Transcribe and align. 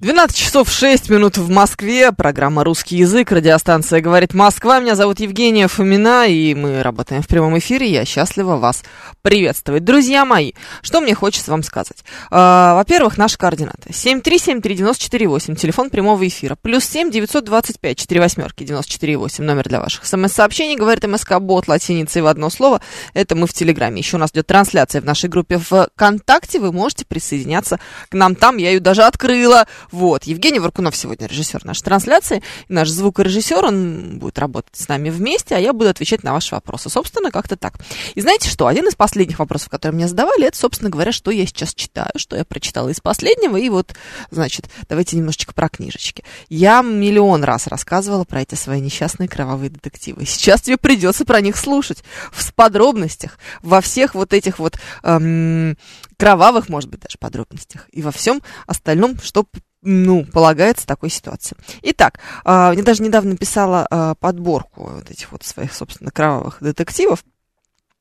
12 0.00 0.34
часов 0.34 0.72
6 0.72 1.10
минут 1.10 1.36
в 1.36 1.50
Москве. 1.50 2.10
Программа 2.10 2.64
«Русский 2.64 2.96
язык». 2.96 3.30
Радиостанция 3.32 4.00
«Говорит 4.00 4.32
Москва». 4.32 4.80
Меня 4.80 4.94
зовут 4.94 5.20
Евгения 5.20 5.68
Фомина, 5.68 6.26
и 6.26 6.54
мы 6.54 6.82
работаем 6.82 7.20
в 7.20 7.28
прямом 7.28 7.58
эфире. 7.58 7.86
Я 7.86 8.06
счастлива 8.06 8.56
вас 8.56 8.82
приветствовать. 9.20 9.84
Друзья 9.84 10.24
мои, 10.24 10.52
что 10.80 11.02
мне 11.02 11.14
хочется 11.14 11.50
вам 11.50 11.62
сказать? 11.62 12.02
А, 12.30 12.76
во-первых, 12.76 13.18
наши 13.18 13.36
координаты. 13.36 13.90
7373948, 13.90 15.56
телефон 15.56 15.90
прямого 15.90 16.26
эфира. 16.26 16.56
Плюс 16.56 16.86
7 16.86 17.10
925 17.10 17.98
4 17.98 18.20
восьмерки 18.22 18.64
948, 18.64 19.44
номер 19.44 19.68
для 19.68 19.80
ваших 19.80 20.06
смс-сообщений. 20.06 20.76
Говорит 20.76 21.06
МСК-бот 21.06 21.68
латиницей 21.68 22.22
в 22.22 22.26
одно 22.26 22.48
слово. 22.48 22.80
Это 23.12 23.36
мы 23.36 23.46
в 23.46 23.52
Телеграме. 23.52 23.98
Еще 23.98 24.16
у 24.16 24.20
нас 24.20 24.30
идет 24.30 24.46
трансляция 24.46 25.02
в 25.02 25.04
нашей 25.04 25.28
группе 25.28 25.58
ВКонтакте. 25.58 26.58
Вы 26.58 26.72
можете 26.72 27.04
присоединяться 27.04 27.78
к 28.08 28.14
нам 28.14 28.34
там. 28.34 28.56
Я 28.56 28.70
ее 28.70 28.80
даже 28.80 29.02
открыла 29.02 29.66
вот, 29.90 30.24
Евгений 30.24 30.60
Варкунов 30.60 30.96
сегодня 30.96 31.26
режиссер 31.26 31.64
нашей 31.64 31.82
трансляции, 31.82 32.42
наш 32.68 32.88
звукорежиссер, 32.88 33.64
он 33.64 34.18
будет 34.18 34.38
работать 34.38 34.76
с 34.76 34.88
нами 34.88 35.10
вместе, 35.10 35.56
а 35.56 35.58
я 35.58 35.72
буду 35.72 35.90
отвечать 35.90 36.22
на 36.22 36.32
ваши 36.32 36.54
вопросы. 36.54 36.88
Собственно, 36.88 37.30
как-то 37.30 37.56
так. 37.56 37.74
И 38.14 38.20
знаете 38.20 38.48
что, 38.48 38.66
один 38.66 38.88
из 38.88 38.94
последних 38.94 39.38
вопросов, 39.38 39.68
которые 39.68 39.96
мне 39.96 40.08
задавали, 40.08 40.46
это, 40.46 40.56
собственно 40.56 40.90
говоря, 40.90 41.12
что 41.12 41.30
я 41.30 41.46
сейчас 41.46 41.74
читаю, 41.74 42.12
что 42.16 42.36
я 42.36 42.44
прочитала 42.44 42.88
из 42.88 43.00
последнего, 43.00 43.56
и 43.56 43.68
вот, 43.68 43.94
значит, 44.30 44.66
давайте 44.88 45.16
немножечко 45.16 45.52
про 45.54 45.68
книжечки. 45.68 46.24
Я 46.48 46.82
миллион 46.82 47.44
раз 47.44 47.66
рассказывала 47.66 48.24
про 48.24 48.42
эти 48.42 48.54
свои 48.54 48.80
несчастные 48.80 49.28
кровавые 49.28 49.70
детективы. 49.70 50.24
Сейчас 50.26 50.62
тебе 50.62 50.76
придется 50.76 51.24
про 51.24 51.40
них 51.40 51.56
слушать 51.56 52.04
в 52.32 52.52
подробностях, 52.54 53.38
во 53.62 53.80
всех 53.80 54.14
вот 54.14 54.32
этих 54.32 54.58
вот 54.58 54.78
эм, 55.02 55.76
кровавых, 56.20 56.68
может 56.68 56.90
быть, 56.90 57.00
даже 57.00 57.18
подробностях, 57.18 57.88
и 57.90 58.02
во 58.02 58.12
всем 58.12 58.42
остальном, 58.66 59.18
что 59.18 59.46
ну, 59.82 60.26
полагается 60.26 60.86
такой 60.86 61.08
ситуации. 61.08 61.56
Итак, 61.82 62.20
э, 62.44 62.72
я 62.76 62.82
даже 62.82 63.02
недавно 63.02 63.34
писала 63.36 63.86
э, 63.90 64.14
подборку 64.20 64.90
вот 64.96 65.10
этих 65.10 65.32
вот 65.32 65.42
своих, 65.42 65.72
собственно, 65.72 66.10
кровавых 66.10 66.58
детективов 66.60 67.24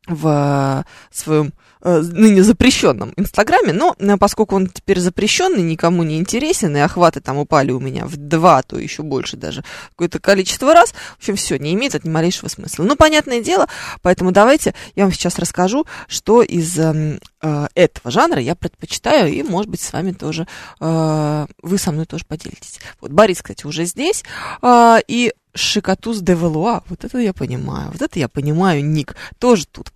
в 0.09 0.85
своем 1.11 1.53
э, 1.81 1.99
ныне 1.99 2.43
запрещенном 2.43 3.13
Инстаграме, 3.15 3.73
но 3.73 3.95
э, 3.97 4.17
поскольку 4.17 4.55
он 4.55 4.67
теперь 4.67 4.99
запрещенный, 4.99 5.61
никому 5.61 6.03
не 6.03 6.17
интересен, 6.17 6.75
и 6.75 6.79
охваты 6.79 7.21
там 7.21 7.37
упали 7.37 7.71
у 7.71 7.79
меня 7.79 8.05
в 8.05 8.17
два, 8.17 8.57
а 8.57 8.63
то 8.63 8.77
еще 8.77 9.03
больше 9.03 9.37
даже 9.37 9.63
какое-то 9.91 10.19
количество 10.19 10.73
раз, 10.73 10.91
в 10.91 11.19
общем, 11.19 11.35
все, 11.35 11.57
не 11.57 11.73
имеет 11.73 11.95
это 11.95 12.07
ни 12.07 12.11
малейшего 12.11 12.49
смысла. 12.49 12.83
Ну, 12.83 12.95
понятное 12.95 13.41
дело, 13.41 13.67
поэтому 14.01 14.31
давайте 14.31 14.73
я 14.95 15.03
вам 15.03 15.13
сейчас 15.13 15.39
расскажу, 15.39 15.85
что 16.07 16.41
из 16.41 16.77
эм, 16.79 17.19
э, 17.41 17.67
этого 17.75 18.11
жанра 18.11 18.41
я 18.41 18.55
предпочитаю, 18.55 19.31
и, 19.31 19.43
может 19.43 19.69
быть, 19.69 19.81
с 19.81 19.93
вами 19.93 20.11
тоже, 20.11 20.47
э, 20.79 21.45
вы 21.61 21.77
со 21.77 21.91
мной 21.91 22.05
тоже 22.05 22.25
поделитесь. 22.27 22.79
Вот 22.99 23.11
Борис, 23.11 23.41
кстати, 23.41 23.65
уже 23.65 23.85
здесь, 23.85 24.23
э, 24.61 24.97
и 25.07 25.33
Шикатус 25.53 26.19
де 26.19 26.35
Валуа, 26.35 26.83
вот 26.87 27.03
это 27.03 27.17
я 27.17 27.33
понимаю, 27.33 27.91
вот 27.91 28.01
это 28.01 28.19
я 28.19 28.27
понимаю, 28.27 28.83
Ник, 28.85 29.15
тоже 29.39 29.65
тут. 29.65 29.91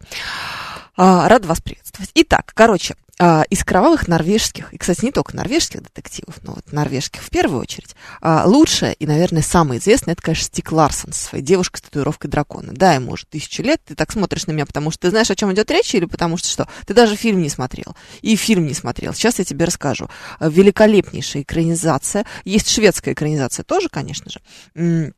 А, 0.95 1.27
рад 1.27 1.45
вас 1.45 1.61
приветствовать. 1.61 2.11
Итак, 2.13 2.51
короче, 2.53 2.95
а, 3.19 3.43
из 3.49 3.63
кровавых 3.63 4.07
норвежских, 4.07 4.73
и, 4.73 4.77
кстати, 4.77 5.05
не 5.05 5.11
только 5.11 5.35
норвежских 5.35 5.81
детективов, 5.83 6.39
но 6.43 6.53
вот 6.53 6.71
норвежских 6.71 7.21
в 7.21 7.29
первую 7.29 7.61
очередь, 7.61 7.95
а, 8.21 8.43
лучшая 8.45 8.91
и, 8.93 9.05
наверное, 9.05 9.43
самая 9.43 9.77
известная, 9.77 10.13
это, 10.13 10.23
конечно, 10.23 10.45
Стик 10.45 10.71
Ларсон 10.71 11.13
со 11.13 11.25
своей 11.25 11.43
девушкой 11.43 11.77
с 11.77 11.81
татуировкой 11.81 12.29
дракона. 12.29 12.73
Да, 12.73 12.93
ему 12.93 13.11
уже 13.11 13.25
тысячу 13.25 13.61
лет, 13.63 13.81
ты 13.85 13.95
так 13.95 14.11
смотришь 14.11 14.47
на 14.47 14.51
меня, 14.51 14.65
потому 14.65 14.89
что 14.91 15.01
ты 15.01 15.09
знаешь, 15.11 15.29
о 15.29 15.35
чем 15.35 15.53
идет 15.53 15.69
речь, 15.69 15.93
или 15.93 16.05
потому 16.05 16.37
что 16.37 16.47
что? 16.47 16.67
Ты 16.87 16.93
даже 16.93 17.15
фильм 17.15 17.41
не 17.41 17.49
смотрел, 17.49 17.95
и 18.21 18.35
фильм 18.35 18.65
не 18.65 18.73
смотрел. 18.73 19.13
Сейчас 19.13 19.39
я 19.39 19.45
тебе 19.45 19.65
расскажу. 19.65 20.09
Великолепнейшая 20.39 21.43
экранизация, 21.43 22.25
есть 22.45 22.69
шведская 22.69 23.13
экранизация 23.13 23.63
тоже, 23.63 23.89
конечно 23.89 24.31
же, 24.31 25.13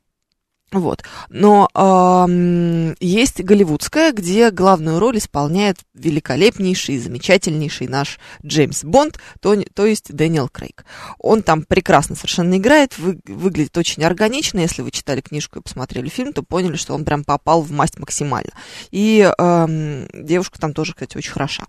вот. 0.80 1.02
Но 1.28 1.68
э, 1.74 2.94
есть 3.00 3.42
голливудская, 3.42 4.12
где 4.12 4.50
главную 4.50 4.98
роль 4.98 5.18
исполняет 5.18 5.78
великолепнейший, 5.94 6.98
замечательнейший 6.98 7.88
наш 7.88 8.18
Джеймс 8.44 8.84
Бонд, 8.84 9.18
то, 9.40 9.56
то 9.74 9.86
есть 9.86 10.12
Дэниел 10.14 10.48
Крейг. 10.48 10.84
Он 11.18 11.42
там 11.42 11.62
прекрасно 11.62 12.16
совершенно 12.16 12.56
играет, 12.56 12.98
вы, 12.98 13.18
выглядит 13.26 13.76
очень 13.76 14.04
органично. 14.04 14.60
Если 14.60 14.82
вы 14.82 14.90
читали 14.90 15.20
книжку 15.20 15.58
и 15.58 15.62
посмотрели 15.62 16.08
фильм, 16.08 16.32
то 16.32 16.42
поняли, 16.42 16.76
что 16.76 16.94
он 16.94 17.04
прям 17.04 17.24
попал 17.24 17.62
в 17.62 17.70
масть 17.72 17.98
максимально. 17.98 18.50
И 18.90 19.30
э, 19.36 20.06
девушка 20.12 20.58
там 20.58 20.72
тоже, 20.72 20.92
кстати, 20.92 21.16
очень 21.16 21.32
хороша. 21.32 21.64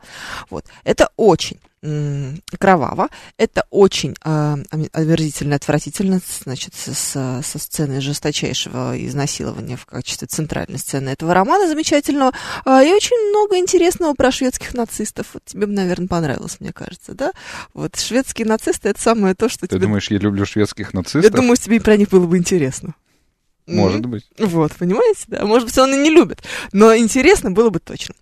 Вот. 0.49 0.65
Это 0.83 1.09
очень 1.15 1.59
кроваво. 2.57 3.09
Это 3.37 3.65
очень 3.69 4.15
э, 4.23 4.55
омерзительно, 4.93 5.55
отвратительно, 5.55 6.19
значит, 6.43 6.73
со, 6.73 7.41
со 7.43 7.59
сцены 7.59 8.01
жесточайшего 8.01 8.95
изнасилования 8.97 9.77
в 9.77 9.85
качестве 9.85 10.27
центральной 10.27 10.79
сцены 10.79 11.09
этого 11.09 11.33
романа 11.33 11.67
замечательного. 11.67 12.31
Э, 12.65 12.83
и 12.83 12.91
очень 12.91 13.17
много 13.29 13.57
интересного 13.57 14.13
про 14.13 14.31
шведских 14.31 14.73
нацистов. 14.73 15.27
Вот 15.33 15.43
тебе 15.45 15.67
бы, 15.67 15.73
наверное, 15.73 16.07
понравилось, 16.07 16.57
мне 16.59 16.73
кажется, 16.73 17.13
да? 17.13 17.31
Вот 17.73 17.95
шведские 17.97 18.47
нацисты— 18.47 18.89
это 18.89 19.01
самое 19.01 19.35
то, 19.35 19.47
что 19.47 19.61
Ты 19.61 19.67
тебе... 19.67 19.81
думаешь, 19.81 20.09
я 20.09 20.17
люблю 20.17 20.45
шведских 20.45 20.93
нацистов? 20.93 21.23
Я 21.23 21.29
думаю, 21.29 21.57
тебе 21.57 21.79
про 21.79 21.95
них 21.95 22.09
было 22.09 22.25
бы 22.25 22.37
интересно. 22.37 22.95
Может 23.67 24.05
быть. 24.05 24.25
Вот, 24.39 24.73
понимаете, 24.73 25.25
да? 25.27 25.45
Может 25.45 25.67
быть, 25.67 25.77
он 25.77 25.93
и 25.93 25.97
не 25.97 26.09
любит. 26.09 26.41
Но 26.71 26.95
интересно 26.95 27.51
было 27.51 27.69
бы 27.69 27.79
точно. 27.79 28.15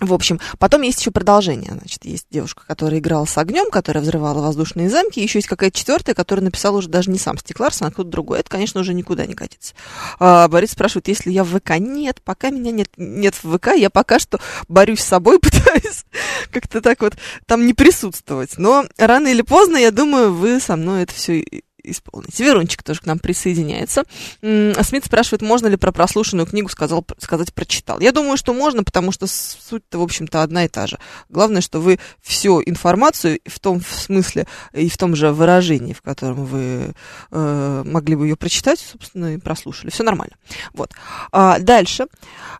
В 0.00 0.12
общем, 0.14 0.40
потом 0.58 0.82
есть 0.82 1.00
еще 1.00 1.10
продолжение. 1.10 1.72
Значит, 1.72 2.04
есть 2.04 2.26
девушка, 2.30 2.62
которая 2.66 3.00
играла 3.00 3.24
с 3.24 3.36
огнем, 3.36 3.70
которая 3.70 4.02
взрывала 4.02 4.40
воздушные 4.40 4.88
замки. 4.88 5.20
Еще 5.20 5.38
есть 5.38 5.48
какая-то 5.48 5.76
четвертая, 5.76 6.14
которая 6.14 6.44
написала 6.44 6.78
уже 6.78 6.88
даже 6.88 7.10
не 7.10 7.18
сам 7.18 7.36
Стик 7.38 7.58
Ларсон, 7.58 7.88
а 7.88 7.90
кто-то 7.90 8.08
другой. 8.08 8.40
Это, 8.40 8.50
конечно, 8.50 8.80
уже 8.80 8.94
никуда 8.94 9.26
не 9.26 9.34
катится. 9.34 9.74
А, 10.20 10.46
Борис 10.48 10.72
спрашивает, 10.72 11.08
если 11.08 11.30
я 11.30 11.42
в 11.42 11.58
ВК? 11.58 11.78
Нет, 11.78 12.20
пока 12.22 12.50
меня 12.50 12.70
нет, 12.70 12.90
нет 12.96 13.34
в 13.42 13.56
ВК. 13.56 13.68
Я 13.76 13.90
пока 13.90 14.18
что 14.18 14.38
борюсь 14.68 15.00
с 15.00 15.08
собой, 15.08 15.38
пытаюсь 15.40 16.04
как-то 16.52 16.80
так 16.80 17.00
вот 17.00 17.14
там 17.46 17.66
не 17.66 17.74
присутствовать. 17.74 18.56
Но 18.56 18.84
рано 18.98 19.28
или 19.28 19.42
поздно, 19.42 19.76
я 19.76 19.90
думаю, 19.90 20.32
вы 20.32 20.60
со 20.60 20.76
мной 20.76 21.02
это 21.02 21.14
все 21.14 21.44
исполнить. 21.90 22.38
Верунчик 22.38 22.82
тоже 22.82 23.00
к 23.00 23.06
нам 23.06 23.18
присоединяется. 23.18 24.04
Смит 24.40 25.04
спрашивает, 25.04 25.42
можно 25.42 25.66
ли 25.66 25.76
про 25.76 25.92
прослушанную 25.92 26.46
книгу 26.46 26.68
сказал, 26.68 27.04
сказать 27.18 27.52
прочитал. 27.52 28.00
Я 28.00 28.12
думаю, 28.12 28.36
что 28.36 28.54
можно, 28.54 28.84
потому 28.84 29.12
что 29.12 29.26
суть-то, 29.26 29.98
в 29.98 30.02
общем-то, 30.02 30.42
одна 30.42 30.64
и 30.64 30.68
та 30.68 30.86
же. 30.86 30.98
Главное, 31.28 31.60
что 31.60 31.80
вы 31.80 31.98
всю 32.20 32.62
информацию 32.62 33.40
в 33.46 33.58
том 33.60 33.80
смысле 33.80 34.46
и 34.72 34.88
в 34.88 34.96
том 34.96 35.16
же 35.16 35.32
выражении, 35.32 35.92
в 35.92 36.02
котором 36.02 36.44
вы 36.44 36.94
э, 37.30 37.82
могли 37.84 38.16
бы 38.16 38.26
ее 38.26 38.36
прочитать, 38.36 38.80
собственно, 38.80 39.34
и 39.34 39.38
прослушали. 39.38 39.90
Все 39.90 40.02
нормально. 40.02 40.36
Вот. 40.72 40.92
А, 41.32 41.58
дальше 41.58 42.06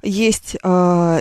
есть 0.02 0.56
э, 0.62 1.20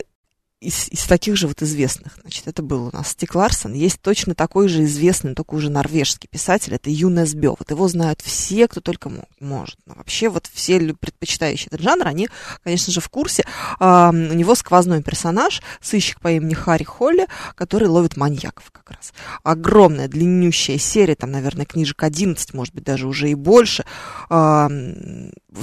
из, 0.60 0.90
из 0.90 1.04
таких 1.04 1.38
же 1.38 1.48
вот 1.48 1.62
известных, 1.62 2.18
значит, 2.22 2.48
это 2.48 2.64
был 2.64 2.88
у 2.88 2.92
нас 2.92 3.10
Стик 3.10 3.36
Ларсон, 3.36 3.74
есть 3.74 4.02
точно 4.02 4.34
такой 4.34 4.68
же 4.68 4.86
известный, 4.86 5.36
только 5.36 5.54
уже 5.54 5.70
норвежский 5.70 6.28
писатель, 6.28 6.74
это 6.74 6.90
Юнес 6.90 7.36
Бё. 7.36 7.56
Вот 7.58 7.70
его 7.70 7.88
знают 7.88 8.22
все, 8.22 8.68
кто 8.68 8.82
только 8.82 9.12
может. 9.40 9.78
Но 9.86 9.94
вообще 9.96 10.30
вот 10.30 10.50
все 10.52 10.80
предпочитающие 10.80 11.68
этот 11.68 11.82
жанр, 11.82 12.08
они, 12.08 12.28
конечно 12.64 12.92
же, 12.92 13.02
в 13.02 13.10
курсе. 13.10 13.46
А, 13.80 14.10
у 14.10 14.14
него 14.14 14.56
сквозной 14.56 15.04
персонаж, 15.04 15.62
сыщик 15.80 16.20
по 16.22 16.32
имени 16.32 16.56
Харри 16.56 16.86
Холли, 16.86 17.28
который 17.54 17.88
ловит 17.88 18.18
маньяков 18.18 18.72
как 18.72 18.90
раз. 18.90 19.14
Огромная, 19.44 20.08
длиннющая 20.08 20.80
серия, 20.80 21.16
там, 21.16 21.32
наверное, 21.32 21.66
книжек 21.66 22.02
11, 22.02 22.54
может 22.56 22.74
быть, 22.74 22.84
даже 22.84 23.08
уже 23.08 23.30
и 23.30 23.36
больше. 23.36 23.86
А, 24.30 24.70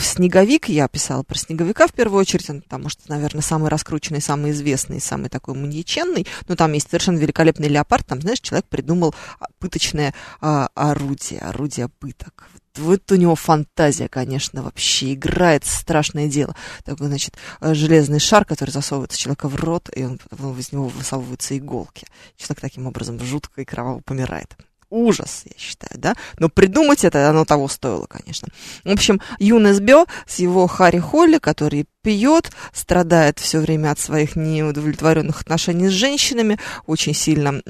снеговик, 0.01 0.69
я 0.69 0.87
писала 0.87 1.25
про 1.25 1.37
снеговика 1.37 1.89
в 1.89 1.93
первую 1.93 2.21
очередь, 2.21 2.47
потому 2.63 2.89
что, 2.89 3.03
наверное, 3.09 3.43
самый 3.43 3.71
раскрученный, 3.71 4.21
самый 4.21 4.53
известный 4.53 4.84
известный, 4.85 5.01
самый 5.01 5.29
такой 5.29 5.55
маньяченный, 5.55 6.27
но 6.49 6.57
там 6.57 6.73
есть 6.73 6.89
совершенно 6.89 7.19
великолепный 7.19 7.69
леопард, 7.69 8.07
там, 8.07 8.21
знаешь, 8.21 8.41
человек 8.41 8.67
придумал 8.67 9.15
а, 9.39 9.47
пыточное 9.59 10.15
а, 10.41 10.69
орудие, 10.75 11.41
орудие 11.41 11.89
пыток. 11.89 12.49
Вот 12.77 13.11
у 13.13 13.15
него 13.15 13.37
фантазия, 13.37 14.09
конечно, 14.09 14.63
вообще 14.63 15.15
играет 15.15 15.65
страшное 15.65 16.27
дело. 16.27 16.57
Такой, 16.85 17.07
значит, 17.07 17.37
железный 17.61 18.19
шар, 18.19 18.45
который 18.45 18.71
засовывается 18.71 19.17
человека 19.17 19.49
в 19.49 19.55
рот, 19.55 19.89
и 19.95 20.05
он, 20.05 20.19
из 20.59 20.73
него 20.73 20.89
высовываются 20.89 21.57
иголки. 21.57 22.07
Человек 22.37 22.61
таким 22.61 22.87
образом 22.89 23.21
жутко 23.21 23.63
и 23.63 23.65
кроваво 23.65 24.01
помирает 24.01 24.57
ужас, 24.95 25.43
я 25.45 25.59
считаю, 25.59 26.01
да. 26.01 26.15
Но 26.39 26.49
придумать 26.49 27.05
это 27.05 27.29
оно 27.29 27.45
того 27.45 27.69
стоило, 27.69 28.07
конечно. 28.07 28.49
В 28.85 28.91
общем, 28.91 29.21
Юнес 29.39 29.81
Бё 29.81 30.07
с 30.27 30.39
его 30.39 30.67
Харри 30.67 31.01
Холли, 31.01 31.39
который 31.39 31.87
пьет, 32.03 32.51
страдает 32.73 33.39
все 33.39 33.61
время 33.61 33.91
от 33.91 33.99
своих 33.99 34.37
неудовлетворенных 34.37 35.41
отношений 35.41 35.89
с 35.89 35.93
женщинами, 35.93 36.59
очень 36.87 37.15
сильно 37.15 37.61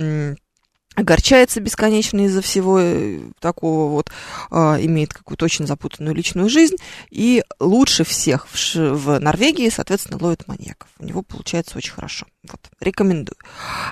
огорчается 0.94 1.60
бесконечно 1.60 2.24
из-за 2.26 2.40
всего 2.42 2.78
э, 2.80 3.20
такого 3.40 3.90
вот, 3.90 4.10
э, 4.50 4.56
имеет 4.84 5.12
какую-то 5.12 5.44
очень 5.44 5.66
запутанную 5.66 6.14
личную 6.14 6.48
жизнь, 6.48 6.76
и 7.10 7.42
лучше 7.60 8.04
всех 8.04 8.46
в, 8.48 8.74
в 8.74 9.18
Норвегии, 9.18 9.68
соответственно, 9.68 10.18
ловит 10.20 10.46
маньяков. 10.46 10.88
У 10.98 11.04
него 11.04 11.22
получается 11.22 11.76
очень 11.78 11.92
хорошо. 11.92 12.26
Вот, 12.48 12.70
рекомендую. 12.80 13.36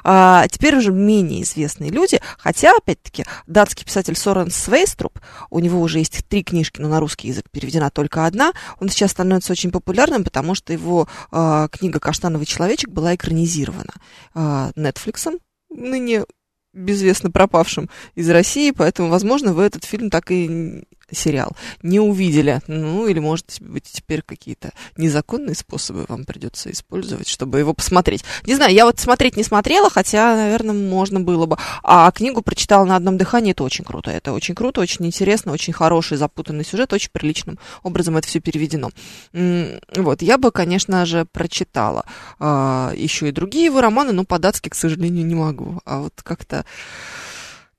А, 0.05 0.47
теперь 0.49 0.77
уже 0.77 0.93
менее 0.93 1.43
известные 1.43 1.91
люди, 1.91 2.21
хотя, 2.39 2.77
опять-таки, 2.77 3.25
датский 3.47 3.87
писатель 3.87 4.15
Сорен 4.15 4.51
Свейструп, 4.51 5.19
у 5.51 5.59
него 5.59 5.81
уже 5.81 5.99
есть 5.99 6.27
три 6.29 6.45
книжки, 6.45 6.81
но 6.81 6.89
на 6.89 7.01
русский 7.01 7.29
язык 7.29 7.47
переведена 7.51 7.91
только 7.91 8.27
одна, 8.27 8.53
он 8.79 8.91
сейчас 8.91 9.13
становится 9.13 9.53
очень 9.53 9.71
популярным, 9.71 10.23
потому 10.23 10.55
что 10.55 10.73
его 10.73 11.09
а, 11.31 11.69
книга 11.69 11.99
«Каштановый 11.99 12.47
человечек» 12.47 12.91
была 12.91 13.15
экранизирована 13.15 13.95
а, 14.35 14.71
Netflix, 14.77 15.41
ныне 15.71 16.25
безвестно 16.73 17.31
пропавшим 17.31 17.89
из 18.15 18.29
России, 18.31 18.71
поэтому, 18.71 19.09
возможно, 19.09 19.53
вы 19.53 19.65
этот 19.65 19.85
фильм 19.85 20.11
так 20.11 20.31
и 20.31 20.85
сериал 21.13 21.57
не 21.83 22.01
увидели. 22.01 22.61
Ну, 22.67 23.07
или, 23.07 23.19
может 23.19 23.59
быть, 23.61 23.85
теперь 23.85 24.23
какие-то 24.23 24.73
незаконные 24.97 25.55
способы 25.55 26.05
вам 26.09 26.25
придется 26.25 26.71
использовать, 26.71 27.29
чтобы 27.29 27.59
его 27.59 27.75
посмотреть. 27.75 28.25
Не 28.45 28.55
знаю, 28.55 28.75
я 28.75 28.85
вот 28.85 28.99
смотреть 28.99 29.37
не 29.37 29.43
смотрела, 29.43 29.91
хотя, 29.91 30.35
наверное, 30.37 30.75
можно 30.75 31.21
было 31.21 31.47
бы. 31.47 31.57
А 31.83 32.11
книгу 32.11 32.43
прочитала 32.43 32.85
на 32.85 32.97
одном 32.97 33.19
дыхании, 33.19 33.53
это 33.53 33.65
очень 33.65 33.85
круто. 33.85 34.11
Это 34.11 34.33
очень 34.33 34.55
круто, 34.55 34.81
очень 34.81 35.07
интересно, 35.07 35.53
очень 35.53 35.73
хороший, 35.73 36.17
запутанный 36.17 36.65
сюжет, 36.65 36.93
очень 36.93 37.11
приличным 37.11 37.59
образом 37.83 38.17
это 38.17 38.29
все 38.29 38.41
переведено. 38.41 38.91
Вот, 39.33 40.23
я 40.23 40.39
бы, 40.39 40.51
конечно 40.51 41.05
же, 41.07 41.25
прочитала 41.25 42.05
а, 42.39 42.93
еще 42.95 43.29
и 43.29 43.33
другие 43.33 43.67
его 43.67 43.81
романы, 43.81 44.13
но 44.13 44.25
по-датски, 44.25 44.69
к 44.69 44.75
сожалению, 44.75 45.27
не 45.27 45.35
могу. 45.35 45.81
А 45.85 46.01
вот 46.01 46.15
как-то 46.23 46.65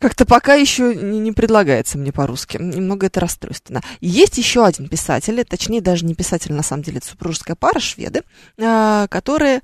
как-то 0.03 0.25
пока 0.25 0.55
еще 0.55 0.93
не, 0.93 1.17
не 1.19 1.31
предлагается 1.31 1.97
мне 1.97 2.11
по-русски. 2.11 2.57
Немного 2.57 3.05
это 3.05 3.21
расстройственно. 3.21 3.81
Есть 4.01 4.37
еще 4.37 4.65
один 4.65 4.89
писатель, 4.89 5.41
точнее 5.45 5.79
даже 5.79 6.03
не 6.03 6.13
писатель, 6.13 6.51
на 6.51 6.61
самом 6.61 6.83
деле, 6.83 6.97
это 6.97 7.07
супружеская 7.07 7.55
пара, 7.55 7.79
шведы, 7.79 8.23
э, 8.57 9.07
которые 9.09 9.61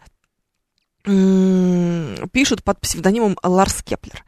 э, 1.04 2.16
пишут 2.32 2.64
под 2.64 2.80
псевдонимом 2.80 3.38
Ларс 3.44 3.84
Кеплер. 3.84 4.24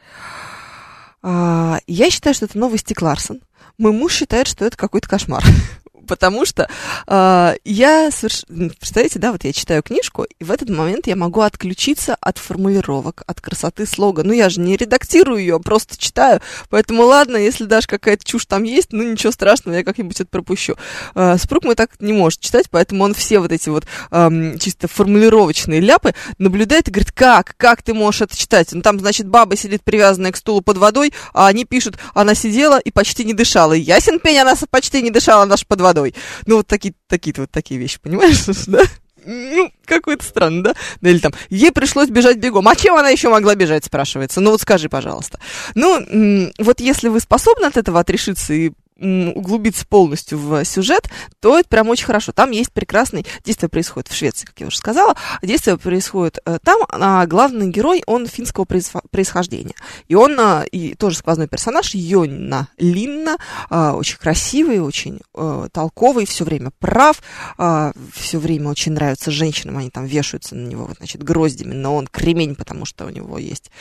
Э, 1.23 1.77
я 1.87 2.09
считаю, 2.09 2.33
что 2.33 2.43
это 2.43 2.57
новый 2.57 2.79
Стиг 2.79 3.01
Ларссон. 3.01 3.39
Мой 3.77 3.93
муж 3.93 4.13
считает, 4.13 4.47
что 4.47 4.65
это 4.65 4.75
какой-то 4.75 5.07
кошмар 5.07 5.41
потому 6.11 6.45
что 6.45 6.67
э, 7.07 7.55
я, 7.63 8.11
соверш... 8.11 8.43
представляете, 8.77 9.17
да, 9.17 9.31
вот 9.31 9.45
я 9.45 9.53
читаю 9.53 9.81
книжку, 9.81 10.25
и 10.39 10.43
в 10.43 10.51
этот 10.51 10.69
момент 10.69 11.07
я 11.07 11.15
могу 11.15 11.39
отключиться 11.39 12.17
от 12.19 12.37
формулировок, 12.37 13.23
от 13.27 13.39
красоты 13.39 13.85
слога. 13.85 14.23
Ну, 14.23 14.33
я 14.33 14.49
же 14.49 14.59
не 14.59 14.75
редактирую 14.75 15.39
ее, 15.39 15.61
просто 15.61 15.97
читаю, 15.97 16.41
поэтому 16.69 17.03
ладно, 17.03 17.37
если 17.37 17.63
даже 17.63 17.87
какая-то 17.87 18.25
чушь 18.25 18.45
там 18.45 18.63
есть, 18.63 18.89
ну, 18.91 19.09
ничего 19.09 19.31
страшного, 19.31 19.77
я 19.77 19.85
как-нибудь 19.85 20.19
это 20.19 20.29
пропущу. 20.29 20.75
Э, 21.15 21.37
Спрук 21.37 21.63
мой 21.63 21.75
так 21.75 21.91
не 22.01 22.11
может 22.11 22.41
читать, 22.41 22.65
поэтому 22.69 23.05
он 23.05 23.13
все 23.13 23.39
вот 23.39 23.53
эти 23.53 23.69
вот 23.69 23.85
э, 24.11 24.57
чисто 24.59 24.89
формулировочные 24.89 25.79
ляпы 25.79 26.13
наблюдает 26.39 26.89
и 26.89 26.91
говорит, 26.91 27.13
как, 27.13 27.53
как 27.55 27.83
ты 27.83 27.93
можешь 27.93 28.19
это 28.19 28.37
читать? 28.37 28.67
Ну, 28.73 28.81
там, 28.81 28.99
значит, 28.99 29.29
баба 29.29 29.55
сидит 29.55 29.81
привязанная 29.81 30.33
к 30.33 30.35
стулу 30.35 30.59
под 30.59 30.75
водой, 30.75 31.13
а 31.33 31.47
они 31.47 31.63
пишут, 31.63 31.97
она 32.13 32.35
сидела 32.35 32.79
и 32.79 32.91
почти 32.91 33.23
не 33.23 33.33
дышала. 33.33 33.71
Ясен 33.71 34.19
пень, 34.19 34.39
она 34.39 34.55
почти 34.69 35.01
не 35.01 35.09
дышала, 35.09 35.43
она 35.43 35.55
же 35.55 35.63
под 35.65 35.79
водой 35.79 36.00
водой. 36.01 36.15
Ну, 36.45 36.57
вот 36.57 36.67
такие, 36.67 36.93
такие 37.07 37.33
вот 37.37 37.51
такие 37.51 37.79
вещи, 37.79 37.99
понимаешь, 38.01 38.45
да? 38.67 38.83
Ну, 39.23 39.71
какой-то 39.85 40.25
странно, 40.25 40.63
да? 40.63 40.73
Ну, 41.01 41.09
или 41.09 41.19
там, 41.19 41.31
ей 41.49 41.71
пришлось 41.71 42.09
бежать 42.09 42.37
бегом. 42.37 42.67
А 42.67 42.75
чем 42.75 42.95
она 42.95 43.09
еще 43.09 43.29
могла 43.29 43.53
бежать, 43.53 43.85
спрашивается? 43.85 44.41
Ну, 44.41 44.49
вот 44.51 44.61
скажи, 44.61 44.89
пожалуйста. 44.89 45.39
Ну, 45.75 46.51
вот 46.57 46.79
если 46.79 47.07
вы 47.07 47.19
способны 47.19 47.65
от 47.65 47.77
этого 47.77 47.99
отрешиться 47.99 48.53
и 48.53 48.71
углубиться 49.01 49.85
полностью 49.85 50.37
в 50.37 50.63
сюжет, 50.65 51.09
то 51.39 51.57
это 51.57 51.67
прям 51.67 51.89
очень 51.89 52.05
хорошо. 52.05 52.31
Там 52.31 52.51
есть 52.51 52.71
прекрасный... 52.71 53.25
Действие 53.43 53.69
происходит 53.69 54.09
в 54.09 54.15
Швеции, 54.15 54.45
как 54.45 54.59
я 54.59 54.67
уже 54.67 54.77
сказала. 54.77 55.15
Действие 55.41 55.77
происходит 55.77 56.39
э, 56.45 56.59
там, 56.63 56.81
а 56.89 57.25
главный 57.25 57.69
герой, 57.69 58.03
он 58.05 58.27
финского 58.27 58.65
происхождения. 58.65 59.75
И 60.07 60.15
он 60.15 60.39
а, 60.39 60.63
и 60.71 60.95
тоже 60.95 61.17
сквозной 61.17 61.47
персонаж, 61.47 61.93
Йонна 61.93 62.67
Линна, 62.77 63.37
а, 63.69 63.93
очень 63.93 64.17
красивый, 64.17 64.79
очень 64.79 65.19
а, 65.33 65.67
толковый, 65.69 66.25
все 66.25 66.43
время 66.43 66.71
прав, 66.79 67.21
а, 67.57 67.93
все 68.13 68.39
время 68.39 68.69
очень 68.69 68.93
нравится 68.93 69.31
женщинам, 69.31 69.77
они 69.77 69.89
там 69.89 70.05
вешаются 70.05 70.55
на 70.55 70.67
него, 70.67 70.89
значит, 70.97 71.23
гроздями, 71.23 71.73
но 71.73 71.95
он 71.95 72.07
кремень, 72.07 72.55
потому 72.55 72.85
что 72.85 73.05
у 73.05 73.09
него 73.09 73.37
есть 73.37 73.71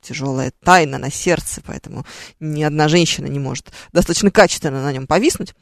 тяжелая 0.00 0.52
тайна 0.62 0.98
на 0.98 1.10
сердце, 1.10 1.62
поэтому 1.64 2.04
ни 2.40 2.62
одна 2.62 2.88
женщина 2.88 3.26
не 3.26 3.38
может 3.38 3.72
достаточно 3.92 4.30
качественно 4.34 4.82
на 4.82 4.92
нем 4.92 5.06
повиснуть. 5.06 5.54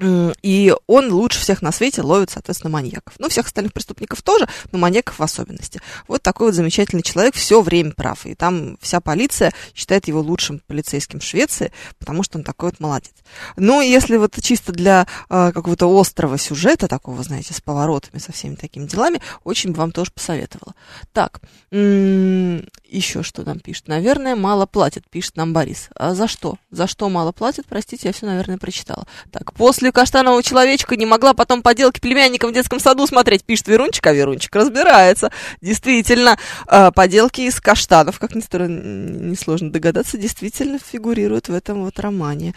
И 0.00 0.74
он 0.86 1.12
лучше 1.12 1.40
всех 1.40 1.62
на 1.62 1.72
свете 1.72 2.02
ловит, 2.02 2.30
соответственно, 2.30 2.72
маньяков. 2.72 3.14
Ну, 3.18 3.28
всех 3.28 3.46
остальных 3.46 3.72
преступников 3.72 4.22
тоже, 4.22 4.48
но 4.72 4.78
маньяков 4.78 5.18
в 5.18 5.22
особенности. 5.22 5.80
Вот 6.08 6.22
такой 6.22 6.48
вот 6.48 6.54
замечательный 6.54 7.02
человек 7.02 7.34
все 7.34 7.60
время 7.60 7.92
прав. 7.92 8.24
И 8.26 8.34
там 8.34 8.78
вся 8.80 9.00
полиция 9.00 9.52
считает 9.74 10.08
его 10.08 10.20
лучшим 10.20 10.62
полицейским 10.66 11.20
в 11.20 11.24
Швеции, 11.24 11.72
потому 11.98 12.22
что 12.22 12.38
он 12.38 12.44
такой 12.44 12.70
вот 12.70 12.80
молодец. 12.80 13.12
Ну, 13.56 13.80
если 13.80 14.16
вот 14.16 14.36
чисто 14.40 14.72
для 14.72 15.06
э, 15.28 15.52
какого-то 15.52 15.86
острого 16.00 16.38
сюжета, 16.38 16.88
такого, 16.88 17.22
знаете, 17.22 17.52
с 17.52 17.60
поворотами, 17.60 18.18
со 18.18 18.32
всеми 18.32 18.54
такими 18.54 18.86
делами, 18.86 19.20
очень 19.44 19.72
бы 19.72 19.78
вам 19.78 19.92
тоже 19.92 20.10
посоветовала. 20.12 20.74
Так, 21.12 21.40
еще 21.70 23.22
что 23.22 23.42
нам 23.42 23.60
пишет? 23.60 23.88
Наверное, 23.88 24.34
мало 24.34 24.66
платят, 24.66 25.08
пишет 25.08 25.36
нам 25.36 25.52
Борис. 25.52 25.88
А 25.94 26.14
за 26.14 26.26
что? 26.26 26.56
За 26.70 26.86
что 26.86 27.08
мало 27.08 27.32
платят? 27.32 27.66
Простите, 27.68 28.08
я 28.08 28.12
все, 28.12 28.26
наверное, 28.26 28.58
прочитала. 28.58 29.06
Так, 29.30 29.52
после 29.54 29.89
историю 29.90 29.92
каштанового 29.92 30.42
человечка 30.42 30.96
не 30.96 31.06
могла 31.06 31.34
потом 31.34 31.62
поделки 31.62 32.00
племянникам 32.00 32.50
в 32.50 32.54
детском 32.54 32.80
саду 32.80 33.06
смотреть, 33.06 33.44
пишет 33.44 33.68
Верунчик, 33.68 34.06
а 34.06 34.12
Верунчик 34.12 34.54
разбирается. 34.54 35.30
Действительно, 35.60 36.38
а, 36.66 36.90
поделки 36.90 37.42
из 37.42 37.60
каштанов, 37.60 38.18
как 38.18 38.34
ни 38.34 38.40
странно, 38.40 39.30
несложно 39.30 39.70
догадаться, 39.70 40.16
действительно 40.16 40.78
фигурируют 40.78 41.48
в 41.48 41.54
этом 41.54 41.84
вот 41.84 41.98
романе, 41.98 42.54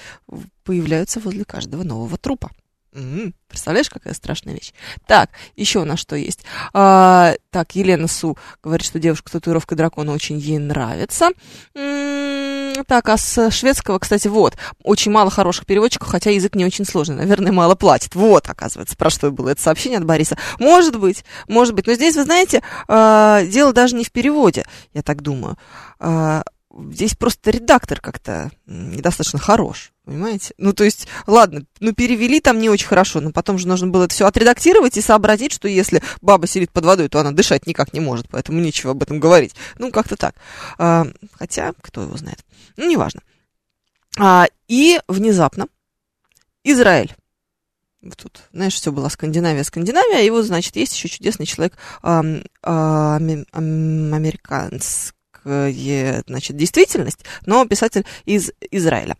появляются 0.63 1.19
возле 1.19 1.43
каждого 1.43 1.83
нового 1.83 2.17
трупа. 2.17 2.51
М-м, 2.95 3.33
представляешь, 3.47 3.89
какая 3.89 4.13
страшная 4.13 4.53
вещь. 4.53 4.71
Так, 5.07 5.31
еще 5.55 5.79
у 5.79 5.85
нас 5.85 5.99
что 5.99 6.15
есть? 6.15 6.45
А, 6.73 7.33
так, 7.49 7.75
Елена 7.75 8.07
Су 8.07 8.37
говорит, 8.61 8.85
что 8.85 8.99
девушка 8.99 9.31
татуировка 9.31 9.75
дракона 9.75 10.13
очень 10.13 10.37
ей 10.37 10.59
нравится. 10.59 11.29
М-м, 11.73 12.32
так, 12.85 13.09
а 13.09 13.17
с 13.17 13.51
шведского, 13.51 13.99
кстати, 13.99 14.27
вот, 14.27 14.55
очень 14.83 15.11
мало 15.11 15.29
хороших 15.29 15.65
переводчиков, 15.65 16.07
хотя 16.07 16.31
язык 16.31 16.55
не 16.55 16.65
очень 16.65 16.85
сложный, 16.85 17.15
наверное, 17.15 17.51
мало 17.51 17.75
платит. 17.75 18.15
Вот, 18.15 18.49
оказывается, 18.49 18.97
про 18.97 19.09
что 19.09 19.31
было 19.31 19.49
это 19.49 19.61
сообщение 19.61 19.99
от 19.99 20.05
Бориса. 20.05 20.37
Может 20.59 20.99
быть, 20.99 21.23
может 21.47 21.75
быть, 21.75 21.87
но 21.87 21.93
здесь, 21.93 22.15
вы 22.15 22.23
знаете, 22.23 22.63
а, 22.87 23.43
дело 23.43 23.73
даже 23.73 23.95
не 23.95 24.03
в 24.03 24.11
переводе, 24.11 24.65
я 24.93 25.03
так 25.03 25.21
думаю. 25.21 25.57
А, 26.73 26.91
здесь 26.91 27.15
просто 27.15 27.51
редактор 27.51 27.99
как-то 27.99 28.51
недостаточно 28.65 29.39
хорош, 29.39 29.93
понимаете? 30.05 30.53
Ну, 30.57 30.73
то 30.73 30.83
есть, 30.83 31.07
ладно, 31.27 31.65
ну, 31.79 31.93
перевели 31.93 32.39
там 32.39 32.59
не 32.59 32.69
очень 32.69 32.87
хорошо, 32.87 33.21
но 33.21 33.31
потом 33.31 33.57
же 33.57 33.67
нужно 33.67 33.87
было 33.87 34.05
это 34.05 34.13
все 34.13 34.25
отредактировать 34.25 34.97
и 34.97 35.01
сообразить, 35.01 35.53
что 35.53 35.67
если 35.67 36.01
баба 36.21 36.47
сидит 36.47 36.71
под 36.71 36.85
водой, 36.85 37.09
то 37.09 37.19
она 37.19 37.31
дышать 37.31 37.67
никак 37.67 37.93
не 37.93 37.99
может, 37.99 38.27
поэтому 38.29 38.59
нечего 38.59 38.91
об 38.91 39.03
этом 39.03 39.19
говорить. 39.19 39.55
Ну, 39.77 39.91
как-то 39.91 40.15
так. 40.15 40.35
А, 40.77 41.05
хотя, 41.33 41.73
кто 41.81 42.01
его 42.01 42.17
знает. 42.17 42.43
Ну, 42.77 42.89
неважно. 42.89 43.21
А, 44.19 44.47
и 44.67 44.99
внезапно 45.07 45.67
Израиль 46.63 47.15
тут, 48.17 48.43
знаешь, 48.51 48.73
все 48.73 48.91
было 48.91 49.07
Скандинавия, 49.07 49.63
Скандинавия, 49.63 50.21
и 50.21 50.29
вот, 50.29 50.45
значит, 50.45 50.75
есть 50.75 50.93
еще 50.93 51.07
чудесный 51.07 51.45
человек, 51.45 51.77
эм, 52.03 52.43
эм, 52.61 53.45
американец, 54.13 55.13
значит, 55.43 56.55
действительность, 56.57 57.19
но 57.45 57.65
писатель 57.65 58.05
из 58.25 58.51
Израиля. 58.71 59.17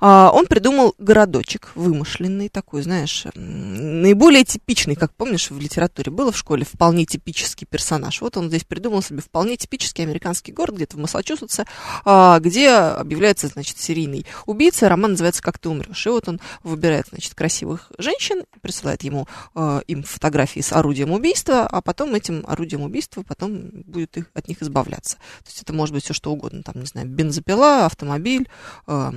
А, 0.00 0.30
он 0.32 0.46
придумал 0.46 0.94
городочек 0.98 1.72
вымышленный 1.74 2.48
такой, 2.48 2.82
знаешь, 2.82 3.26
наиболее 3.34 4.44
типичный, 4.44 4.94
как 4.96 5.12
помнишь, 5.14 5.50
в 5.50 5.58
литературе 5.58 6.10
было 6.10 6.32
в 6.32 6.38
школе, 6.38 6.64
вполне 6.64 7.04
типический 7.04 7.66
персонаж. 7.66 8.20
Вот 8.20 8.36
он 8.36 8.48
здесь 8.48 8.64
придумал 8.64 9.02
себе 9.02 9.20
вполне 9.20 9.56
типический 9.56 10.04
американский 10.04 10.52
город, 10.52 10.76
где-то 10.76 10.96
в 10.96 11.00
Массачусетсе, 11.00 11.64
а, 12.04 12.38
где 12.40 12.70
объявляется, 12.70 13.48
значит, 13.48 13.78
серийный 13.78 14.26
убийца, 14.46 14.88
роман 14.88 15.12
называется 15.12 15.42
«Как 15.42 15.58
ты 15.58 15.68
умрешь». 15.68 16.06
И 16.06 16.10
вот 16.10 16.28
он 16.28 16.40
выбирает, 16.62 17.06
значит, 17.10 17.34
красивых 17.34 17.90
женщин, 17.98 18.44
присылает 18.60 19.02
ему, 19.02 19.26
а, 19.54 19.80
им 19.86 20.02
фотографии 20.02 20.60
с 20.60 20.72
орудием 20.72 21.12
убийства, 21.12 21.66
а 21.66 21.80
потом 21.82 22.14
этим 22.14 22.44
орудием 22.46 22.82
убийства 22.82 23.22
потом 23.22 23.70
будет 23.86 24.16
их, 24.16 24.30
от 24.34 24.48
них 24.48 24.62
избавляться. 24.62 25.16
То 25.16 25.48
есть 25.48 25.63
это 25.64 25.72
может 25.72 25.94
быть 25.94 26.04
все 26.04 26.14
что 26.14 26.30
угодно, 26.30 26.62
там, 26.62 26.74
не 26.76 26.86
знаю, 26.86 27.08
бензопила, 27.08 27.86
автомобиль, 27.86 28.48
э, 28.86 29.12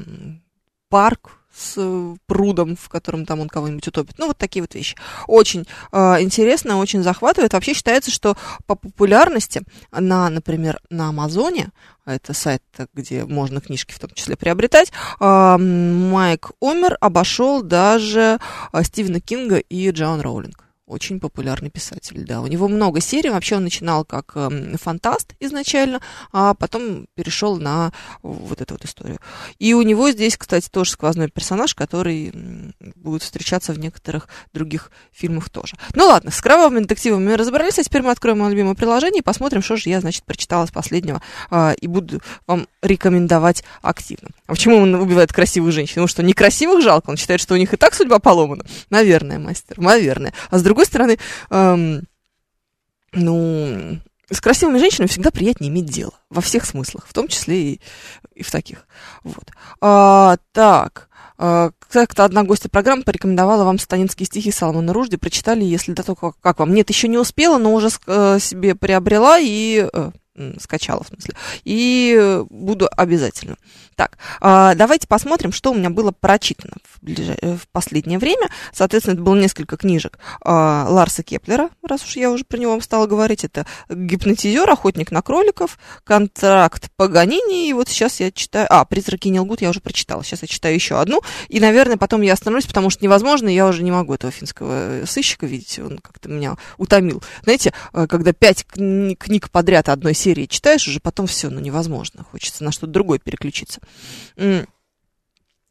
парк, 0.90 1.38
с 1.58 1.74
э, 1.78 2.16
прудом, 2.28 2.76
в 2.76 2.88
котором 2.90 3.26
там 3.26 3.40
он 3.40 3.50
кого-нибудь 3.50 3.88
утопит. 3.88 4.18
Ну, 4.20 4.28
вот 4.28 4.38
такие 4.38 4.62
вот 4.62 4.76
вещи. 4.76 4.96
Очень 5.26 5.66
э, 5.92 6.22
интересно, 6.22 6.78
очень 6.78 7.04
захватывает. 7.04 7.54
Вообще 7.54 7.74
считается, 7.74 8.12
что 8.12 8.38
по 8.68 8.76
популярности 8.76 9.64
на, 9.92 10.30
например, 10.30 10.80
на 10.90 11.10
Амазоне, 11.10 11.70
это 12.06 12.34
сайт, 12.34 12.62
где 12.94 13.26
можно 13.26 13.60
книжки 13.60 13.94
в 13.94 14.00
том 14.00 14.12
числе 14.12 14.36
приобретать, 14.38 14.92
э, 15.20 15.58
Майк 15.58 16.52
Омер 16.62 16.98
обошел 17.02 17.64
даже 17.64 18.40
э, 18.72 18.84
Стивена 18.84 19.20
Кинга 19.20 19.58
и 19.58 19.90
Джоан 19.90 20.22
Роулинг 20.22 20.67
очень 20.88 21.20
популярный 21.20 21.70
писатель, 21.70 22.26
да. 22.26 22.42
У 22.42 22.48
него 22.48 22.68
много 22.68 23.02
серий. 23.02 23.30
Вообще 23.30 23.58
он 23.58 23.64
начинал 23.64 24.06
как 24.06 24.32
э, 24.36 24.76
фантаст 24.82 25.34
изначально, 25.40 26.00
а 26.32 26.54
потом 26.54 27.08
перешел 27.14 27.58
на 27.58 27.92
вот 28.24 28.62
эту 28.62 28.76
вот 28.76 28.86
историю. 28.86 29.20
И 29.60 29.74
у 29.74 29.82
него 29.82 30.10
здесь, 30.12 30.38
кстати, 30.38 30.70
тоже 30.70 30.92
сквозной 30.92 31.30
персонаж, 31.30 31.76
который 31.76 32.32
будет 32.96 33.24
встречаться 33.24 33.74
в 33.74 33.80
некоторых 33.80 34.30
других 34.54 34.92
фильмах 35.12 35.50
тоже. 35.50 35.76
Ну 35.94 36.06
ладно, 36.06 36.32
с 36.32 36.42
кровавыми 36.42 36.80
детективами 36.80 37.26
мы 37.26 37.38
разобрались, 37.38 37.80
а 37.80 37.84
теперь 37.84 38.02
мы 38.02 38.12
откроем 38.12 38.40
мое 38.40 38.52
любимое 38.52 38.76
приложение 38.76 39.20
и 39.20 39.24
посмотрим, 39.24 39.62
что 39.62 39.76
же 39.76 39.90
я, 39.90 40.00
значит, 40.00 40.24
прочитала 40.24 40.66
с 40.66 40.72
последнего 40.72 41.22
э, 41.52 41.76
и 41.82 41.88
буду 41.88 42.22
вам 42.48 42.68
рекомендовать 42.82 43.64
активно. 43.82 44.30
А 44.46 44.54
почему 44.54 44.78
он 44.78 44.96
убивает 44.96 45.34
красивых 45.34 45.74
женщин? 45.74 45.96
Потому 45.96 46.08
что 46.08 46.24
некрасивых 46.24 46.82
жалко, 46.82 47.10
он 47.10 47.18
считает, 47.18 47.42
что 47.42 47.56
у 47.56 47.58
них 47.58 47.74
и 47.74 47.78
так 47.78 47.94
судьба 47.94 48.20
поломана. 48.20 48.64
Наверное, 48.90 49.38
мастер, 49.38 49.80
наверное. 49.80 50.34
А 50.50 50.58
с 50.58 50.64
другой 50.64 50.77
другой 50.78 50.86
стороны, 50.86 51.18
эм, 51.50 52.04
ну, 53.14 54.00
с 54.30 54.42
красивыми 54.42 54.78
женщинами 54.78 55.08
всегда 55.08 55.32
приятнее 55.32 55.72
иметь 55.72 55.86
дело. 55.86 56.14
Во 56.30 56.42
всех 56.42 56.66
смыслах, 56.66 57.08
в 57.08 57.14
том 57.14 57.28
числе 57.28 57.74
и, 57.74 57.82
и 58.36 58.44
в 58.44 58.52
таких. 58.52 58.86
Вот. 59.24 59.46
А, 59.82 60.38
так. 60.52 61.10
А, 61.40 61.72
как-то 61.90 62.26
одна 62.26 62.44
гостья 62.44 62.70
программы 62.70 63.04
порекомендовала 63.04 63.64
вам 63.64 63.80
станинские 63.80 64.28
стихи 64.28 64.52
Салмана 64.52 64.94
Ружди. 64.94 65.18
Прочитали, 65.18 65.64
если 65.64 65.94
да, 65.94 66.04
то 66.04 66.16
как, 66.16 66.36
как 66.42 66.60
вам? 66.60 66.74
Нет, 66.74 66.90
еще 66.90 67.08
не 67.08 67.18
успела, 67.18 67.58
но 67.58 67.74
уже 67.74 67.90
э, 68.06 68.38
себе 68.40 68.76
приобрела 68.76 69.40
и... 69.40 69.90
Э, 69.92 70.12
скачала, 70.60 71.04
в 71.04 71.08
смысле. 71.08 71.36
И 71.64 72.44
буду 72.50 72.90
обязательно. 72.96 73.58
Так, 73.98 74.20
э, 74.42 74.74
давайте 74.76 75.08
посмотрим, 75.08 75.52
что 75.52 75.72
у 75.72 75.74
меня 75.74 75.90
было 75.90 76.12
прочитано 76.12 76.76
в, 76.84 77.04
ближ... 77.04 77.36
Э, 77.42 77.56
в 77.56 77.68
последнее 77.70 78.20
время. 78.20 78.48
Соответственно, 78.72 79.16
это 79.16 79.24
было 79.24 79.34
несколько 79.34 79.76
книжек 79.76 80.20
э, 80.46 80.50
Ларса 80.52 81.24
Кеплера, 81.24 81.72
раз 81.82 82.04
уж 82.04 82.16
я 82.16 82.30
уже 82.30 82.44
про 82.44 82.58
него 82.58 82.80
стала 82.82 83.08
говорить. 83.08 83.44
Это 83.44 83.66
«Гипнотизер», 83.90 84.70
«Охотник 84.70 85.10
на 85.12 85.24
кроликов», 85.24 85.80
«Контракт 86.04 86.92
Паганини». 86.96 87.70
И 87.70 87.74
вот 87.74 87.90
сейчас 87.90 88.20
я 88.20 88.32
читаю... 88.32 88.68
А, 88.70 88.86
«Призраки 88.86 89.30
не 89.30 89.40
лгут» 89.40 89.62
я 89.62 89.70
уже 89.72 89.80
прочитала. 89.80 90.24
Сейчас 90.24 90.44
я 90.44 90.48
читаю 90.48 90.76
еще 90.76 91.00
одну. 91.00 91.22
И, 91.48 91.60
наверное, 91.60 91.98
потом 91.98 92.22
я 92.22 92.34
остановлюсь, 92.34 92.68
потому 92.68 92.92
что 92.92 93.04
невозможно, 93.04 93.50
я 93.50 93.66
уже 93.66 93.82
не 93.82 93.92
могу 93.92 94.14
этого 94.14 94.32
финского 94.32 95.06
сыщика 95.08 95.48
видеть. 95.48 95.80
Он 95.80 95.98
как-то 95.98 96.30
меня 96.30 96.56
утомил. 96.78 97.24
Знаете, 97.42 97.74
когда 97.92 98.32
пять 98.32 98.64
кни- 98.72 99.16
книг 99.16 99.50
подряд 99.50 99.90
одной 99.90 100.14
серии 100.14 100.27
читаешь, 100.48 100.88
уже 100.88 101.00
потом 101.00 101.28
все, 101.28 101.50
ну, 101.50 101.60
невозможно. 101.60 102.26
Хочется 102.32 102.64
на 102.64 102.72
что-то 102.72 102.92
другое 102.92 103.20
переключиться. 103.20 103.80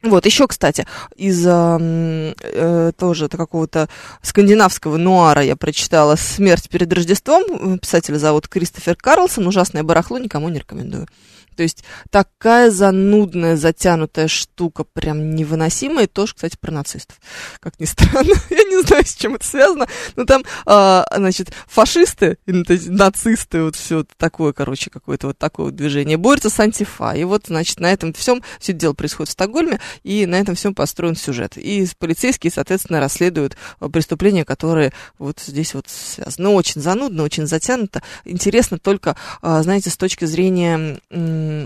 Вот, 0.02 0.24
еще, 0.26 0.46
кстати, 0.46 0.86
из 1.16 1.44
э, 1.46 2.34
э, 2.38 2.92
тоже 2.96 3.28
какого-то 3.28 3.88
скандинавского 4.22 4.98
нуара 4.98 5.42
я 5.42 5.56
прочитала 5.56 6.16
«Смерть 6.16 6.68
перед 6.68 6.92
Рождеством». 6.92 7.78
Писателя 7.78 8.18
зовут 8.18 8.46
Кристофер 8.46 8.94
Карлсон. 8.94 9.46
Ужасное 9.46 9.82
барахло, 9.82 10.18
никому 10.18 10.48
не 10.48 10.58
рекомендую. 10.58 11.08
То 11.56 11.62
есть 11.62 11.84
такая 12.10 12.70
занудная, 12.70 13.56
затянутая 13.56 14.28
штука, 14.28 14.84
прям 14.84 15.34
невыносимая. 15.34 16.06
Тоже, 16.06 16.34
кстати, 16.34 16.56
про 16.60 16.70
нацистов. 16.70 17.16
Как 17.60 17.80
ни 17.80 17.84
странно, 17.84 18.34
я 18.50 18.64
не 18.64 18.82
знаю, 18.82 19.04
с 19.06 19.14
чем 19.14 19.34
это 19.34 19.46
связано. 19.46 19.86
Но 20.14 20.24
там, 20.24 20.44
а, 20.66 21.06
значит, 21.16 21.52
фашисты, 21.66 22.38
нацисты, 22.46 23.62
вот 23.62 23.76
все 23.76 24.04
такое, 24.16 24.52
короче, 24.52 24.90
какое-то 24.90 25.28
вот 25.28 25.38
такое 25.38 25.66
вот 25.66 25.76
движение, 25.76 26.16
борются 26.16 26.50
с 26.50 26.60
антифа. 26.60 27.12
И 27.12 27.24
вот, 27.24 27.46
значит, 27.46 27.80
на 27.80 27.92
этом 27.92 28.12
всем, 28.12 28.42
все 28.60 28.72
дело 28.72 28.92
происходит 28.92 29.30
в 29.30 29.32
Стокгольме, 29.32 29.80
и 30.02 30.26
на 30.26 30.38
этом 30.38 30.54
всем 30.54 30.74
построен 30.74 31.16
сюжет. 31.16 31.56
И 31.56 31.88
полицейские, 31.98 32.50
соответственно, 32.50 33.00
расследуют 33.00 33.56
а, 33.80 33.88
преступления, 33.88 34.44
которые 34.44 34.92
вот 35.18 35.40
здесь 35.40 35.74
вот 35.74 35.88
связаны. 35.88 36.48
Ну, 36.48 36.54
очень 36.54 36.80
занудно, 36.80 37.22
очень 37.22 37.46
затянуто. 37.46 38.02
Интересно 38.24 38.78
только, 38.78 39.16
а, 39.42 39.62
знаете, 39.62 39.90
с 39.90 39.96
точки 39.96 40.24
зрения 40.26 41.00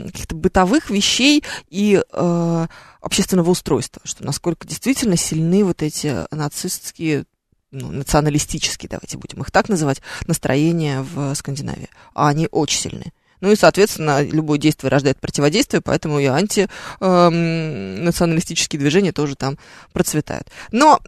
каких-то 0.06 0.34
бытовых 0.34 0.90
вещей 0.90 1.44
и 1.68 2.02
э, 2.12 2.66
общественного 3.00 3.50
устройства, 3.50 4.02
что 4.04 4.24
насколько 4.24 4.66
действительно 4.66 5.16
сильны 5.16 5.64
вот 5.64 5.82
эти 5.82 6.26
нацистские 6.34 7.24
ну, 7.70 7.92
националистические, 7.92 8.88
давайте 8.88 9.16
будем 9.16 9.42
их 9.42 9.50
так 9.50 9.68
называть, 9.68 10.02
настроения 10.26 11.02
в 11.02 11.34
Скандинавии. 11.34 11.88
А 12.14 12.28
они 12.28 12.48
очень 12.50 12.80
сильны. 12.80 13.12
Ну 13.40 13.52
и, 13.52 13.56
соответственно, 13.56 14.22
любое 14.22 14.58
действие 14.58 14.90
рождает 14.90 15.18
противодействие, 15.18 15.80
поэтому 15.80 16.20
и 16.20 16.26
антинационалистические 16.26 18.78
эм, 18.78 18.82
движения 18.82 19.12
тоже 19.12 19.34
там 19.34 19.56
процветают. 19.92 20.48
Но, 20.72 21.00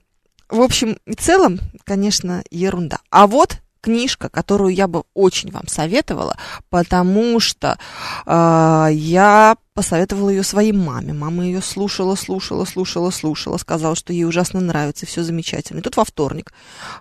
в 0.49 0.61
общем 0.61 0.97
и 1.07 1.15
целом, 1.15 1.61
конечно, 1.85 2.43
ерунда. 2.51 3.01
А 3.11 3.27
вот 3.27 3.59
книжка, 3.83 4.31
которую 4.31 4.75
я 4.75 4.89
бы 4.89 5.03
очень 5.13 5.51
вам 5.51 5.69
советовала, 5.69 6.37
потому 6.71 7.41
что 7.41 7.77
э, 8.25 8.89
я 8.93 9.57
посоветовала 9.75 10.31
ее 10.31 10.43
своей 10.43 10.73
маме. 10.73 11.13
Мама 11.13 11.45
ее 11.45 11.63
слушала, 11.63 12.15
слушала, 12.15 12.65
слушала, 12.65 13.11
слушала, 13.11 13.57
сказала, 13.57 13.95
что 13.95 14.13
ей 14.13 14.25
ужасно 14.25 14.61
нравится, 14.61 15.07
все 15.07 15.23
замечательно. 15.23 15.79
И 15.79 15.83
тут 15.83 15.97
во 15.97 16.05
вторник 16.05 16.53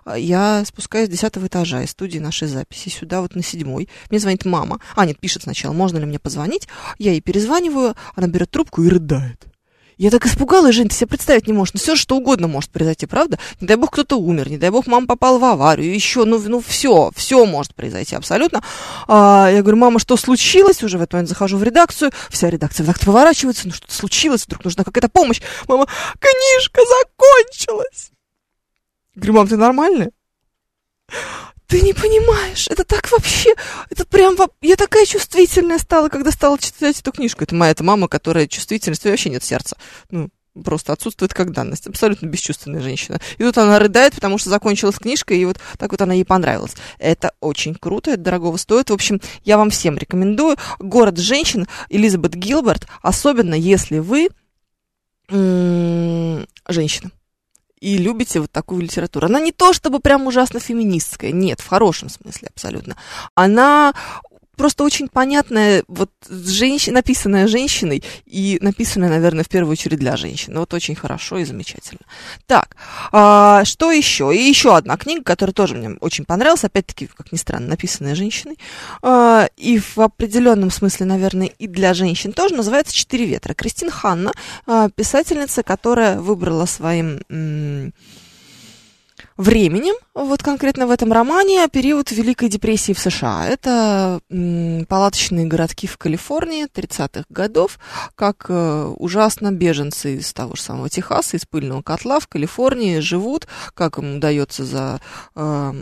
а, 0.04 0.18
я 0.18 0.64
спускаюсь 0.66 1.08
с 1.08 1.10
десятого 1.10 1.46
этажа 1.46 1.82
из 1.82 1.90
студии 1.90 2.18
нашей 2.18 2.48
записи 2.48 2.88
сюда, 2.88 3.20
вот 3.20 3.34
на 3.34 3.42
седьмой. 3.42 3.88
Мне 4.10 4.18
звонит 4.18 4.44
мама. 4.44 4.80
А, 4.96 5.04
нет, 5.06 5.20
пишет 5.20 5.42
сначала, 5.42 5.72
можно 5.72 5.98
ли 5.98 6.06
мне 6.06 6.18
позвонить. 6.18 6.68
Я 6.98 7.12
ей 7.12 7.20
перезваниваю, 7.20 7.94
она 8.14 8.26
берет 8.26 8.50
трубку 8.50 8.82
и 8.82 8.88
рыдает. 8.88 9.51
Я 10.02 10.10
так 10.10 10.26
испугалась, 10.26 10.74
Жень, 10.74 10.88
ты 10.88 10.96
себе 10.96 11.06
представить 11.06 11.46
не 11.46 11.52
можешь. 11.52 11.74
Ну, 11.74 11.78
все 11.78 11.94
что 11.94 12.16
угодно 12.16 12.48
может 12.48 12.70
произойти, 12.70 13.06
правда? 13.06 13.38
Не 13.60 13.68
дай 13.68 13.76
бог 13.76 13.92
кто-то 13.92 14.16
умер, 14.16 14.50
не 14.50 14.58
дай 14.58 14.68
бог 14.70 14.88
мама 14.88 15.06
попала 15.06 15.38
в 15.38 15.44
аварию, 15.44 15.94
еще, 15.94 16.24
ну, 16.24 16.42
ну 16.44 16.60
все, 16.60 17.12
все 17.14 17.46
может 17.46 17.72
произойти 17.76 18.16
абсолютно. 18.16 18.64
А, 19.06 19.48
я 19.48 19.60
говорю, 19.62 19.76
мама, 19.76 20.00
что 20.00 20.16
случилось? 20.16 20.82
Уже 20.82 20.98
в 20.98 21.02
этот 21.02 21.12
момент 21.12 21.28
захожу 21.28 21.56
в 21.56 21.62
редакцию, 21.62 22.10
вся 22.30 22.50
редакция 22.50 22.84
так 22.84 22.98
поворачивается, 22.98 23.68
ну 23.68 23.74
что-то 23.74 23.94
случилось, 23.94 24.44
вдруг 24.44 24.64
нужна 24.64 24.82
какая-то 24.82 25.08
помощь. 25.08 25.40
Мама, 25.68 25.86
книжка 26.18 26.80
закончилась. 26.82 28.10
Я 29.14 29.20
говорю, 29.20 29.34
мам, 29.34 29.46
ты 29.46 29.56
нормальная? 29.56 30.10
Ты 31.72 31.80
не 31.80 31.94
понимаешь, 31.94 32.68
это 32.68 32.84
так 32.84 33.10
вообще, 33.10 33.54
это 33.88 34.04
прям, 34.04 34.36
я 34.60 34.76
такая 34.76 35.06
чувствительная 35.06 35.78
стала, 35.78 36.10
когда 36.10 36.30
стала 36.30 36.58
читать 36.58 37.00
эту 37.00 37.12
книжку. 37.12 37.44
Это 37.44 37.54
моя 37.54 37.72
эта 37.72 37.82
мама, 37.82 38.08
которая 38.08 38.46
чувствительность, 38.46 39.06
вообще 39.06 39.30
нет 39.30 39.42
сердца. 39.42 39.78
Ну, 40.10 40.28
просто 40.62 40.92
отсутствует 40.92 41.32
как 41.32 41.52
данность. 41.52 41.86
Абсолютно 41.86 42.26
бесчувственная 42.26 42.82
женщина. 42.82 43.22
И 43.38 43.42
тут 43.42 43.56
она 43.56 43.78
рыдает, 43.78 44.14
потому 44.14 44.36
что 44.36 44.50
закончилась 44.50 44.96
книжка, 44.96 45.32
и 45.32 45.46
вот 45.46 45.60
так 45.78 45.90
вот 45.92 46.02
она 46.02 46.12
ей 46.12 46.26
понравилась. 46.26 46.74
Это 46.98 47.32
очень 47.40 47.74
круто, 47.74 48.10
это 48.10 48.20
дорогого 48.20 48.58
стоит. 48.58 48.90
В 48.90 48.92
общем, 48.92 49.22
я 49.44 49.56
вам 49.56 49.70
всем 49.70 49.96
рекомендую. 49.96 50.58
«Город 50.78 51.16
женщин» 51.16 51.66
Элизабет 51.88 52.34
Гилберт, 52.34 52.86
особенно 53.00 53.54
если 53.54 53.98
вы 53.98 54.28
женщина 55.30 57.10
и 57.82 57.98
любите 57.98 58.40
вот 58.40 58.52
такую 58.52 58.80
литературу. 58.82 59.26
Она 59.26 59.40
не 59.40 59.50
то 59.50 59.72
чтобы 59.72 59.98
прям 59.98 60.26
ужасно 60.28 60.60
феминистская, 60.60 61.32
нет, 61.32 61.60
в 61.60 61.66
хорошем 61.66 62.08
смысле 62.08 62.48
абсолютно. 62.54 62.96
Она 63.34 63.92
просто 64.56 64.84
очень 64.84 65.08
понятная, 65.08 65.84
вот 65.88 66.10
женщина, 66.28 66.96
написанная 66.96 67.46
женщиной 67.46 68.02
и 68.26 68.58
написанная, 68.60 69.08
наверное, 69.08 69.44
в 69.44 69.48
первую 69.48 69.72
очередь 69.72 69.98
для 69.98 70.16
женщин. 70.16 70.58
Вот 70.58 70.74
очень 70.74 70.94
хорошо 70.94 71.38
и 71.38 71.44
замечательно. 71.44 72.00
Так, 72.46 72.76
а, 73.12 73.64
что 73.64 73.90
еще? 73.90 74.34
И 74.34 74.38
еще 74.38 74.76
одна 74.76 74.96
книга, 74.96 75.22
которая 75.24 75.54
тоже 75.54 75.74
мне 75.74 75.96
очень 76.00 76.24
понравилась, 76.24 76.64
опять-таки, 76.64 77.06
как 77.06 77.32
ни 77.32 77.36
странно, 77.36 77.68
написанная 77.68 78.14
женщиной, 78.14 78.58
а, 79.02 79.48
и 79.56 79.78
в 79.78 79.98
определенном 79.98 80.70
смысле, 80.70 81.06
наверное, 81.06 81.46
и 81.46 81.66
для 81.66 81.94
женщин 81.94 82.32
тоже, 82.32 82.54
называется 82.54 82.94
«Четыре 82.94 83.26
ветра». 83.26 83.54
Кристин 83.54 83.90
Ханна, 83.90 84.32
а, 84.66 84.88
писательница, 84.90 85.62
которая 85.62 86.20
выбрала 86.20 86.66
своим 86.66 87.92
временем, 89.36 89.94
вот 90.14 90.42
конкретно 90.42 90.86
в 90.86 90.90
этом 90.90 91.12
романе, 91.12 91.66
период 91.68 92.10
Великой 92.10 92.48
депрессии 92.48 92.92
в 92.92 92.98
США. 92.98 93.48
Это 93.48 94.20
палаточные 94.88 95.46
городки 95.46 95.86
в 95.86 95.98
Калифорнии 95.98 96.66
30-х 96.66 97.24
годов, 97.28 97.78
как 98.14 98.46
э, 98.48 98.94
ужасно 98.96 99.52
беженцы 99.52 100.16
из 100.16 100.32
того 100.32 100.54
же 100.54 100.62
самого 100.62 100.88
Техаса, 100.88 101.36
из 101.36 101.46
пыльного 101.46 101.82
котла 101.82 102.20
в 102.20 102.28
Калифорнии 102.28 102.98
живут, 102.98 103.46
как 103.74 103.98
им 103.98 104.16
удается 104.16 104.64
за 104.64 105.00
э, 105.34 105.72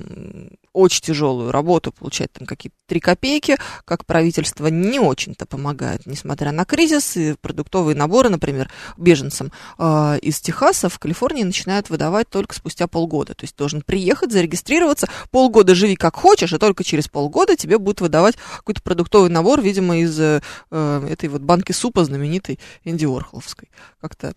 очень 0.72 1.02
тяжелую 1.02 1.50
работу, 1.50 1.92
получать 1.92 2.32
там 2.32 2.46
какие-то 2.46 2.76
три 2.86 3.00
копейки, 3.00 3.56
как 3.84 4.06
правительство 4.06 4.68
не 4.68 4.98
очень-то 4.98 5.46
помогает, 5.46 6.06
несмотря 6.06 6.52
на 6.52 6.64
кризис, 6.64 7.16
и 7.16 7.34
продуктовые 7.40 7.96
наборы, 7.96 8.28
например, 8.28 8.70
беженцам 8.96 9.52
э, 9.78 10.18
из 10.22 10.40
Техаса 10.40 10.88
в 10.88 10.98
Калифорнии 10.98 11.42
начинают 11.42 11.90
выдавать 11.90 12.28
только 12.28 12.54
спустя 12.54 12.86
полгода. 12.86 13.34
То 13.34 13.44
есть 13.44 13.56
должен 13.56 13.82
приехать, 13.82 14.32
зарегистрироваться, 14.32 15.08
полгода 15.30 15.74
живи 15.74 15.96
как 15.96 16.16
хочешь, 16.16 16.52
и 16.52 16.58
только 16.58 16.84
через 16.84 17.08
полгода 17.08 17.56
тебе 17.56 17.78
будут 17.78 18.00
выдавать 18.00 18.36
какой-то 18.58 18.82
продуктовый 18.82 19.30
набор, 19.30 19.60
видимо, 19.60 19.98
из 19.98 20.18
э, 20.20 20.40
этой 20.70 21.28
вот 21.28 21.42
банки 21.42 21.72
супа 21.72 22.04
знаменитой 22.04 22.58
Энди 22.84 23.06
Орхоловской. 23.06 23.68
Как-то 24.00 24.32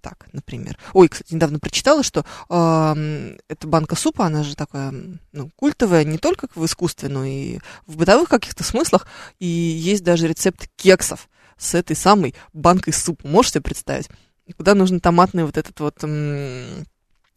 так, 0.00 0.28
например. 0.32 0.78
Ой, 0.92 1.08
кстати, 1.08 1.34
недавно 1.34 1.58
прочитала, 1.58 2.02
что 2.02 2.24
э, 2.48 3.36
эта 3.48 3.66
банка 3.66 3.96
супа, 3.96 4.26
она 4.26 4.42
же 4.42 4.56
такая, 4.56 4.92
ну, 5.32 5.50
культовая 5.56 6.04
не 6.04 6.18
только 6.18 6.48
в 6.54 6.64
искусстве, 6.64 7.08
но 7.08 7.24
и 7.24 7.58
в 7.86 7.96
бытовых 7.96 8.28
каких-то 8.28 8.64
смыслах. 8.64 9.06
И 9.38 9.46
есть 9.46 10.02
даже 10.02 10.26
рецепт 10.26 10.68
кексов 10.76 11.28
с 11.56 11.74
этой 11.74 11.96
самой 11.96 12.34
банкой 12.52 12.92
супа. 12.92 13.28
Можете 13.28 13.60
представить? 13.60 14.08
Куда 14.56 14.74
нужно 14.74 15.00
томатный 15.00 15.44
вот 15.44 15.56
этот 15.56 15.78
вот... 15.80 16.02
М- 16.02 16.86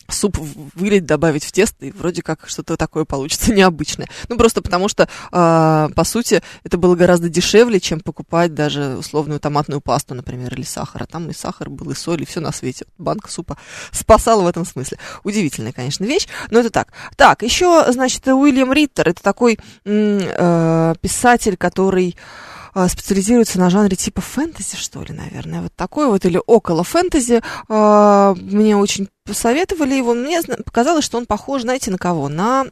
суп 0.09 0.37
вылить, 0.75 1.05
добавить 1.05 1.43
в 1.43 1.51
тесто, 1.51 1.85
и 1.85 1.91
вроде 1.91 2.21
как 2.21 2.47
что-то 2.47 2.77
такое 2.77 3.05
получится 3.05 3.53
необычное. 3.55 4.07
Ну, 4.29 4.37
просто 4.37 4.61
потому 4.61 4.87
что, 4.87 5.07
э, 5.31 5.89
по 5.95 6.03
сути, 6.03 6.41
это 6.63 6.77
было 6.77 6.95
гораздо 6.95 7.29
дешевле, 7.29 7.79
чем 7.79 7.99
покупать 7.99 8.53
даже 8.53 8.97
условную 8.97 9.39
томатную 9.39 9.81
пасту, 9.81 10.13
например, 10.15 10.53
или 10.53 10.63
сахар. 10.63 11.03
А 11.03 11.05
там 11.05 11.29
и 11.29 11.33
сахар 11.33 11.69
был, 11.69 11.91
и 11.91 11.95
соль, 11.95 12.21
и 12.23 12.25
все 12.25 12.39
на 12.39 12.51
свете. 12.51 12.85
Банка 12.97 13.31
супа 13.31 13.57
спасала 13.91 14.43
в 14.43 14.47
этом 14.47 14.65
смысле. 14.65 14.97
Удивительная, 15.23 15.71
конечно, 15.71 16.05
вещь, 16.05 16.27
но 16.49 16.59
это 16.59 16.69
так. 16.69 16.93
Так, 17.15 17.43
еще, 17.43 17.91
значит, 17.91 18.27
Уильям 18.27 18.73
Риттер, 18.73 19.09
это 19.09 19.21
такой 19.21 19.57
э, 19.85 20.95
писатель, 21.01 21.57
который 21.57 22.15
а, 22.15 22.52
специализируется 22.87 23.59
на 23.59 23.69
жанре 23.69 23.95
типа 23.95 24.21
фэнтези, 24.21 24.75
что 24.75 25.03
ли, 25.03 25.13
наверное, 25.13 25.61
вот 25.61 25.73
такой 25.75 26.07
вот, 26.07 26.25
или 26.25 26.39
около 26.45 26.83
фэнтези. 26.83 27.41
А, 27.69 28.35
мне 28.35 28.75
очень 28.75 29.09
посоветовали 29.25 29.95
его. 29.95 30.13
Мне 30.13 30.41
показалось, 30.41 31.05
что 31.05 31.17
он 31.17 31.25
похож, 31.25 31.61
знаете, 31.61 31.91
на 31.91 31.97
кого? 31.97 32.29
На, 32.29 32.65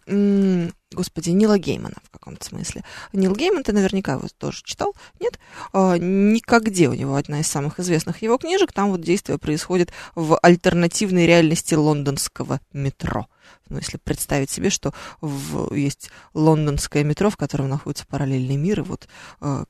господи, 0.91 1.29
Нила 1.29 1.58
Геймана 1.58 1.96
в 2.03 2.10
каком-то 2.12 2.43
смысле. 2.46 2.84
Нил 3.13 3.36
Гейман, 3.36 3.63
ты 3.63 3.74
наверняка 3.74 4.13
его 4.13 4.27
тоже 4.38 4.62
читал, 4.63 4.96
нет? 5.20 5.39
А, 5.74 5.98
«Никогде» 5.98 6.89
у 6.89 6.93
него 6.93 7.15
одна 7.15 7.39
из 7.39 7.48
самых 7.48 7.79
известных 7.79 8.22
его 8.22 8.38
книжек. 8.38 8.74
Там 8.74 8.91
вот 8.91 9.01
действие 9.01 9.38
происходит 9.38 9.91
в 10.15 10.38
альтернативной 10.38 11.25
реальности 11.25 11.75
лондонского 11.75 12.60
метро. 12.74 13.27
Ну, 13.72 13.78
если 13.78 13.98
представить 13.98 14.50
себе, 14.50 14.70
что 14.70 14.94
в, 15.22 15.74
есть 15.74 16.12
лондонское 16.34 17.06
метро, 17.06 17.30
в 17.30 17.38
котором 17.38 17.70
находится 17.70 18.06
параллельный 18.06 18.58
мир, 18.58 18.82
и 18.82 18.84
вот 18.84 19.08
э, 19.40 19.63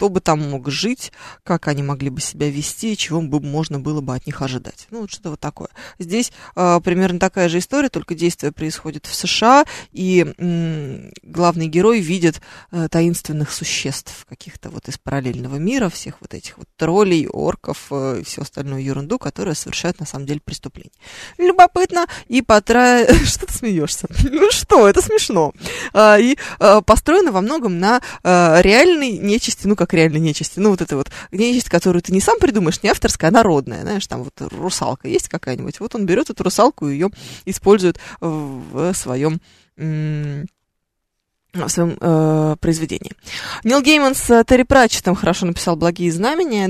кто 0.00 0.08
бы 0.08 0.20
там 0.20 0.40
мог 0.48 0.70
жить, 0.70 1.12
как 1.44 1.68
они 1.68 1.82
могли 1.82 2.08
бы 2.08 2.22
себя 2.22 2.48
вести, 2.48 2.96
чего 2.96 3.20
бы 3.20 3.38
можно 3.38 3.78
было 3.78 4.00
бы 4.00 4.14
от 4.14 4.24
них 4.24 4.40
ожидать. 4.40 4.86
Ну, 4.90 5.02
вот 5.02 5.10
что-то 5.10 5.28
вот 5.28 5.40
такое. 5.40 5.68
Здесь 5.98 6.32
э, 6.56 6.80
примерно 6.82 7.18
такая 7.18 7.50
же 7.50 7.58
история, 7.58 7.90
только 7.90 8.14
действие 8.14 8.50
происходит 8.50 9.04
в 9.04 9.14
США, 9.14 9.66
и 9.92 10.32
м, 10.38 11.12
главный 11.22 11.66
герой 11.66 12.00
видит 12.00 12.40
э, 12.72 12.88
таинственных 12.90 13.52
существ 13.52 14.24
каких-то 14.26 14.70
вот 14.70 14.88
из 14.88 14.96
параллельного 14.96 15.56
мира, 15.56 15.90
всех 15.90 16.22
вот 16.22 16.32
этих 16.32 16.56
вот 16.56 16.66
троллей, 16.78 17.26
орков 17.26 17.88
э, 17.90 18.20
и 18.20 18.24
всю 18.24 18.40
остальную 18.40 18.82
ерунду, 18.82 19.18
которая 19.18 19.54
совершает 19.54 20.00
на 20.00 20.06
самом 20.06 20.24
деле 20.24 20.40
преступление. 20.42 20.92
Любопытно 21.36 22.06
и 22.26 22.40
потра... 22.40 23.04
Что 23.26 23.44
ты 23.44 23.52
смеешься? 23.52 24.08
Ну 24.22 24.50
что, 24.50 24.88
это 24.88 25.02
смешно. 25.02 25.52
А, 25.92 26.18
и 26.18 26.38
а, 26.58 26.80
построено 26.80 27.32
во 27.32 27.42
многом 27.42 27.78
на 27.78 28.00
а, 28.22 28.62
реальной 28.62 29.18
нечисти, 29.18 29.66
ну 29.66 29.76
как 29.76 29.89
как 29.90 29.94
реально 29.94 30.18
нечисти. 30.18 30.60
Ну, 30.60 30.70
вот 30.70 30.80
это 30.80 30.96
вот 30.96 31.10
нечисть, 31.32 31.68
которую 31.68 32.00
ты 32.02 32.12
не 32.12 32.20
сам 32.20 32.38
придумаешь, 32.38 32.82
не 32.82 32.90
авторская, 32.90 33.30
а 33.30 33.32
народная. 33.32 33.82
Знаешь, 33.82 34.06
там 34.06 34.22
вот 34.22 34.34
русалка 34.52 35.08
есть 35.08 35.28
какая-нибудь. 35.28 35.80
Вот 35.80 35.96
он 35.96 36.06
берет 36.06 36.30
эту 36.30 36.44
русалку 36.44 36.88
и 36.88 36.92
ее 36.92 37.10
использует 37.44 37.98
в 38.20 38.94
своем 38.94 39.40
в 41.52 41.68
своем 41.68 41.96
э, 42.00 42.56
произведении. 42.60 43.12
Нил 43.64 43.80
Гейман 43.80 44.14
с 44.14 44.30
э, 44.30 44.44
Терри 44.46 44.62
Пратчетом 44.62 45.14
хорошо 45.14 45.46
написал 45.46 45.76
«Благие 45.76 46.12
знамения», 46.12 46.68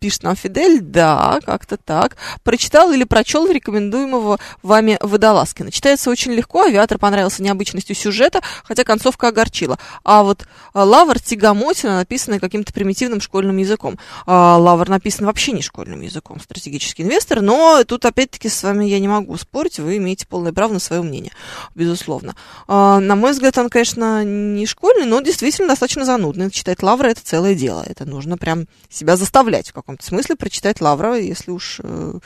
пишет 0.00 0.22
нам 0.22 0.36
Фидель, 0.36 0.80
да, 0.80 1.40
как-то 1.44 1.76
так. 1.76 2.16
Прочитал 2.42 2.92
или 2.92 3.04
прочел 3.04 3.50
рекомендуемого 3.50 4.38
вами 4.62 4.98
Водолазкина. 5.00 5.70
Читается 5.72 6.10
очень 6.10 6.32
легко, 6.32 6.62
авиатор 6.62 6.98
понравился 6.98 7.42
необычностью 7.42 7.96
сюжета, 7.96 8.40
хотя 8.62 8.84
концовка 8.84 9.28
огорчила. 9.28 9.78
А 10.04 10.22
вот 10.22 10.42
э, 10.42 10.78
Лавр 10.78 11.18
Тягомотина 11.18 11.96
написанная 11.96 12.38
каким-то 12.38 12.72
примитивным 12.72 13.20
школьным 13.20 13.56
языком. 13.56 13.98
А, 14.26 14.56
Лавр 14.58 14.88
написан 14.88 15.26
вообще 15.26 15.52
не 15.52 15.62
школьным 15.62 16.00
языком, 16.00 16.40
стратегический 16.40 17.02
инвестор, 17.02 17.40
но 17.40 17.82
тут 17.84 18.04
опять-таки 18.04 18.48
с 18.48 18.62
вами 18.62 18.84
я 18.84 19.00
не 19.00 19.08
могу 19.08 19.36
спорить, 19.36 19.78
вы 19.78 19.96
имеете 19.96 20.26
полное 20.26 20.52
право 20.52 20.74
на 20.74 20.78
свое 20.78 21.02
мнение, 21.02 21.32
безусловно. 21.74 22.34
А, 22.68 23.00
на 23.00 23.16
мой 23.16 23.32
взгляд, 23.32 23.58
он, 23.58 23.68
конечно, 23.70 24.03
конечно, 24.04 24.24
не 24.24 24.66
школьный, 24.66 25.06
но 25.06 25.20
действительно 25.20 25.68
достаточно 25.68 26.04
занудный. 26.04 26.50
Читать 26.50 26.82
Лавра 26.82 27.08
это 27.08 27.24
целое 27.24 27.54
дело. 27.54 27.84
Это 27.86 28.04
нужно 28.04 28.36
прям 28.36 28.66
себя 28.88 29.16
заставлять 29.16 29.70
в 29.70 29.72
каком-то 29.72 30.04
смысле 30.04 30.36
прочитать 30.36 30.80
Лавра, 30.80 31.18
если 31.18 31.50
уж 31.50 31.80
э, 31.82 32.18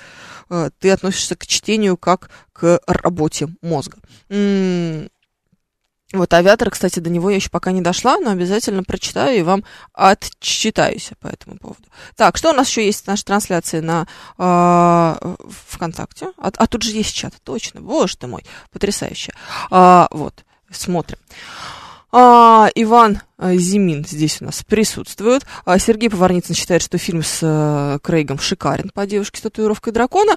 э, 0.51 0.71
ты 0.79 0.91
относишься 0.91 1.37
к 1.37 1.47
чтению 1.47 1.97
как 1.97 2.31
к 2.53 2.81
работе 2.87 3.49
мозга. 3.63 3.99
Вот 6.15 6.33
авиатор, 6.33 6.71
кстати, 6.71 7.01
до 7.01 7.11
него 7.11 7.29
я 7.29 7.37
еще 7.37 7.51
пока 7.51 7.71
не 7.71 7.83
дошла, 7.83 8.19
но 8.19 8.31
обязательно 8.31 8.83
прочитаю 8.83 9.39
и 9.39 9.43
вам 9.43 9.63
отчитаюсь 9.93 11.11
по 11.21 11.27
этому 11.27 11.59
поводу. 11.59 11.83
Так, 12.17 12.39
что 12.39 12.49
у 12.51 12.55
нас 12.55 12.67
еще 12.67 12.87
есть 12.87 13.05
в 13.05 13.09
нашей 13.09 13.25
трансляции 13.25 13.81
на 13.81 14.07
э, 14.39 15.35
ВКонтакте? 15.69 16.29
А, 16.39 16.51
а 16.57 16.67
тут 16.67 16.83
же 16.83 16.93
есть 16.93 17.15
чат, 17.15 17.35
точно, 17.45 17.83
боже 17.83 18.17
ты 18.17 18.27
мой, 18.27 18.43
потрясающе. 18.73 19.35
А, 19.71 20.09
вот, 20.11 20.47
смотрим. 20.71 21.19
А, 22.13 22.69
Иван 22.75 23.21
Зимин 23.41 24.05
здесь 24.07 24.41
у 24.41 24.47
нас 24.47 24.63
присутствует. 24.65 25.47
А, 25.65 25.79
Сергей 25.79 26.11
Поварницын 26.11 26.55
считает, 26.55 26.83
что 26.83 26.99
фильм 26.99 27.23
с 27.23 27.39
э, 27.43 27.99
Крейгом 28.03 28.39
шикарен 28.39 28.91
по 28.93 29.07
девушке 29.07 29.39
с 29.39 29.43
татуировкой 29.43 29.93
дракона. 29.93 30.37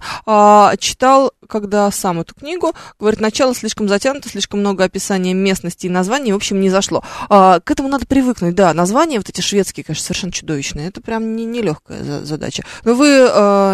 Читал, 0.78 1.34
когда 1.48 1.90
сам 1.92 2.22
эту 2.22 2.36
книгу, 2.36 2.74
говорит, 3.00 3.20
начало 3.20 3.56
слишком 3.56 3.88
затянуто, 3.88 4.30
слишком 4.30 4.60
много 4.60 4.84
описания 4.84 5.34
местности 5.34 5.88
и 5.88 5.90
названий, 5.90 6.32
в 6.34 6.36
общем, 6.36 6.60
не 6.62 6.70
зашло. 6.70 7.04
К 7.30 7.64
этому 7.66 7.90
надо 7.90 8.06
привыкнуть, 8.06 8.56
да, 8.56 8.74
названия 8.74 9.18
вот 9.18 9.30
эти 9.30 9.42
шведские, 9.42 9.84
конечно, 9.84 10.06
совершенно 10.06 10.32
чудовищные. 10.32 10.88
Это 10.88 11.02
прям 11.02 11.36
не, 11.36 11.46
нелегкая 11.46 12.24
задача. 12.24 12.64
Но 12.84 12.94
вы, 12.94 13.08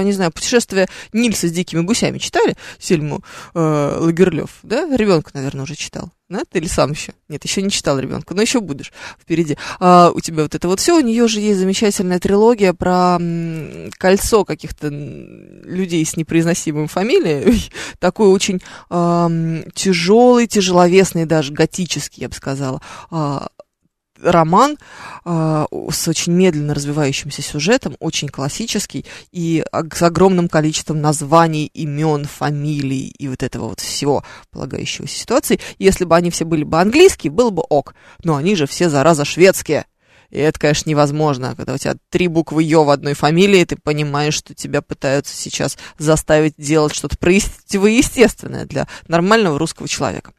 не 0.04 0.12
знаю, 0.13 0.32
путешествие 0.32 0.88
Нильса 1.13 1.48
с 1.48 1.52
дикими 1.52 1.82
гусями 1.82 2.18
читали? 2.18 2.56
Сельму 2.80 3.24
э, 3.54 3.98
Лагерлёв, 4.00 4.52
да? 4.63 4.88
Ребенка, 4.96 5.32
наверное, 5.34 5.63
уже 5.63 5.76
читал. 5.76 6.12
Да? 6.30 6.44
Ты 6.50 6.60
или 6.60 6.68
сам 6.68 6.92
еще? 6.92 7.13
Нет, 7.30 7.44
еще 7.46 7.62
не 7.62 7.70
читал 7.70 8.00
ребенка, 8.00 8.34
но 8.34 8.42
еще 8.42 8.60
будешь 8.60 8.92
впереди. 9.19 9.58
А, 9.80 10.12
у 10.13 10.19
тебя 10.19 10.43
вот 10.43 10.56
это 10.56 10.67
вот 10.67 10.80
все. 10.80 10.97
У 10.97 11.01
нее 11.01 11.27
же 11.27 11.39
есть 11.39 11.60
замечательная 11.60 12.19
трилогия 12.19 12.73
про 12.73 13.19
кольцо 13.97 14.45
каких-то 14.45 14.88
людей 14.89 16.06
с 16.06 16.15
непроизносимой 16.15 16.88
фамилией. 16.88 17.69
Такой 17.99 18.30
очень 18.30 18.62
а, 18.89 19.30
тяжелый, 19.73 20.47
тяжеловесный, 20.47 21.25
даже 21.25 21.53
готический, 21.53 22.21
я 22.21 22.30
бы 22.30 22.36
сказала, 22.36 22.82
а, 23.12 23.47
роман 24.21 24.77
э, 25.25 25.65
с 25.91 26.08
очень 26.08 26.34
медленно 26.34 26.73
развивающимся 26.73 27.41
сюжетом, 27.41 27.95
очень 27.99 28.30
классический 28.30 29.06
и 29.32 29.63
с 29.71 30.01
огромным 30.01 30.49
количеством 30.49 31.01
названий, 31.01 31.69
имен, 31.73 32.25
фамилий 32.25 33.13
и 33.17 33.27
вот 33.27 33.43
этого 33.43 33.69
вот 33.69 33.80
всего 33.80 34.23
полагающегося 34.51 35.17
ситуации. 35.17 35.60
Если 35.80 36.06
бы 36.06 36.15
они 36.15 36.32
все 36.32 36.45
были 36.45 36.63
бы 36.63 36.80
английские, 36.80 37.32
было 37.32 37.49
бы 37.49 37.63
ок. 37.63 37.95
Но 38.23 38.36
они 38.36 38.56
же 38.56 38.67
все, 38.67 38.89
зараза, 38.89 39.25
шведские. 39.25 39.86
И 40.30 40.39
это, 40.39 40.60
конечно, 40.60 40.89
невозможно. 40.89 41.56
Когда 41.56 41.73
у 41.73 41.77
тебя 41.77 41.95
три 42.10 42.27
буквы 42.27 42.63
«ё» 42.63 42.84
в 42.84 42.89
одной 42.89 43.13
фамилии, 43.13 43.63
ты 43.63 43.77
понимаешь, 43.77 44.34
что 44.34 44.53
тебя 44.53 44.82
пытаются 44.82 45.36
сейчас 45.36 45.77
заставить 45.97 46.56
делать 46.58 46.93
что-то 46.93 47.17
противоестественное 47.17 48.65
для 48.65 48.88
нормального 49.08 49.58
русского 49.58 49.88
человека. 49.88 50.34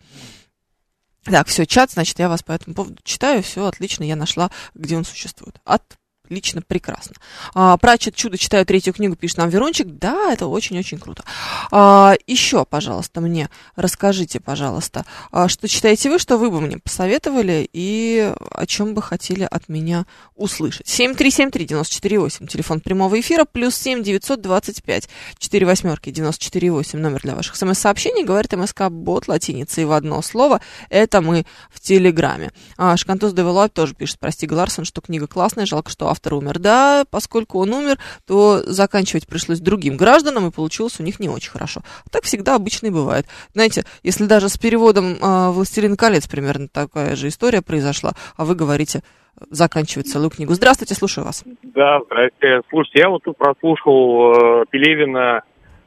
Так, 1.30 1.46
все, 1.48 1.66
чат, 1.66 1.90
значит, 1.90 2.18
я 2.18 2.28
вас 2.28 2.42
по 2.42 2.52
этому 2.52 2.74
поводу 2.74 2.96
читаю, 3.02 3.42
все 3.42 3.66
отлично, 3.66 4.04
я 4.04 4.16
нашла, 4.16 4.50
где 4.74 4.96
он 4.96 5.04
существует. 5.04 5.60
От 5.64 5.98
лично 6.30 6.62
прекрасно. 6.62 7.16
А, 7.54 7.76
Прачет 7.76 8.14
чудо 8.14 8.38
читаю 8.38 8.66
третью 8.66 8.92
книгу, 8.92 9.16
пишет 9.16 9.38
нам 9.38 9.48
Верончик. 9.48 9.86
Да, 9.86 10.32
это 10.32 10.46
очень-очень 10.46 10.98
круто. 10.98 11.24
А, 11.70 12.14
еще, 12.26 12.64
пожалуйста, 12.64 13.20
мне 13.20 13.48
расскажите, 13.76 14.40
пожалуйста, 14.40 15.04
а, 15.30 15.48
что 15.48 15.68
читаете 15.68 16.10
вы, 16.10 16.18
что 16.18 16.36
вы 16.38 16.50
бы 16.50 16.60
мне 16.60 16.78
посоветовали 16.78 17.68
и 17.72 18.32
о 18.50 18.66
чем 18.66 18.94
бы 18.94 19.02
хотели 19.02 19.46
от 19.48 19.68
меня 19.68 20.06
услышать. 20.34 20.86
7373948, 20.86 22.46
телефон 22.46 22.80
прямого 22.80 23.18
эфира, 23.20 23.44
плюс 23.44 23.74
7 23.76 24.02
925 24.02 25.08
4 25.38 25.66
восьмерки 25.66 26.10
948, 26.10 26.98
номер 26.98 27.20
для 27.22 27.34
ваших 27.34 27.56
смс-сообщений, 27.56 28.24
говорит 28.24 28.52
МСК 28.52 28.88
Бот 28.90 29.28
латиницей 29.28 29.84
в 29.84 29.92
одно 29.92 30.22
слово. 30.22 30.60
Это 30.88 31.20
мы 31.20 31.46
в 31.70 31.80
Телеграме. 31.80 32.50
А, 32.76 32.96
Шкантос 32.96 33.32
Девелуап 33.32 33.72
тоже 33.72 33.94
пишет, 33.94 34.18
прости, 34.18 34.46
Гларсон, 34.46 34.84
что 34.84 35.00
книга 35.00 35.26
классная, 35.26 35.66
жалко, 35.66 35.90
что 35.90 36.08
автор 36.08 36.17
умер. 36.26 36.58
Да, 36.58 37.04
поскольку 37.10 37.60
он 37.60 37.72
умер, 37.72 37.98
то 38.26 38.62
заканчивать 38.64 39.26
пришлось 39.26 39.60
другим 39.60 39.96
гражданам, 39.96 40.46
и 40.46 40.50
получилось 40.50 41.00
у 41.00 41.02
них 41.02 41.20
не 41.20 41.28
очень 41.28 41.50
хорошо. 41.50 41.80
Так 42.10 42.24
всегда 42.24 42.54
обычно 42.54 42.88
и 42.88 42.90
бывает. 42.90 43.26
Знаете, 43.54 43.84
если 44.02 44.26
даже 44.26 44.48
с 44.48 44.58
переводом 44.58 45.14
э, 45.14 45.50
«Властелин 45.50 45.96
колец» 45.96 46.26
примерно 46.26 46.68
такая 46.68 47.16
же 47.16 47.28
история 47.28 47.62
произошла, 47.62 48.12
а 48.36 48.44
вы 48.44 48.54
говорите 48.54 49.02
заканчивать 49.50 50.08
целую 50.08 50.30
книгу. 50.30 50.52
Здравствуйте, 50.54 50.94
слушаю 50.94 51.24
вас. 51.24 51.44
Да, 51.62 52.00
здравствуйте. 52.06 52.60
Слушайте, 52.68 52.98
я 53.00 53.08
вот 53.08 53.22
тут 53.22 53.36
прослушал 53.36 54.32
э, 54.32 54.64
Пелевина, 54.70 55.42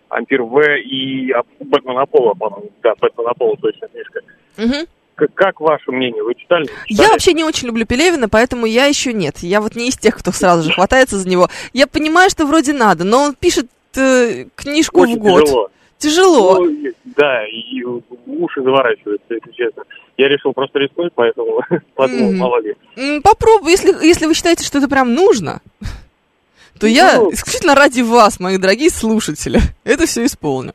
Ампир 0.10 0.44
В 0.44 0.62
и 0.80 1.34
Бэтмен 1.60 1.98
Аполло, 1.98 2.34
по-моему. 2.34 2.72
Да, 2.84 2.94
Бэтмен 3.00 3.28
Аполло, 3.28 3.56
точно 3.58 3.88
книжка. 3.88 4.22
Угу. 4.58 4.88
Как, 5.34 5.60
ваше 5.60 5.92
мнение? 5.92 6.24
Вы 6.24 6.36
читали? 6.36 6.66
читали? 6.66 6.78
Я 6.88 7.10
вообще 7.10 7.34
не 7.34 7.44
очень 7.44 7.68
люблю 7.68 7.86
Пелевина, 7.86 8.30
поэтому 8.30 8.66
я 8.66 8.86
еще 8.86 9.14
нет. 9.14 9.38
Я 9.40 9.62
вот 9.62 9.76
не 9.76 9.88
из 9.90 9.98
тех, 9.98 10.18
кто 10.18 10.32
сразу 10.32 10.64
же 10.64 10.74
хватается 10.74 11.18
за 11.18 11.28
него. 11.28 11.50
Я 11.74 11.88
понимаю, 11.88 12.30
что 12.30 12.46
вроде 12.46 12.74
надо, 12.74 13.04
но 13.04 13.24
он 13.24 13.36
пишет 13.36 13.68
э, 13.96 14.46
книжку 14.56 15.02
Очень 15.02 15.16
в 15.16 15.20
год. 15.20 15.46
тяжело. 15.46 15.70
Тяжело. 15.98 16.60
Ну, 16.66 16.92
да, 17.16 17.46
и 17.48 17.84
уши 18.26 18.62
заворачиваются, 18.64 19.34
если 19.36 19.52
честно. 19.52 19.84
Я 20.18 20.28
решил 20.30 20.52
просто 20.54 20.80
рискнуть, 20.80 21.14
поэтому 21.16 21.62
подумал, 21.96 22.32
мало 22.34 22.60
ли. 22.62 22.76
Попробуй, 23.22 23.72
если, 23.72 23.92
если 24.06 24.26
вы 24.26 24.34
считаете, 24.34 24.64
что 24.66 24.80
это 24.80 24.88
прям 24.88 25.14
нужно, 25.14 25.62
то 26.80 26.88
я 26.88 27.18
Ну. 27.18 27.32
исключительно 27.32 27.76
ради 27.76 28.02
вас, 28.02 28.40
мои 28.40 28.58
дорогие 28.58 28.90
слушатели, 28.90 29.60
это 29.84 30.06
все 30.06 30.26
исполню. 30.26 30.74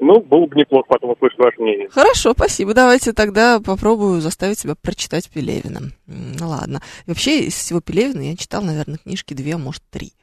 Ну, 0.00 0.18
было 0.22 0.46
бы 0.46 0.56
неплохо 0.56 0.86
потом 0.88 1.10
услышать 1.10 1.38
ваше 1.38 1.60
мнение. 1.60 1.88
Хорошо, 1.90 2.32
спасибо. 2.32 2.72
Давайте 2.72 3.12
тогда 3.12 3.60
попробую 3.60 4.22
заставить 4.22 4.58
себя 4.58 4.74
прочитать 4.74 5.28
Пелевина. 5.28 5.92
Ладно. 6.40 6.80
Вообще, 7.06 7.44
из 7.44 7.54
всего 7.54 7.82
Пелевина 7.82 8.30
я 8.30 8.36
читал, 8.36 8.62
наверное, 8.62 8.96
книжки 8.96 9.34
две, 9.34 9.54
а 9.54 9.58
может, 9.58 9.82
три. 9.90 10.14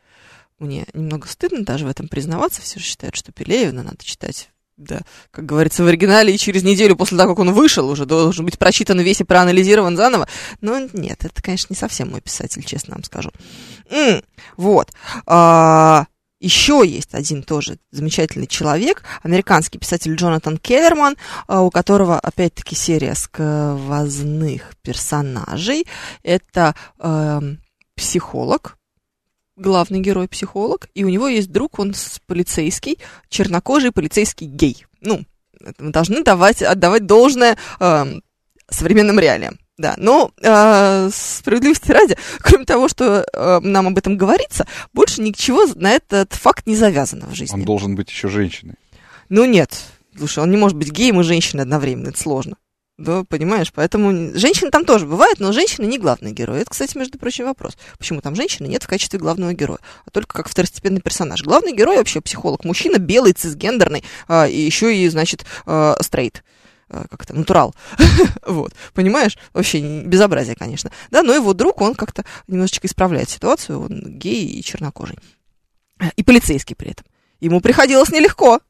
Мне 0.58 0.86
немного 0.94 1.28
стыдно 1.28 1.64
даже 1.64 1.86
в 1.86 1.90
этом 1.90 2.08
признаваться. 2.08 2.64
Все 2.64 2.80
же 2.80 2.86
считают, 2.86 3.16
что 3.16 3.32
Пелевина 3.32 3.84
надо 3.84 4.04
читать, 4.04 4.50
да, 4.78 5.02
как 5.30 5.46
говорится, 5.46 5.84
в 5.84 5.88
оригинале, 5.88 6.34
и 6.34 6.40
через 6.40 6.64
неделю 6.64 6.96
после 6.96 7.16
того, 7.16 7.36
как 7.36 7.40
он 7.40 7.54
вышел, 7.54 7.88
уже 7.88 8.08
должен 8.08 8.46
быть 8.46 8.58
прочитан 8.58 9.00
весь 9.00 9.22
и 9.22 9.26
проанализирован 9.26 9.96
заново. 9.96 10.28
Но 10.60 10.80
нет, 10.92 11.24
это, 11.24 11.44
конечно, 11.44 11.68
не 11.70 11.78
совсем 11.78 12.10
мой 12.10 12.22
писатель, 12.22 12.64
честно 12.64 12.96
вам 12.96 13.04
скажу. 13.04 13.30
М, 13.92 14.24
вот. 14.56 14.90
А, 15.28 16.08
еще 16.40 16.84
есть 16.86 17.16
один 17.16 17.42
тоже 17.42 17.80
замечательный 17.92 18.48
человек, 18.48 19.04
американский 19.24 19.80
писатель 19.80 20.14
Джонатан 20.16 20.58
Келлерман, 20.58 21.18
а, 21.48 21.64
у 21.64 21.72
которого, 21.72 22.20
опять-таки, 22.20 22.76
серия 22.76 23.16
сквозных 23.16 24.76
персонажей. 24.84 25.88
Это 26.22 26.76
эм, 27.00 27.60
психолог, 27.96 28.78
главный 29.56 30.00
герой 30.00 30.28
психолог, 30.28 30.88
и 30.94 31.04
у 31.04 31.10
него 31.10 31.28
есть 31.28 31.52
друг, 31.52 31.80
он 31.80 31.96
полицейский, 32.28 33.00
чернокожий 33.30 33.92
полицейский 33.92 34.46
гей. 34.46 34.86
Ну, 35.02 35.26
мы 35.80 35.92
должны 35.92 36.24
давать, 36.24 36.62
отдавать 36.62 37.08
должное 37.08 37.58
эм, 37.80 38.22
современным 38.70 39.20
реалиям. 39.20 39.58
Да, 39.78 39.94
но 39.98 40.32
э, 40.42 41.10
справедливости 41.14 41.92
ради, 41.92 42.18
кроме 42.40 42.66
того, 42.66 42.88
что 42.88 43.26
э, 43.32 43.60
нам 43.62 43.88
об 43.88 43.98
этом 43.98 44.18
говорится, 44.18 44.66
больше 44.92 45.22
ничего 45.22 45.68
на 45.76 45.92
этот 45.92 46.34
факт 46.34 46.66
не 46.66 46.76
завязано 46.76 47.28
в 47.28 47.36
жизни. 47.36 47.54
Он 47.54 47.64
должен 47.64 47.96
быть 47.96 48.10
еще 48.10 48.28
женщиной. 48.28 48.76
Ну 49.30 49.46
нет, 49.46 49.80
слушай, 50.18 50.40
он 50.40 50.50
не 50.50 50.58
может 50.58 50.78
быть 50.78 50.92
геем 50.92 51.20
и 51.20 51.24
женщиной 51.24 51.62
одновременно, 51.62 52.10
это 52.10 52.20
сложно. 52.20 52.56
Да, 52.98 53.24
понимаешь, 53.24 53.72
поэтому 53.72 54.36
женщины 54.36 54.72
там 54.72 54.84
тоже 54.84 55.06
бывают, 55.06 55.40
но 55.40 55.52
женщины 55.52 55.86
не 55.86 56.00
главный 56.00 56.32
герой. 56.32 56.62
Это, 56.62 56.72
кстати, 56.72 56.98
между 56.98 57.20
прочим, 57.20 57.46
вопрос. 57.46 57.78
Почему 58.00 58.22
там 58.22 58.34
женщины 58.34 58.66
нет 58.66 58.82
в 58.82 58.88
качестве 58.88 59.20
главного 59.20 59.54
героя, 59.54 59.78
а 60.08 60.10
только 60.10 60.36
как 60.36 60.50
второстепенный 60.50 61.02
персонаж. 61.02 61.44
Главный 61.44 61.76
герой 61.76 61.98
вообще 61.98 62.22
психолог, 62.22 62.64
мужчина 62.64 62.98
белый, 62.98 63.34
цисгендерный, 63.34 64.04
а, 64.28 64.48
и 64.48 64.60
еще 64.60 64.98
и, 64.98 65.08
значит, 65.10 65.46
а, 65.68 65.96
стрейт. 66.02 66.44
А, 66.90 67.06
как 67.10 67.24
это, 67.24 67.34
натурал. 67.34 67.76
вот, 68.46 68.74
понимаешь? 68.94 69.38
Вообще 69.54 70.04
безобразие, 70.04 70.56
конечно. 70.56 70.92
Да, 71.12 71.22
но 71.22 71.34
его 71.34 71.54
друг, 71.54 71.82
он 71.82 71.96
как-то 71.96 72.24
немножечко 72.48 72.88
исправляет 72.88 73.30
ситуацию, 73.30 73.82
он 73.82 74.18
гей 74.18 74.46
и 74.46 74.64
чернокожий. 74.64 75.20
И 76.16 76.24
полицейский 76.24 76.76
при 76.76 76.92
этом. 76.92 77.06
Ему 77.40 77.60
приходилось 77.60 78.10
нелегко, 78.10 78.62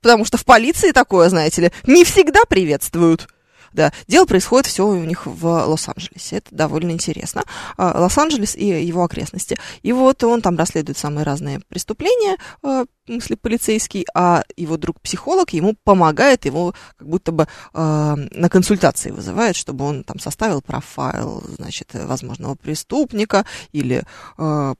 потому 0.00 0.24
что 0.24 0.38
в 0.38 0.44
полиции 0.44 0.92
такое, 0.92 1.28
знаете 1.28 1.62
ли, 1.62 1.72
не 1.86 2.04
всегда 2.04 2.44
приветствуют. 2.48 3.28
Да, 3.72 3.92
дело 4.08 4.26
происходит 4.26 4.66
все 4.66 4.86
у 4.86 5.04
них 5.04 5.26
в 5.26 5.46
Лос-Анджелесе. 5.46 6.36
Это 6.36 6.54
довольно 6.54 6.90
интересно. 6.90 7.44
А, 7.76 8.00
Лос-Анджелес 8.00 8.56
и 8.56 8.66
его 8.66 9.04
окрестности. 9.04 9.58
И 9.82 9.92
вот 9.92 10.22
он 10.24 10.42
там 10.42 10.56
расследует 10.56 10.98
самые 10.98 11.24
разные 11.24 11.60
преступления, 11.68 12.36
а, 12.62 12.84
в 12.84 13.06
смысле 13.06 13.36
полицейский, 13.36 14.06
а 14.14 14.42
его 14.56 14.76
друг-психолог 14.76 15.50
ему 15.52 15.76
помогает, 15.84 16.44
его 16.44 16.74
как 16.96 17.08
будто 17.08 17.32
бы 17.32 17.46
а, 17.72 18.16
на 18.16 18.48
консультации 18.48 19.10
вызывает, 19.10 19.56
чтобы 19.56 19.84
он 19.84 20.04
там 20.04 20.18
составил 20.18 20.62
профайл, 20.62 21.44
значит, 21.56 21.90
возможного 21.94 22.54
преступника 22.54 23.44
или 23.72 24.04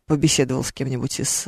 побеседовал 0.07 0.65
с 0.65 0.73
кем-нибудь 0.73 1.21
из 1.21 1.47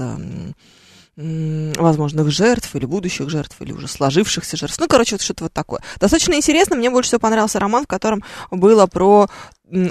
возможных 1.76 2.30
жертв 2.30 2.74
или 2.74 2.84
будущих 2.84 3.30
жертв, 3.30 3.60
или 3.60 3.72
уже 3.72 3.88
сложившихся 3.88 4.56
жертв. 4.56 4.78
Ну, 4.78 4.88
короче, 4.88 5.14
вот 5.14 5.22
что-то 5.22 5.44
вот 5.44 5.52
такое. 5.52 5.80
Достаточно 6.00 6.34
интересно. 6.34 6.76
Мне 6.76 6.90
больше 6.90 7.08
всего 7.08 7.20
понравился 7.20 7.60
роман, 7.60 7.84
в 7.84 7.88
котором 7.88 8.22
было 8.50 8.86
про 8.86 9.28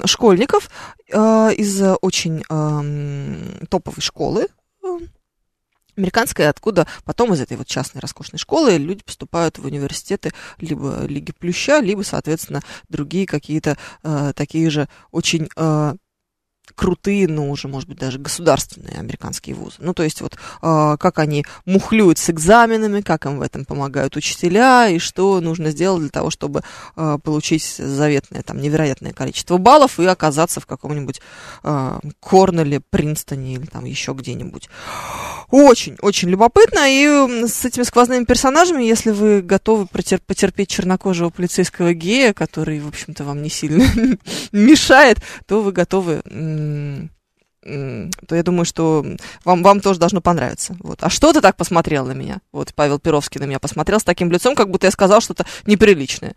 школьников 0.04 0.70
э, 1.10 1.54
из 1.56 1.82
очень 2.00 2.42
эм, 2.48 3.66
топовой 3.68 4.00
школы 4.00 4.46
э, 4.84 4.98
американской, 5.96 6.48
откуда 6.48 6.86
потом 7.04 7.34
из 7.34 7.40
этой 7.40 7.56
вот 7.56 7.66
частной 7.66 8.00
роскошной 8.00 8.38
школы 8.38 8.76
люди 8.76 9.02
поступают 9.04 9.58
в 9.58 9.66
университеты 9.66 10.32
либо 10.58 11.04
Лиги 11.06 11.32
Плюща, 11.32 11.80
либо, 11.80 12.02
соответственно, 12.02 12.60
другие 12.88 13.26
какие-то 13.26 13.76
э, 14.02 14.32
такие 14.34 14.70
же 14.70 14.88
очень 15.10 15.48
э, 15.56 15.94
крутые, 16.74 17.28
но 17.28 17.50
уже, 17.50 17.68
может 17.68 17.88
быть, 17.88 17.98
даже 17.98 18.18
государственные 18.18 18.98
американские 18.98 19.54
вузы. 19.54 19.76
Ну, 19.78 19.94
то 19.94 20.02
есть 20.02 20.20
вот 20.20 20.34
э, 20.34 20.96
как 20.98 21.18
они 21.18 21.44
мухлюют 21.64 22.18
с 22.18 22.30
экзаменами, 22.30 23.00
как 23.00 23.26
им 23.26 23.38
в 23.38 23.42
этом 23.42 23.64
помогают 23.64 24.16
учителя, 24.16 24.88
и 24.88 24.98
что 24.98 25.40
нужно 25.40 25.70
сделать 25.70 26.00
для 26.00 26.10
того, 26.10 26.30
чтобы 26.30 26.62
э, 26.96 27.18
получить 27.22 27.64
заветное, 27.64 28.42
там, 28.42 28.60
невероятное 28.60 29.12
количество 29.12 29.58
баллов 29.58 30.00
и 30.00 30.04
оказаться 30.06 30.60
в 30.60 30.66
каком-нибудь 30.66 31.20
э, 31.64 31.98
Корнеле, 32.20 32.80
Принстоне 32.80 33.54
или 33.54 33.66
там 33.66 33.84
еще 33.84 34.12
где-нибудь. 34.12 34.68
Очень, 35.50 35.96
очень 36.00 36.30
любопытно. 36.30 36.80
И 36.86 37.46
с 37.46 37.64
этими 37.64 37.82
сквозными 37.84 38.24
персонажами, 38.24 38.82
если 38.82 39.10
вы 39.10 39.42
готовы 39.42 39.86
потерпеть 39.86 40.68
чернокожего 40.68 41.30
полицейского 41.30 41.92
гея, 41.92 42.32
который, 42.32 42.80
в 42.80 42.88
общем-то, 42.88 43.24
вам 43.24 43.42
не 43.42 43.50
сильно 43.50 43.84
мешает, 44.52 45.18
то 45.46 45.60
вы 45.60 45.72
готовы 45.72 46.22
то 47.64 48.34
я 48.34 48.42
думаю, 48.42 48.64
что 48.64 49.04
вам, 49.44 49.62
вам 49.62 49.80
тоже 49.80 50.00
должно 50.00 50.20
понравиться. 50.20 50.76
Вот. 50.80 50.98
А 51.02 51.10
что 51.10 51.32
ты 51.32 51.40
так 51.40 51.56
посмотрел 51.56 52.04
на 52.04 52.12
меня? 52.12 52.40
Вот 52.52 52.74
Павел 52.74 52.98
Перовский 52.98 53.40
на 53.40 53.44
меня 53.44 53.60
посмотрел 53.60 54.00
с 54.00 54.04
таким 54.04 54.32
лицом, 54.32 54.56
как 54.56 54.68
будто 54.68 54.86
я 54.86 54.90
сказал 54.90 55.20
что-то 55.20 55.46
неприличное. 55.66 56.34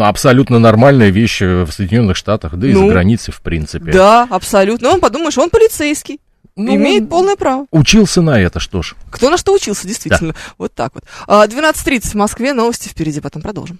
Абсолютно 0.00 0.58
нормальная 0.58 1.10
вещь 1.10 1.40
в 1.40 1.70
Соединенных 1.70 2.16
Штатах, 2.16 2.54
да 2.56 2.68
и 2.68 2.72
Ну, 2.72 2.86
за 2.86 2.92
границей, 2.92 3.32
в 3.32 3.40
принципе. 3.42 3.92
Да, 3.92 4.26
абсолютно. 4.30 4.90
Он 4.90 5.00
подумает, 5.00 5.32
что 5.32 5.42
он 5.42 5.50
полицейский. 5.50 6.20
Ну, 6.56 6.74
имеет 6.74 7.10
полное 7.10 7.36
право. 7.36 7.66
Учился 7.70 8.22
на 8.22 8.40
это, 8.40 8.60
что 8.60 8.80
ж. 8.82 8.94
Кто 9.10 9.28
на 9.28 9.36
что 9.36 9.52
учился, 9.52 9.86
действительно. 9.86 10.34
Вот 10.58 10.72
так 10.72 10.94
вот. 10.94 11.04
А, 11.26 11.46
12.30 11.46 12.12
в 12.12 12.14
Москве, 12.14 12.54
новости 12.54 12.88
впереди, 12.88 13.20
потом 13.20 13.42
продолжим. 13.42 13.78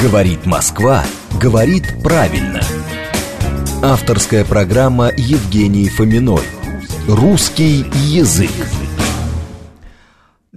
Говорит 0.00 0.44
Москва, 0.44 1.02
говорит 1.40 1.84
правильно. 2.02 2.60
Авторская 3.82 4.44
программа 4.44 5.12
Евгении 5.16 5.88
Фоминой. 5.88 6.42
Русский 7.06 7.86
язык. 8.06 8.50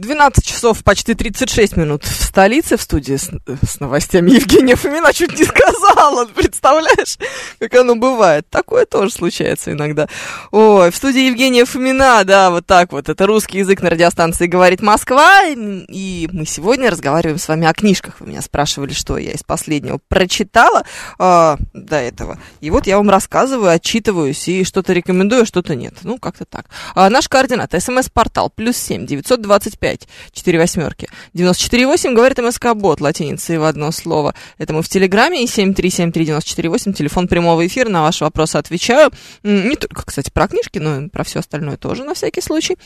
12 0.02 0.44
часов 0.44 0.84
почти 0.84 1.14
36 1.14 1.78
минут 1.78 2.04
в 2.04 2.24
столице, 2.24 2.76
в 2.76 2.82
студии 2.82 3.16
с, 3.18 3.30
с 3.64 3.80
новостями 3.80 4.32
Евгения 4.32 4.76
Фомина 4.76 5.14
чуть 5.14 5.38
не 5.40 5.46
сказала, 5.46 6.26
представляешь, 6.26 7.18
как 7.60 7.74
оно 7.76 7.96
бывает. 7.96 8.50
Такое 8.50 8.86
тоже 8.86 9.12
случается 9.12 9.72
иногда. 9.72 10.08
Ой, 10.52 10.90
в 10.90 10.96
студии 10.96 11.28
Евгения 11.28 11.66
Фомина, 11.66 12.24
да, 12.26 12.50
вот 12.50 12.66
так 12.66 12.92
вот. 12.92 13.10
Это 13.10 13.28
русский 13.28 13.60
язык 13.60 13.82
на 13.82 13.92
радиостанции 13.92 14.48
«Говорит 14.48 14.82
Москва». 14.82 15.44
И 15.46 16.28
мы 16.32 16.46
сегодня 16.48 16.90
разговариваем 16.90 17.38
с 17.38 17.48
вами 17.48 17.68
о 17.68 17.74
книжках. 17.74 18.16
Вы 18.20 18.30
меня 18.30 18.42
спрашивали, 18.42 18.94
что 18.94 19.20
я 19.20 19.34
из 19.34 19.44
последнего 19.44 20.00
прочитала 20.08 20.84
э, 21.20 21.58
до 21.74 21.96
этого. 21.96 22.40
И 22.60 22.72
вот 22.72 22.88
я 22.88 22.98
вам 22.98 23.10
рассказываю, 23.10 23.70
отчитываюсь 23.70 24.48
и 24.48 24.64
что-то 24.64 24.94
рекомендую, 24.94 25.46
что-то 25.46 25.76
нет. 25.76 25.94
Ну, 26.02 26.18
как-то 26.18 26.46
так. 26.46 26.66
А, 26.96 27.10
наш 27.12 27.30
координат. 27.30 27.72
СМС-портал. 27.78 28.50
Плюс 28.50 28.78
семь 28.78 29.06
девятьсот 29.06 29.42
двадцать 29.42 29.78
пять 29.78 29.90
5, 29.91 30.08
4 30.32 30.60
восьмерки. 30.60 31.10
94,8 31.34 32.13
говорит 32.13 32.38
МСК-бот, 32.38 33.01
латиницей 33.01 33.58
в 33.58 33.63
одно 33.63 33.91
слово. 33.91 34.34
Это 34.58 34.73
мы 34.73 34.82
в 34.82 34.89
Телеграме, 34.89 35.43
и 35.43 35.47
7373948, 35.47 36.93
телефон 36.93 37.27
прямого 37.27 37.65
эфира, 37.65 37.89
на 37.89 38.01
ваши 38.01 38.23
вопросы 38.23 38.58
отвечаю. 38.58 39.12
Не 39.43 39.75
только, 39.75 40.04
кстати, 40.06 40.30
про 40.30 40.47
книжки, 40.47 40.80
но 40.80 41.01
и 41.01 41.08
про 41.10 41.23
все 41.23 41.39
остальное 41.39 41.77
тоже 41.77 42.04
на 42.04 42.13
всякий 42.13 42.41
случай. 42.41 42.77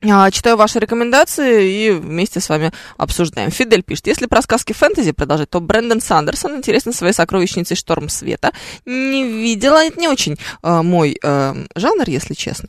А, 0.00 0.30
читаю 0.30 0.56
ваши 0.56 0.78
рекомендации 0.78 1.72
и 1.72 1.90
вместе 1.90 2.38
с 2.38 2.48
вами 2.48 2.70
обсуждаем. 2.96 3.50
Фидель 3.50 3.82
пишет, 3.82 4.06
если 4.06 4.26
про 4.26 4.42
сказки 4.42 4.72
фэнтези 4.72 5.10
продолжать, 5.10 5.50
то 5.50 5.60
Брэндон 5.60 6.00
Сандерсон 6.00 6.56
интересен 6.56 6.92
своей 6.92 7.12
сокровищницей 7.12 7.76
«Шторм 7.76 8.08
света». 8.08 8.52
Не 8.86 9.24
видела, 9.24 9.84
это 9.84 9.98
не 9.98 10.06
очень 10.06 10.36
э, 10.62 10.82
мой 10.82 11.18
э, 11.20 11.54
жанр, 11.74 12.04
если 12.08 12.34
честно. 12.34 12.68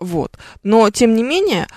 Вот. 0.00 0.38
Но, 0.62 0.88
тем 0.88 1.14
не 1.14 1.22
менее, 1.22 1.68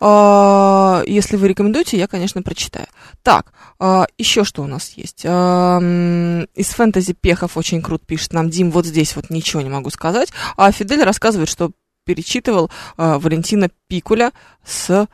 э, 0.00 1.02
если 1.06 1.36
вы 1.36 1.48
рекомендуете, 1.48 1.98
я, 1.98 2.06
конечно, 2.08 2.42
прочитаю. 2.42 2.86
Так, 3.22 3.52
э, 3.78 4.06
еще 4.16 4.44
что 4.44 4.62
у 4.62 4.66
нас 4.66 4.92
есть? 4.96 5.22
Э, 5.24 6.46
из 6.54 6.68
фэнтези 6.68 7.12
Пехов 7.12 7.58
очень 7.58 7.82
крут 7.82 8.06
пишет 8.06 8.32
нам 8.32 8.48
Дим, 8.48 8.70
вот 8.70 8.86
здесь 8.86 9.14
вот 9.14 9.28
ничего 9.28 9.60
не 9.60 9.68
могу 9.68 9.90
сказать. 9.90 10.30
А 10.56 10.72
Фидель 10.72 11.02
рассказывает, 11.02 11.50
что 11.50 11.72
перечитывал 12.06 12.70
э, 12.96 13.18
Валентина 13.18 13.68
Пикуля 13.88 14.32
с 14.64 15.06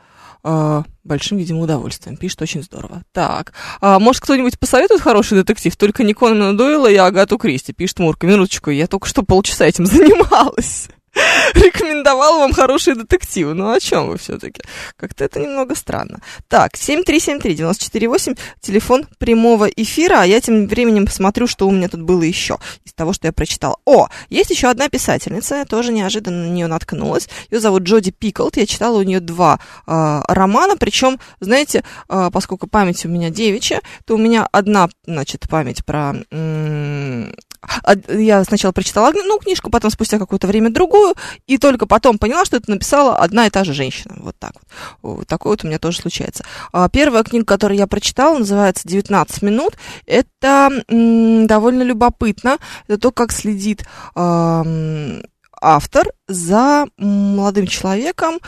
э, 0.45 0.83
большим, 1.03 1.37
видимо, 1.39 1.61
удовольствием. 1.61 2.15
Пишет 2.15 2.43
очень 2.43 2.63
здорово. 2.63 3.03
Так, 3.11 3.51
а, 3.81 3.99
может, 3.99 4.21
кто-нибудь 4.21 4.57
посоветует 4.57 5.01
хороший 5.01 5.37
детектив? 5.37 5.75
Только 5.75 6.03
не 6.03 6.13
Конана 6.13 6.55
Дойла 6.55 6.89
и 6.89 6.95
Агату 6.95 7.37
Кристи. 7.37 7.73
Пишет 7.73 7.99
Мурка. 7.99 8.25
Минуточку, 8.25 8.69
я 8.69 8.87
только 8.87 9.07
что 9.07 9.23
полчаса 9.23 9.65
этим 9.65 9.85
занималась. 9.85 10.87
рекомендовал 11.53 12.39
вам 12.39 12.53
хорошие 12.53 12.95
детективы. 12.95 13.53
Ну, 13.53 13.71
о 13.71 13.79
чем 13.79 14.07
вы 14.07 14.17
все-таки? 14.17 14.61
Как-то 14.97 15.23
это 15.23 15.39
немного 15.39 15.75
странно. 15.75 16.19
Так, 16.47 16.73
7373-94-8, 16.75 18.37
телефон 18.61 19.07
прямого 19.19 19.65
эфира, 19.65 20.21
а 20.21 20.25
я 20.25 20.41
тем 20.41 20.67
временем 20.67 21.05
посмотрю, 21.05 21.47
что 21.47 21.67
у 21.67 21.71
меня 21.71 21.89
тут 21.89 22.01
было 22.01 22.23
еще 22.23 22.57
из 22.85 22.93
того, 22.93 23.13
что 23.13 23.27
я 23.27 23.33
прочитала. 23.33 23.77
О, 23.85 24.07
есть 24.29 24.49
еще 24.49 24.67
одна 24.67 24.89
писательница, 24.89 25.55
я 25.55 25.65
тоже 25.65 25.91
неожиданно 25.93 26.47
на 26.47 26.51
нее 26.51 26.67
наткнулась. 26.67 27.29
Ее 27.51 27.59
зовут 27.59 27.83
Джоди 27.83 28.11
Пиклд, 28.11 28.57
я 28.57 28.65
читала 28.65 28.97
у 28.97 29.03
нее 29.03 29.19
два 29.19 29.59
э, 29.85 30.21
романа, 30.27 30.77
причем, 30.77 31.19
знаете, 31.39 31.83
э, 32.09 32.29
поскольку 32.31 32.67
память 32.67 33.05
у 33.05 33.09
меня 33.09 33.29
девичья, 33.29 33.81
то 34.05 34.15
у 34.15 34.17
меня 34.17 34.47
одна, 34.51 34.89
значит, 35.05 35.47
память 35.49 35.85
про... 35.85 36.15
М- 36.31 37.33
я 38.07 38.43
сначала 38.43 38.71
прочитала 38.71 39.11
ну, 39.13 39.39
книжку, 39.39 39.69
потом 39.69 39.91
спустя 39.91 40.19
какое-то 40.19 40.47
время 40.47 40.69
другую, 40.71 41.15
и 41.47 41.57
только 41.57 41.85
потом 41.85 42.17
поняла, 42.17 42.45
что 42.45 42.57
это 42.57 42.69
написала 42.69 43.17
одна 43.17 43.47
и 43.47 43.49
та 43.49 43.63
же 43.63 43.73
женщина. 43.73 44.15
Вот 44.19 44.35
так 44.39 44.53
вот. 45.01 45.27
такое 45.27 45.53
вот 45.53 45.63
у 45.63 45.67
меня 45.67 45.79
тоже 45.79 45.99
случается. 45.99 46.43
А, 46.71 46.89
первая 46.89 47.23
книга, 47.23 47.45
которую 47.45 47.77
я 47.77 47.87
прочитала, 47.87 48.37
называется 48.37 48.87
«19 48.87 49.45
минут». 49.45 49.77
Это 50.05 50.69
довольно 50.87 51.83
любопытно. 51.83 52.57
Это 52.87 52.97
то, 52.97 53.11
как 53.11 53.31
следит 53.31 53.85
автор 55.63 56.07
за 56.27 56.85
молодым 56.97 57.67
человеком, 57.67 58.39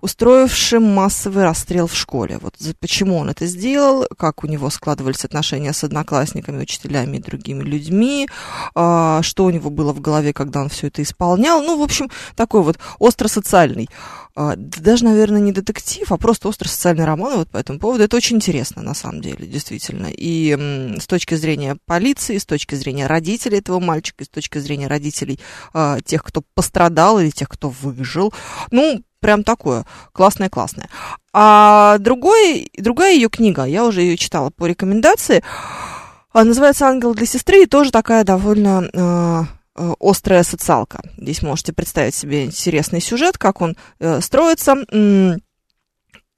устроившим 0.00 0.82
массовый 0.82 1.44
расстрел 1.44 1.86
в 1.86 1.94
школе. 1.94 2.38
Вот 2.40 2.54
почему 2.80 3.18
он 3.18 3.30
это 3.30 3.46
сделал, 3.46 4.06
как 4.18 4.42
у 4.42 4.46
него 4.46 4.70
складывались 4.70 5.24
отношения 5.24 5.72
с 5.72 5.84
одноклассниками, 5.84 6.62
учителями 6.62 7.18
и 7.18 7.22
другими 7.22 7.62
людьми, 7.62 8.28
а, 8.74 9.22
что 9.22 9.44
у 9.44 9.50
него 9.50 9.70
было 9.70 9.92
в 9.92 10.00
голове, 10.00 10.32
когда 10.32 10.62
он 10.62 10.68
все 10.70 10.88
это 10.88 11.02
исполнял. 11.02 11.62
Ну, 11.62 11.78
в 11.78 11.82
общем, 11.82 12.10
такой 12.34 12.62
вот 12.62 12.78
остро-социальный, 12.98 13.88
а, 13.90 14.21
даже, 14.34 15.04
наверное, 15.04 15.40
не 15.40 15.52
детектив, 15.52 16.10
а 16.10 16.16
просто 16.16 16.48
остро-социальный 16.48 17.04
роман 17.04 17.36
вот 17.36 17.50
по 17.50 17.58
этому 17.58 17.78
поводу. 17.78 18.04
Это 18.04 18.16
очень 18.16 18.36
интересно, 18.36 18.82
на 18.82 18.94
самом 18.94 19.20
деле, 19.20 19.46
действительно. 19.46 20.08
И 20.10 20.96
с 20.98 21.06
точки 21.06 21.34
зрения 21.34 21.76
полиции, 21.86 22.38
с 22.38 22.46
точки 22.46 22.74
зрения 22.74 23.06
родителей 23.06 23.58
этого 23.58 23.78
мальчика, 23.78 24.24
с 24.24 24.28
точки 24.28 24.58
зрения 24.58 24.86
родителей 24.86 25.38
а, 25.74 26.00
тех, 26.00 26.22
кто 26.24 26.42
пострадал 26.54 27.20
или 27.20 27.30
тех, 27.30 27.48
кто 27.48 27.68
выжил. 27.68 28.32
Ну, 28.70 29.02
прям 29.20 29.44
такое 29.44 29.84
классное-классное. 30.12 30.88
А 31.32 31.98
другой, 31.98 32.70
другая 32.76 33.14
ее 33.14 33.28
книга, 33.28 33.64
я 33.64 33.84
уже 33.84 34.00
ее 34.00 34.16
читала 34.16 34.50
по 34.50 34.66
рекомендации, 34.66 35.42
а, 36.32 36.44
называется 36.44 36.86
«Ангел 36.86 37.14
для 37.14 37.26
сестры», 37.26 37.62
и 37.62 37.66
тоже 37.66 37.90
такая 37.90 38.24
довольно 38.24 39.48
острая 39.74 40.42
социалка. 40.42 41.02
Здесь 41.16 41.42
можете 41.42 41.72
представить 41.72 42.14
себе 42.14 42.44
интересный 42.44 43.00
сюжет, 43.00 43.38
как 43.38 43.60
он 43.60 43.76
э, 43.98 44.20
строится. 44.20 44.76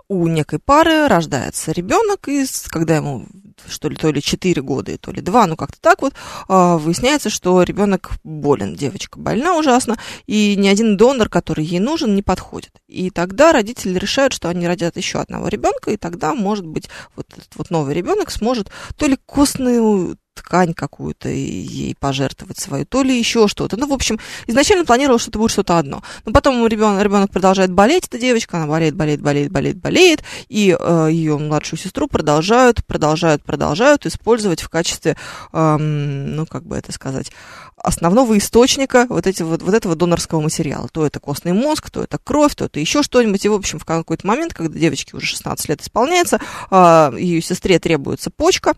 У 0.07 0.27
некой 0.27 0.59
пары 0.59 1.09
рождается 1.09 1.73
ребенок, 1.73 2.29
и 2.29 2.45
когда 2.71 2.97
ему 2.97 3.27
что 3.69 3.89
ли, 3.89 3.97
то 3.97 4.11
ли 4.11 4.21
4 4.21 4.63
года, 4.63 4.97
то 4.99 5.13
ли 5.13 5.21
2, 5.21 5.47
ну 5.47 5.57
как-то 5.57 5.81
так 5.81 6.03
вот, 6.03 6.15
а, 6.49 6.77
выясняется, 6.77 7.31
что 7.31 7.63
ребенок 7.63 8.13
болен, 8.23 8.75
девочка 8.75 9.19
больна 9.19 9.57
ужасно, 9.57 9.97
и 10.27 10.57
ни 10.57 10.69
один 10.69 10.97
донор, 10.97 11.29
который 11.29 11.65
ей 11.65 11.81
нужен, 11.81 12.15
не 12.15 12.23
подходит. 12.23 12.73
И 12.89 13.11
тогда 13.11 13.53
родители 13.53 13.99
решают, 13.99 14.33
что 14.33 14.49
они 14.49 14.67
родят 14.67 14.97
еще 14.97 15.21
одного 15.21 15.49
ребенка, 15.49 15.91
и 15.91 15.97
тогда, 15.97 16.35
может 16.35 16.67
быть, 16.67 16.89
вот 17.17 17.27
этот 17.33 17.55
вот 17.57 17.71
новый 17.71 17.95
ребенок 17.95 18.31
сможет 18.31 18.71
то 18.97 19.07
ли 19.07 19.19
костную 19.25 20.17
ткань 20.35 20.75
какую-то 20.75 21.29
ей 21.29 21.95
пожертвовать 21.99 22.59
свою, 22.59 22.85
то 22.85 23.03
ли 23.03 23.17
еще 23.17 23.49
что-то. 23.49 23.77
Ну, 23.77 23.87
в 23.87 23.93
общем, 23.93 24.19
изначально 24.47 24.85
планировал, 24.85 25.19
что 25.19 25.31
это 25.31 25.39
будет 25.39 25.53
что-то 25.53 25.79
одно. 25.79 26.03
Но 26.25 26.33
потом 26.33 26.67
ребенок, 26.67 27.03
ребенок 27.03 27.31
продолжает 27.31 27.73
болеть, 27.73 28.07
эта 28.07 28.19
девочка, 28.19 28.59
она 28.59 28.67
болеет, 28.67 28.95
болеет, 28.95 29.21
болеет, 29.21 29.51
болеет, 29.51 29.77
болеет, 29.77 30.25
и 30.49 30.77
э, 30.79 31.09
ее 31.11 31.39
младшую 31.39 31.79
сестру 31.79 32.09
продолжают, 32.09 32.85
продолжают, 32.85 33.43
продолжают 33.43 34.07
использовать 34.07 34.61
в 34.61 34.69
качестве, 34.69 35.17
э, 35.53 35.77
ну, 35.77 36.47
как 36.47 36.65
бы 36.65 36.77
это 36.77 36.93
сказать, 36.93 37.31
основного 37.77 38.37
источника 38.39 39.07
вот, 39.09 39.27
эти, 39.27 39.43
вот, 39.43 39.63
вот 39.63 39.75
этого 39.75 39.95
донорского 39.95 40.41
материала. 40.41 40.89
То 40.89 41.07
это 41.07 41.21
костный 41.21 41.53
мозг, 41.53 41.91
то 41.91 42.03
это 42.03 42.19
кровь, 42.19 42.55
то 42.55 42.65
это 42.65 42.81
еще 42.81 43.03
что-нибудь. 43.03 43.45
И, 43.45 43.49
в 43.49 43.55
общем, 43.55 43.79
в 43.79 43.85
какой-то 43.85 44.27
момент, 44.27 44.55
когда 44.55 44.79
девочке 44.79 45.17
уже 45.17 45.27
16 45.27 45.69
лет 45.69 45.83
исполняется, 45.83 46.41
э, 46.71 47.13
ее 47.19 47.41
сестре 47.41 47.79
требуется 47.79 48.31
почка, 48.31 48.75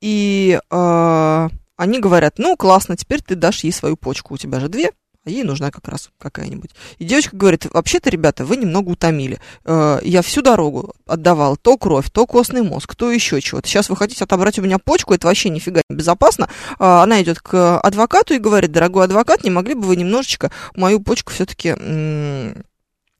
и 0.00 0.60
э, 0.70 1.48
они 1.76 2.00
говорят, 2.00 2.34
ну, 2.38 2.56
классно, 2.56 2.96
теперь 2.96 3.22
ты 3.22 3.34
дашь 3.34 3.64
ей 3.64 3.72
свою 3.72 3.96
почку, 3.96 4.34
у 4.34 4.36
тебя 4.36 4.60
же 4.60 4.68
две, 4.68 4.92
а 5.24 5.30
ей 5.30 5.44
нужна 5.44 5.70
как 5.70 5.86
раз 5.88 6.10
какая-нибудь. 6.18 6.70
И 6.98 7.04
девочка 7.04 7.36
говорит, 7.36 7.66
вообще-то, 7.72 8.08
ребята, 8.08 8.44
вы 8.44 8.56
немного 8.56 8.90
утомили. 8.90 9.40
Э, 9.64 10.00
я 10.02 10.22
всю 10.22 10.42
дорогу 10.42 10.94
отдавал 11.06 11.56
то 11.56 11.76
кровь, 11.76 12.10
то 12.10 12.26
костный 12.26 12.62
мозг, 12.62 12.94
то 12.94 13.10
еще 13.12 13.40
чего-то. 13.40 13.68
Сейчас 13.68 13.90
вы 13.90 13.96
хотите 13.96 14.24
отобрать 14.24 14.58
у 14.58 14.62
меня 14.62 14.78
почку, 14.78 15.14
это 15.14 15.26
вообще 15.26 15.50
нифига 15.50 15.82
не 15.88 15.96
безопасно. 15.96 16.48
Э, 16.78 17.02
она 17.02 17.22
идет 17.22 17.40
к 17.40 17.78
адвокату 17.80 18.34
и 18.34 18.38
говорит, 18.38 18.72
дорогой 18.72 19.04
адвокат, 19.04 19.44
не 19.44 19.50
могли 19.50 19.74
бы 19.74 19.82
вы 19.82 19.96
немножечко 19.96 20.50
мою 20.74 21.00
почку 21.00 21.32
все-таки, 21.32 21.74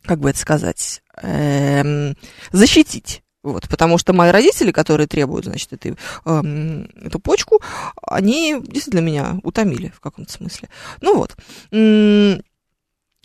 как 0.04 0.20
бы 0.20 0.30
это 0.30 0.38
сказать, 0.38 1.02
эм, 1.22 2.16
защитить? 2.52 3.22
Вот, 3.42 3.68
потому 3.68 3.98
что 3.98 4.12
мои 4.12 4.31
родители, 4.31 4.72
которые 4.72 5.07
требуют, 5.07 5.44
значит, 5.44 5.72
этой, 5.72 5.96
э, 6.24 6.85
эту 7.05 7.20
почку, 7.20 7.62
они 8.03 8.61
действительно 8.61 9.01
меня 9.01 9.37
утомили 9.42 9.92
в 9.94 10.01
каком-то 10.01 10.33
смысле. 10.33 10.68
Ну 11.01 11.16
вот. 11.16 11.37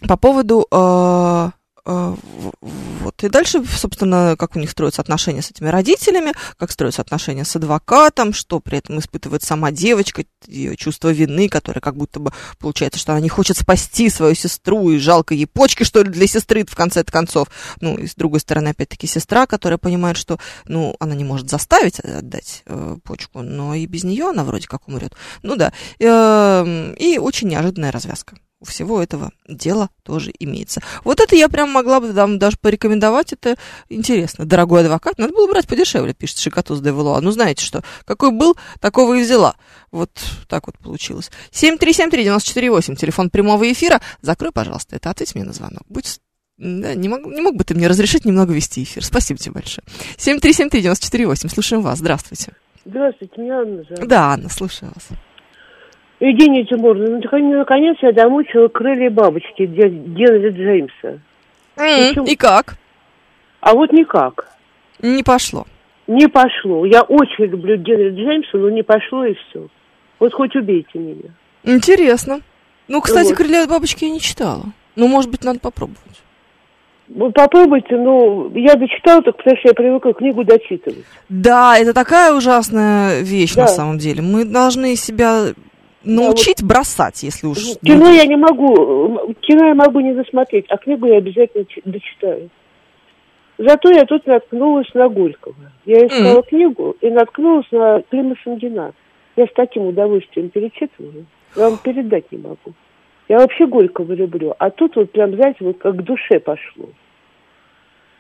По 0.07 0.17
поводу 0.17 0.67
э, 0.69 1.51
вот. 1.85 3.23
И 3.23 3.29
дальше, 3.29 3.63
собственно, 3.65 4.35
как 4.37 4.55
у 4.55 4.59
них 4.59 4.69
строятся 4.69 5.01
отношения 5.01 5.41
с 5.41 5.51
этими 5.51 5.67
родителями, 5.67 6.31
как 6.57 6.71
строятся 6.71 7.01
отношения 7.01 7.43
с 7.43 7.55
адвокатом, 7.55 8.31
что 8.31 8.61
при 8.61 8.77
этом 8.77 8.99
испытывает 8.99 9.43
сама 9.43 9.71
девочка, 9.71 10.23
ее 10.47 10.77
чувство 10.77 11.09
вины, 11.09 11.49
которое 11.49 11.81
как 11.81 11.97
будто 11.97 12.21
бы 12.21 12.31
получается, 12.57 12.99
что 12.99 13.11
она 13.11 13.19
не 13.19 13.27
хочет 13.27 13.57
спасти 13.57 14.09
свою 14.09 14.33
сестру, 14.33 14.91
и 14.91 14.97
жалко 14.97 15.33
ей 15.33 15.45
почки, 15.45 15.83
что 15.83 16.03
ли, 16.03 16.09
для 16.09 16.27
сестры 16.27 16.65
в 16.65 16.75
конце 16.75 17.03
концов. 17.03 17.49
Ну, 17.81 17.97
и 17.97 18.07
с 18.07 18.15
другой 18.15 18.39
стороны, 18.39 18.69
опять-таки, 18.69 19.05
сестра, 19.05 19.45
которая 19.45 19.77
понимает, 19.77 20.15
что, 20.15 20.39
ну, 20.65 20.95
она 20.99 21.15
не 21.15 21.25
может 21.25 21.49
заставить 21.49 21.99
отдать 21.99 22.63
э, 22.65 22.97
почку, 23.03 23.41
но 23.41 23.75
и 23.75 23.85
без 23.87 24.05
нее 24.05 24.29
она 24.29 24.45
вроде 24.45 24.67
как 24.67 24.87
умрет. 24.87 25.13
Ну 25.41 25.57
да. 25.57 25.73
Э, 25.99 26.93
и 26.97 27.17
очень 27.17 27.49
неожиданная 27.49 27.91
развязка 27.91 28.37
у 28.63 28.65
всего 28.65 29.03
этого 29.03 29.31
дела 29.45 29.89
тоже 30.03 30.31
имеется. 30.39 30.81
Вот 31.03 31.19
это 31.19 31.35
я 31.35 31.49
прям 31.49 31.69
могла 31.69 31.99
бы 31.99 32.13
там 32.13 32.39
даже 32.39 32.55
порекомендовать, 32.57 33.33
это 33.33 33.57
интересно. 33.89 34.45
Дорогой 34.45 34.81
адвокат, 34.81 35.17
надо 35.17 35.33
было 35.33 35.49
брать 35.51 35.67
подешевле, 35.67 36.13
пишет 36.13 36.37
Шикатус 36.37 36.79
де 36.79 36.93
Валуа. 36.93 37.19
Ну, 37.19 37.31
знаете 37.31 37.63
что, 37.63 37.83
какой 38.05 38.31
был, 38.31 38.55
такого 38.79 39.15
и 39.15 39.23
взяла. 39.23 39.55
Вот 39.91 40.11
так 40.47 40.67
вот 40.67 40.79
получилось. 40.79 41.29
7373948, 41.51 42.95
телефон 42.95 43.29
прямого 43.29 43.69
эфира. 43.69 43.99
Закрой, 44.21 44.53
пожалуйста, 44.53 44.95
это, 44.95 45.09
ответь 45.09 45.35
мне 45.35 45.43
на 45.43 45.51
звонок. 45.51 45.83
Будь 45.89 46.21
да, 46.57 46.95
не 46.95 47.09
мог, 47.09 47.25
не 47.25 47.41
мог 47.41 47.57
бы 47.57 47.65
ты 47.65 47.75
мне 47.75 47.87
разрешить 47.87 48.23
немного 48.23 48.53
вести 48.53 48.83
эфир? 48.83 49.03
Спасибо 49.03 49.39
тебе 49.39 49.55
большое. 49.55 49.83
7373948, 50.17 51.49
слушаем 51.49 51.81
вас. 51.81 51.99
Здравствуйте. 51.99 52.53
Здравствуйте, 52.85 53.41
меня 53.41 53.59
Анна 53.59 53.83
зовут. 53.89 54.07
Да, 54.07 54.27
Анна, 54.27 54.47
слушаю 54.47 54.93
вас. 54.95 55.09
Евгения 56.27 56.63
Тимуровна, 56.65 57.19
ну, 57.19 57.57
наконец- 57.59 57.97
я 58.01 58.11
домучила 58.13 58.69
крылья 58.69 59.09
бабочки 59.09 59.63
Ге- 59.63 59.89
Генри 59.89 60.49
Джеймса. 60.51 61.19
Почему? 61.75 62.25
И 62.25 62.35
как? 62.35 62.75
А 63.59 63.73
вот 63.73 63.91
никак. 63.91 64.47
Не 65.01 65.21
пошло. 65.23 65.65
Не 66.07 66.27
пошло. 66.27 66.85
Я 66.85 67.01
очень 67.01 67.45
люблю 67.45 67.75
Генри 67.77 68.11
Джеймса, 68.11 68.57
но 68.57 68.69
не 68.69 68.83
пошло 68.83 69.25
и 69.25 69.33
все. 69.33 69.67
Вот 70.19 70.33
хоть 70.33 70.55
убейте 70.55 70.97
меня. 70.97 71.29
Интересно. 71.63 72.39
Ну, 72.87 73.01
кстати, 73.01 73.29
Вот. 73.29 73.37
крылья 73.37 73.67
бабочки 73.67 74.05
я 74.05 74.11
не 74.11 74.21
читала. 74.21 74.63
Ну, 74.95 75.07
может 75.07 75.29
быть, 75.29 75.43
надо 75.43 75.59
попробовать. 75.59 76.21
Ну, 77.09 77.31
попробуйте, 77.31 77.97
ну, 77.97 78.49
я 78.55 78.75
дочитала 78.75 79.21
только 79.21 79.37
потому, 79.39 79.57
что 79.57 79.67
я 79.69 79.73
привыкла 79.73 80.13
книгу 80.13 80.43
дочитывать. 80.45 81.03
Да, 81.27 81.77
это 81.77 81.93
такая 81.93 82.33
ужасная 82.33 83.21
вещь 83.21 83.55
на 83.55 83.63
Да. 83.63 83.67
самом 83.67 83.97
деле. 83.97 84.21
Мы 84.21 84.45
должны 84.45 84.95
себя 84.95 85.47
научить 86.03 86.63
бросать, 86.63 87.23
если 87.23 87.47
уж... 87.47 87.57
Ну, 87.59 87.75
Кино 87.83 88.09
я 88.09 88.25
не 88.25 88.35
могу, 88.35 89.33
кино 89.41 89.67
я 89.67 89.73
могу 89.75 89.99
не 89.99 90.13
досмотреть, 90.13 90.65
а 90.69 90.77
книгу 90.77 91.05
я 91.07 91.17
обязательно 91.17 91.65
чи- 91.65 91.81
дочитаю. 91.85 92.49
Зато 93.57 93.91
я 93.91 94.05
тут 94.05 94.25
наткнулась 94.25 94.91
на 94.93 95.07
Горького. 95.09 95.55
Я 95.85 96.05
искала 96.07 96.39
Мгм. 96.39 96.43
книгу 96.43 96.95
и 97.01 97.09
наткнулась 97.09 97.67
на 97.71 98.01
Клима 98.09 98.35
Шангина. 98.43 98.93
Я 99.35 99.45
с 99.45 99.53
таким 99.55 99.83
удовольствием 99.87 100.49
перечитываю. 100.49 101.25
Я 101.55 101.69
вам 101.69 101.77
передать 101.83 102.31
не 102.31 102.39
могу. 102.39 102.73
Я 103.29 103.39
вообще 103.39 103.65
Горького 103.67 104.13
люблю. 104.13 104.53
А 104.57 104.69
тут 104.69 104.95
вот 104.95 105.11
прям, 105.11 105.33
знаете, 105.35 105.57
вот 105.61 105.77
как 105.77 105.95
к 105.95 106.01
душе 106.01 106.39
пошло. 106.39 106.89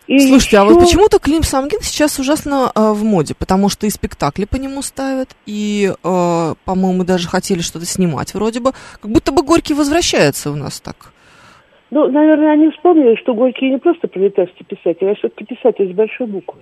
И 0.07 0.19
Слушайте, 0.19 0.57
а 0.59 0.63
еще- 0.65 0.73
вот 0.73 0.83
почему-то 0.83 1.19
Клим 1.19 1.43
Самгин 1.43 1.79
сейчас 1.81 2.19
ужасно 2.19 2.71
э, 2.75 2.91
в 2.91 3.03
моде, 3.03 3.33
потому 3.35 3.69
что 3.69 3.87
и 3.87 3.89
спектакли 3.89 4.45
по 4.45 4.57
нему 4.57 4.81
ставят, 4.81 5.29
и, 5.45 5.91
э, 6.03 6.53
по-моему, 6.65 7.03
даже 7.05 7.27
хотели 7.29 7.61
что-то 7.61 7.85
снимать 7.85 8.33
вроде 8.33 8.59
бы. 8.59 8.71
Как 9.01 9.09
будто 9.09 9.31
бы 9.31 9.43
Горький 9.43 9.73
возвращается 9.73 10.51
у 10.51 10.55
нас 10.55 10.81
так. 10.81 11.13
Ну, 11.91 12.11
наверное, 12.11 12.51
они 12.53 12.69
вспомнили, 12.71 13.15
что 13.21 13.33
Горький 13.33 13.69
не 13.69 13.77
просто 13.77 14.07
пролетарский 14.07 14.65
писатель, 14.65 15.09
а 15.09 15.15
все-таки 15.15 15.45
писатель 15.45 15.91
с 15.91 15.95
большой 15.95 16.27
буквы. 16.27 16.61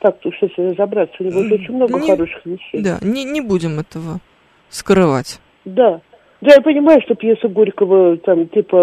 Так-то 0.00 0.30
уж 0.30 0.34
если 0.40 0.62
разобраться, 0.72 1.14
у 1.20 1.24
него 1.24 1.44
же 1.44 1.54
очень 1.54 1.74
много 1.74 1.98
Не- 2.00 2.10
хороших 2.10 2.44
вещей. 2.44 2.82
Да, 2.82 2.98
не, 3.02 3.24
не 3.24 3.40
будем 3.40 3.78
этого 3.78 4.18
скрывать. 4.68 5.38
Да. 5.64 6.00
Да, 6.40 6.54
я 6.54 6.60
понимаю, 6.60 7.00
что 7.02 7.14
пьеса 7.14 7.48
Горького, 7.48 8.16
там, 8.18 8.48
типа, 8.48 8.76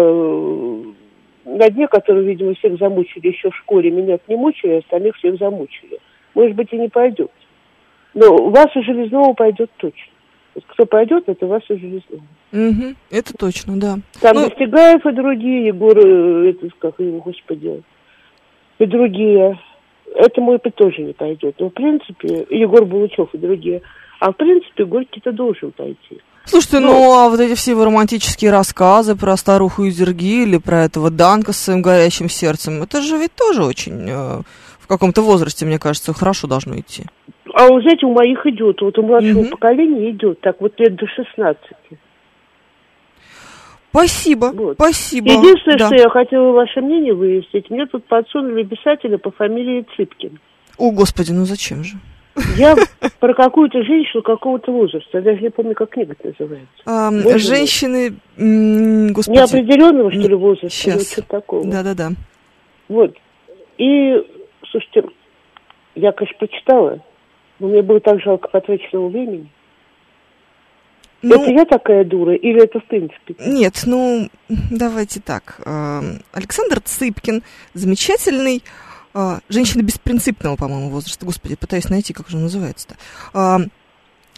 на 1.44 1.68
дне, 1.70 1.88
которую, 1.88 2.24
видимо, 2.24 2.54
всех 2.54 2.78
замучили 2.78 3.28
еще 3.28 3.50
в 3.50 3.56
школе, 3.56 3.90
меня 3.90 4.18
не 4.28 4.36
мучили, 4.36 4.74
остальных 4.74 5.16
всех 5.16 5.38
замучили. 5.38 5.98
Может 6.34 6.56
быть, 6.56 6.72
и 6.72 6.78
не 6.78 6.88
пойдет. 6.88 7.30
Но 8.14 8.50
Васу 8.50 8.82
Железного 8.82 9.32
пойдет 9.34 9.70
точно. 9.76 10.12
Вот 10.54 10.64
кто 10.66 10.86
пойдет, 10.86 11.28
это 11.28 11.46
Васа 11.46 11.76
Железного. 11.76 12.22
Мгм, 12.52 12.96
это 13.10 13.34
точно, 13.34 13.78
да. 13.80 13.94
Там 14.20 14.36
Ну- 14.36 14.48
Достигаев 14.48 15.04
и 15.06 15.12
другие, 15.12 15.66
Егор, 15.68 15.96
э, 15.98 16.50
это, 16.50 16.68
как 16.78 17.00
его, 17.00 17.20
господи, 17.20 17.82
и 18.78 18.86
другие. 18.86 19.58
Это 20.14 20.40
мой 20.42 20.58
бы 20.62 20.70
тоже 20.70 21.00
не 21.02 21.14
пойдет. 21.14 21.54
Но, 21.58 21.68
в 21.68 21.72
принципе, 21.72 22.46
Егор 22.50 22.84
Булычев 22.84 23.34
и 23.34 23.38
другие. 23.38 23.80
А, 24.20 24.30
в 24.30 24.36
принципе, 24.36 24.84
Горький-то 24.84 25.32
должен 25.32 25.72
пойти. 25.72 26.20
Слушайте, 26.44 26.80
ну, 26.80 26.88
Ну. 26.92 27.12
а 27.14 27.28
вот 27.28 27.40
эти 27.40 27.54
все 27.54 27.70
его 27.72 27.84
романтические 27.84 28.50
рассказы 28.50 29.14
про 29.16 29.36
старуху 29.36 29.86
Изерги 29.88 30.42
или 30.42 30.58
про 30.58 30.84
этого 30.84 31.10
Данка 31.10 31.52
с 31.52 31.58
своим 31.58 31.82
горящим 31.82 32.28
сердцем, 32.28 32.82
это 32.82 33.00
же 33.00 33.16
ведь 33.16 33.32
тоже 33.34 33.64
очень 33.64 34.08
э, 34.08 34.40
в 34.80 34.86
каком-то 34.88 35.22
возрасте, 35.22 35.64
мне 35.66 35.78
кажется, 35.78 36.12
хорошо 36.12 36.48
должно 36.48 36.76
идти. 36.78 37.04
А 37.54 37.68
вы 37.68 37.80
знаете, 37.82 38.06
у 38.06 38.12
моих 38.12 38.44
идет, 38.46 38.80
вот 38.80 38.98
у 38.98 39.02
младшего 39.02 39.40
Мгм. 39.42 39.50
поколения 39.50 40.10
идет, 40.10 40.40
так 40.40 40.60
вот 40.60 40.78
лет 40.80 40.96
до 40.96 41.06
16. 41.06 41.58
Спасибо, 43.90 44.46
Вот. 44.54 44.74
спасибо. 44.76 45.28
Единственное, 45.30 45.76
Да. 45.78 45.86
что 45.88 45.96
я 45.96 46.08
хотела 46.08 46.52
ваше 46.52 46.80
мнение 46.80 47.14
выяснить, 47.14 47.68
мне 47.70 47.84
тут 47.86 48.06
подсунули 48.06 48.64
писателя 48.64 49.18
по 49.18 49.30
фамилии 49.30 49.86
Цыпкин. 49.96 50.40
О, 50.78 50.90
господи, 50.92 51.32
ну 51.32 51.44
зачем 51.44 51.84
же? 51.84 51.96
Я 52.56 52.76
про 53.20 53.34
какую-то 53.34 53.82
женщину 53.82 54.22
какого-то 54.22 54.72
возраста, 54.72 55.18
я 55.18 55.20
даже 55.20 55.40
не 55.42 55.50
помню, 55.50 55.74
как 55.74 55.90
книга 55.90 56.16
называется. 56.22 56.68
А, 56.86 57.10
Можно 57.10 57.38
женщины, 57.38 58.14
господи. 59.12 59.36
Неопределенного, 59.36 60.10
что 60.10 60.28
ли, 60.28 60.34
возраста, 60.34 60.70
Сейчас. 60.70 61.18
такого. 61.28 61.64
Да-да-да. 61.64 62.12
Вот. 62.88 63.14
И, 63.78 64.14
слушайте, 64.70 65.04
я, 65.94 66.12
конечно, 66.12 66.38
прочитала, 66.38 67.00
но 67.58 67.68
мне 67.68 67.82
было 67.82 68.00
так 68.00 68.20
жалко 68.22 68.48
потраченного 68.48 69.08
времени. 69.08 69.48
Ну, 71.24 71.40
Это 71.40 71.52
я 71.52 71.64
такая 71.64 72.04
дура 72.04 72.34
или 72.34 72.64
это 72.64 72.80
в 72.80 72.84
принципе? 72.86 73.36
Нет, 73.46 73.82
ну, 73.86 74.28
давайте 74.48 75.20
так. 75.20 75.60
Александр 76.32 76.80
Цыпкин, 76.80 77.44
замечательный, 77.74 78.62
э, 79.14 79.38
женщина 79.48 79.82
беспринципного, 79.82 80.56
по-моему, 80.56 80.90
возраста. 80.90 81.24
Господи, 81.24 81.56
пытаюсь 81.56 81.88
найти, 81.88 82.12
как 82.12 82.28
же 82.28 82.38
называется-то. 82.38 82.96
Эм, 83.34 83.70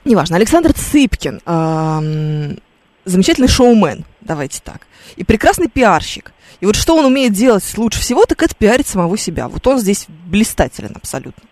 Неважно. 0.05 0.37
Александр 0.37 0.73
Цыпкин, 0.75 1.41
эм, 1.47 2.59
замечательный 3.05 3.49
шоумен, 3.49 4.05
давайте 4.21 4.61
так. 4.63 4.87
И 5.17 5.25
прекрасный 5.25 5.69
пиарщик. 5.69 6.33
И 6.61 6.67
вот 6.67 6.77
что 6.77 6.95
он 6.97 7.07
умеет 7.07 7.33
делать 7.33 7.65
лучше 7.77 8.01
всего, 8.01 8.25
так 8.27 8.43
это 8.43 8.55
пиарить 8.55 8.87
самого 8.87 9.17
себя. 9.17 9.49
Вот 9.49 9.67
он 9.67 9.79
здесь 9.79 10.07
блистателен 10.09 10.93
абсолютно. 10.95 11.43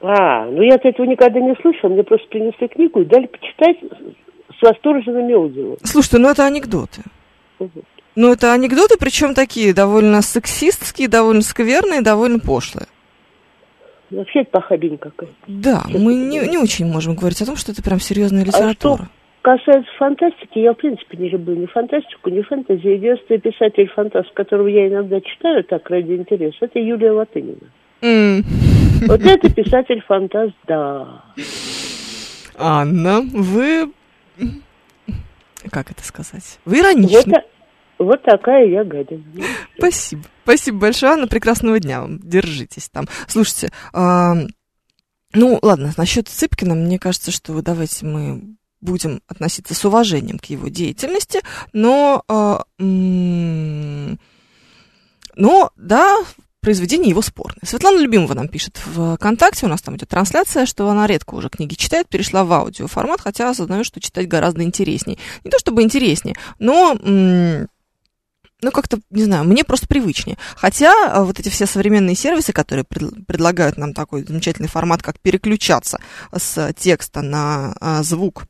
А, 0.00 0.44
ну 0.46 0.62
я-то 0.62 0.88
этого 0.88 1.06
никогда 1.06 1.40
не 1.40 1.54
слышала, 1.60 1.90
мне 1.90 2.04
просто 2.04 2.28
принесли 2.28 2.68
книгу 2.68 3.00
и 3.00 3.04
дали 3.06 3.26
почитать 3.26 3.78
с 4.58 4.62
восторженными 4.62 5.32
отзывами. 5.32 5.76
Слушайте, 5.82 6.18
ну 6.18 6.28
это 6.30 6.46
анекдоты. 6.46 7.02
Мгм. 7.58 7.82
Ну, 8.16 8.32
это 8.32 8.52
анекдоты, 8.54 8.96
причем 8.98 9.34
такие 9.34 9.74
довольно 9.74 10.22
сексистские, 10.22 11.06
довольно 11.08 11.42
скверные, 11.42 12.00
довольно 12.00 12.38
пошлые. 12.38 12.86
Вообще 14.10 14.40
это 14.40 14.50
похабень 14.52 14.96
какая. 14.98 15.28
Да, 15.46 15.82
Честно 15.86 15.98
мы 16.00 16.14
не, 16.14 16.38
не 16.48 16.58
очень 16.58 16.86
можем 16.86 17.14
говорить 17.14 17.42
о 17.42 17.46
том, 17.46 17.56
что 17.56 17.72
это 17.72 17.82
прям 17.82 18.00
серьезная 18.00 18.42
А 18.44 18.46
что 18.46 18.58
литература. 18.70 19.08
касается 19.42 19.90
фантастики, 19.98 20.58
я 20.60 20.72
в 20.72 20.76
принципе 20.76 21.16
не 21.18 21.28
люблю 21.28 21.56
ни 21.56 21.66
фантастику, 21.66 22.30
ни 22.30 22.40
фэнтези. 22.40 22.86
Единственный 22.86 23.40
писатель-фантаст, 23.40 24.32
которого 24.32 24.68
я 24.68 24.88
иногда 24.88 25.20
читаю 25.20 25.62
так 25.64 25.90
ради 25.90 26.12
интереса, 26.12 26.56
это 26.60 26.78
Юлия 26.78 27.10
Латынина. 27.12 27.68
М. 28.00 28.44
Вот 29.08 29.20
это 29.22 29.50
писатель-фантаст, 29.52 30.54
да. 30.66 31.24
Анна, 32.56 33.20
вы... 33.20 33.90
Как 35.70 35.90
это 35.90 36.02
сказать? 36.04 36.58
Вы 36.64 36.78
ироничны. 36.80 37.32
та- 37.32 37.42
вот 37.98 38.22
такая 38.22 38.66
я 38.66 38.84
гадина. 38.84 39.24
Спасибо. 39.78 40.22
Спасибо 40.44 40.78
большое, 40.78 41.12
Анна. 41.12 41.26
Прекрасного 41.26 41.80
дня 41.80 42.02
вам. 42.02 42.20
Держитесь 42.20 42.88
там. 42.88 43.06
Слушайте, 43.26 43.70
ну, 43.92 45.58
ладно, 45.60 45.92
насчет 45.96 46.28
Цыпкина, 46.28 46.74
мне 46.74 46.98
кажется, 46.98 47.30
что 47.30 47.60
давайте 47.60 48.06
мы 48.06 48.56
будем 48.80 49.20
относиться 49.26 49.74
с 49.74 49.84
уважением 49.84 50.38
к 50.38 50.46
его 50.46 50.68
деятельности, 50.68 51.40
но, 51.72 52.22
а, 52.28 52.64
но, 52.78 54.16
да, 55.76 56.18
произведение 56.60 57.10
его 57.10 57.22
спорное. 57.22 57.64
Светлана 57.64 57.98
Любимова 57.98 58.34
нам 58.34 58.48
пишет 58.48 58.80
в 58.86 59.16
ВКонтакте, 59.16 59.66
у 59.66 59.68
нас 59.68 59.82
там 59.82 59.96
идет 59.96 60.08
трансляция, 60.08 60.66
что 60.66 60.88
она 60.88 61.06
редко 61.06 61.34
уже 61.34 61.48
книги 61.48 61.74
читает, 61.74 62.08
перешла 62.08 62.44
в 62.44 62.52
аудиоформат, 62.52 63.20
хотя 63.20 63.50
осознаю, 63.50 63.84
что 63.84 64.00
читать 64.00 64.28
гораздо 64.28 64.62
интереснее. 64.62 65.18
Не 65.44 65.50
то 65.50 65.58
чтобы 65.58 65.82
интереснее, 65.82 66.36
но 66.58 66.96
м, 67.02 67.68
ну, 68.62 68.70
как-то, 68.70 68.98
не 69.10 69.24
знаю, 69.24 69.44
мне 69.44 69.64
просто 69.64 69.86
привычнее. 69.86 70.38
Хотя 70.56 70.92
а, 71.12 71.24
вот 71.24 71.38
эти 71.38 71.48
все 71.48 71.66
современные 71.66 72.16
сервисы, 72.16 72.52
которые 72.52 72.84
пред- 72.84 73.26
предлагают 73.26 73.76
нам 73.76 73.92
такой 73.92 74.24
замечательный 74.24 74.68
формат, 74.68 75.02
как 75.02 75.20
переключаться 75.20 75.98
с 76.34 76.72
текста 76.74 77.22
на 77.22 77.76
а, 77.80 78.02
звук, 78.02 78.44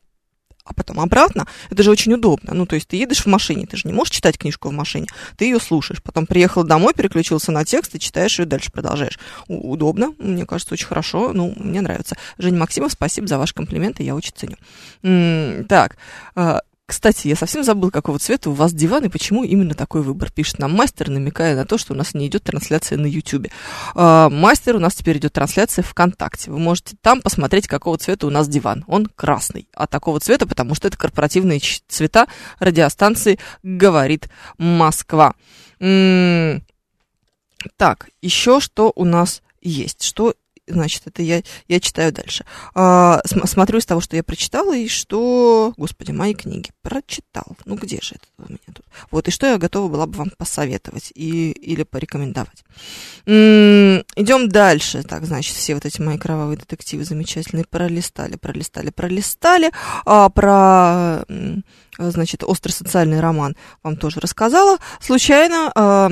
а 0.64 0.74
потом 0.74 1.00
обратно, 1.00 1.46
это 1.70 1.82
же 1.82 1.90
очень 1.90 2.12
удобно. 2.12 2.52
Ну, 2.52 2.66
то 2.66 2.74
есть 2.74 2.88
ты 2.88 2.96
едешь 2.96 3.22
в 3.22 3.26
машине, 3.26 3.66
ты 3.66 3.76
же 3.76 3.86
не 3.86 3.92
можешь 3.92 4.14
читать 4.14 4.36
книжку 4.36 4.68
в 4.68 4.72
машине, 4.72 5.06
ты 5.36 5.46
ее 5.46 5.60
слушаешь, 5.60 6.02
потом 6.02 6.26
приехал 6.26 6.64
домой, 6.64 6.92
переключился 6.94 7.52
на 7.52 7.64
текст 7.64 7.94
и 7.94 8.00
читаешь 8.00 8.38
ее 8.38 8.46
дальше 8.46 8.72
продолжаешь. 8.72 9.18
Удобно, 9.48 10.14
мне 10.18 10.44
кажется, 10.44 10.74
очень 10.74 10.86
хорошо, 10.86 11.32
ну, 11.32 11.52
мне 11.56 11.80
нравится. 11.80 12.16
Женя 12.38 12.58
Максимов, 12.58 12.92
спасибо 12.92 13.26
за 13.28 13.38
ваши 13.38 13.54
комплименты, 13.54 14.02
я 14.02 14.14
очень 14.14 14.32
ценю. 14.34 15.64
Так, 15.68 15.96
а, 16.34 16.60
Кстати, 16.86 17.26
я 17.26 17.34
совсем 17.34 17.64
забыл, 17.64 17.90
какого 17.90 18.20
цвета 18.20 18.48
у 18.48 18.52
вас 18.52 18.72
диван 18.72 19.04
и 19.04 19.08
почему 19.08 19.42
именно 19.42 19.74
такой 19.74 20.02
выбор. 20.02 20.30
Пишет 20.30 20.60
нам 20.60 20.72
мастер, 20.72 21.08
намекая 21.08 21.56
на 21.56 21.64
то, 21.64 21.78
что 21.78 21.94
у 21.94 21.96
нас 21.96 22.14
не 22.14 22.28
идет 22.28 22.44
трансляция 22.44 22.96
на 22.96 23.06
YouTube. 23.06 23.48
А, 23.96 24.30
мастер, 24.30 24.76
у 24.76 24.78
нас 24.78 24.94
теперь 24.94 25.18
идет 25.18 25.32
трансляция 25.32 25.82
ВКонтакте. 25.82 26.52
Вы 26.52 26.60
можете 26.60 26.96
там 27.00 27.22
посмотреть, 27.22 27.66
какого 27.66 27.98
цвета 27.98 28.28
у 28.28 28.30
нас 28.30 28.46
диван. 28.46 28.84
Он 28.86 29.06
красный. 29.06 29.68
А 29.74 29.88
такого 29.88 30.20
цвета, 30.20 30.46
потому 30.46 30.76
что 30.76 30.86
это 30.86 30.96
корпоративные 30.96 31.60
цвета 31.88 32.28
радиостанции 32.60 33.40
«Говорит 33.64 34.28
Москва». 34.56 35.34
М-м- 35.80 36.64
так, 37.76 38.10
еще 38.22 38.60
что 38.60 38.92
у 38.94 39.04
нас 39.04 39.42
есть? 39.60 40.04
Что 40.04 40.34
значит, 40.66 41.02
это 41.06 41.22
я, 41.22 41.42
я 41.68 41.80
читаю 41.80 42.12
дальше. 42.12 42.44
А, 42.74 43.20
см- 43.24 43.48
смотрю 43.48 43.78
из 43.78 43.86
того, 43.86 44.00
что 44.00 44.16
я 44.16 44.22
прочитала, 44.22 44.76
и 44.76 44.88
что, 44.88 45.72
господи, 45.76 46.10
мои 46.12 46.34
книги 46.34 46.70
прочитал. 46.82 47.44
Ну, 47.64 47.76
где 47.76 48.00
же 48.00 48.16
это 48.16 48.26
у 48.38 48.48
меня 48.48 48.58
тут? 48.66 48.84
Вот, 49.10 49.28
и 49.28 49.30
что 49.30 49.46
я 49.46 49.58
готова 49.58 49.88
была 49.88 50.06
бы 50.06 50.18
вам 50.18 50.30
посоветовать 50.36 51.12
и, 51.14 51.50
или 51.52 51.82
порекомендовать. 51.82 52.64
Идем 53.26 54.48
дальше. 54.48 55.02
Так, 55.02 55.24
значит, 55.24 55.56
все 55.56 55.74
вот 55.74 55.84
эти 55.84 56.00
мои 56.00 56.18
кровавые 56.18 56.58
детективы 56.58 57.04
замечательные 57.04 57.64
пролистали, 57.68 58.36
пролистали, 58.36 58.90
пролистали. 58.90 59.70
А, 60.04 60.28
про, 60.28 61.24
значит, 61.98 62.44
острый 62.44 62.72
социальный 62.72 63.20
роман 63.20 63.56
вам 63.82 63.96
тоже 63.96 64.20
рассказала. 64.20 64.78
Случайно 65.00 65.72
а, 65.74 66.10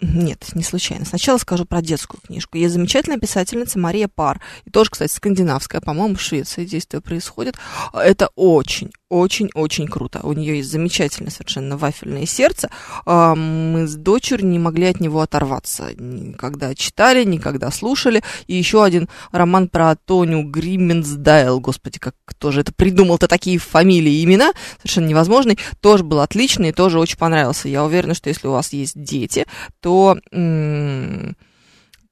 нет, 0.00 0.54
не 0.54 0.62
случайно. 0.62 1.04
Сначала 1.04 1.38
скажу 1.38 1.64
про 1.64 1.82
детскую 1.82 2.20
книжку. 2.20 2.56
Есть 2.56 2.74
замечательная 2.74 3.18
писательница 3.18 3.80
Мария 3.80 4.06
Пар. 4.06 4.40
И 4.64 4.70
тоже, 4.70 4.90
кстати, 4.90 5.12
скандинавская. 5.12 5.80
По-моему, 5.80 6.14
в 6.14 6.20
Швеции 6.20 6.64
действие 6.64 7.00
происходит. 7.00 7.56
Это 7.92 8.30
очень, 8.36 8.92
очень-очень 9.10 9.86
круто. 9.86 10.20
У 10.22 10.32
нее 10.32 10.58
есть 10.58 10.70
замечательное 10.70 11.30
совершенно 11.30 11.76
вафельное 11.76 12.26
сердце. 12.26 12.70
А, 13.06 13.34
мы 13.34 13.86
с 13.86 13.94
дочерью 13.94 14.48
не 14.48 14.58
могли 14.58 14.86
от 14.86 15.00
него 15.00 15.20
оторваться. 15.20 15.94
Никогда 15.96 16.74
читали, 16.74 17.24
никогда 17.24 17.70
слушали. 17.70 18.22
И 18.46 18.54
еще 18.54 18.84
один 18.84 19.08
роман 19.32 19.68
про 19.68 19.96
Тоню 19.96 20.42
Гримменсдайл. 20.42 21.60
Господи, 21.60 21.98
как 21.98 22.14
тоже 22.38 22.60
это 22.60 22.72
придумал-то 22.72 23.28
такие 23.28 23.58
фамилии 23.58 24.12
и 24.12 24.24
имена. 24.24 24.52
Совершенно 24.78 25.06
невозможный. 25.06 25.58
Тоже 25.80 26.04
был 26.04 26.20
отличный 26.20 26.72
тоже 26.72 26.98
очень 26.98 27.18
понравился. 27.18 27.68
Я 27.68 27.84
уверена, 27.84 28.14
что 28.14 28.28
если 28.28 28.46
у 28.46 28.52
вас 28.52 28.72
есть 28.72 29.02
дети, 29.02 29.46
то 29.80 30.18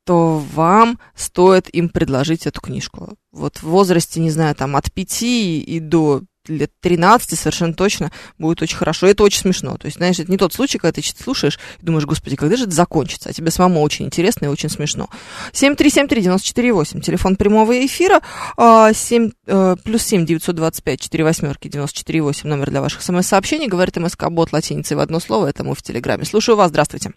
то 0.07 0.39
вам 0.55 1.01
стоит 1.17 1.69
им 1.75 1.89
предложить 1.89 2.47
эту 2.47 2.61
книжку. 2.61 3.17
Вот 3.33 3.57
в 3.57 3.65
возрасте, 3.65 4.21
не 4.21 4.31
знаю, 4.31 4.55
там 4.55 4.77
от 4.77 4.93
5 4.93 5.23
и 5.23 5.81
до 5.83 6.23
лет 6.49 6.71
13 6.81 7.39
совершенно 7.39 7.75
точно 7.75 8.11
будет 8.39 8.63
очень 8.63 8.77
хорошо. 8.77 9.07
И 9.07 9.11
это 9.11 9.23
очень 9.25 9.41
смешно. 9.41 9.77
То 9.77 9.87
есть, 9.87 9.99
знаешь, 9.99 10.19
это 10.19 10.31
не 10.31 10.39
тот 10.39 10.53
случай, 10.53 10.79
когда 10.79 10.93
ты 10.93 11.03
слушаешь 11.03 11.59
и 11.81 11.85
думаешь, 11.87 12.05
господи, 12.05 12.37
когда 12.37 12.57
же 12.57 12.65
это 12.65 12.73
закончится? 12.73 13.31
А 13.31 13.33
тебе 13.33 13.51
самому 13.51 13.83
очень 13.83 14.07
интересно 14.07 14.47
и 14.47 14.49
очень 14.49 14.69
смешно. 14.69 15.09
7373948, 15.53 17.01
телефон 17.01 17.37
прямого 17.37 17.85
эфира, 17.85 18.21
7, 18.57 19.31
а, 19.47 19.75
э, 19.75 19.77
плюс 19.85 20.03
7 20.03 20.25
925 20.25 21.01
4 21.01 21.25
восьмерки 21.25 21.69
948, 21.69 22.49
номер 22.49 22.71
для 22.71 22.81
ваших 22.81 23.03
смс-сообщений, 23.03 23.69
говорит 23.69 23.97
МСК-бот 23.97 24.53
латиницей 24.53 24.97
в 24.97 25.01
одно 25.01 25.21
слово, 25.21 25.49
это 25.49 25.65
мы 25.65 25.75
в 25.75 25.83
Телеграме. 25.83 26.25
Слушаю 26.25 26.57
вас, 26.57 26.69
здравствуйте. 26.69 27.11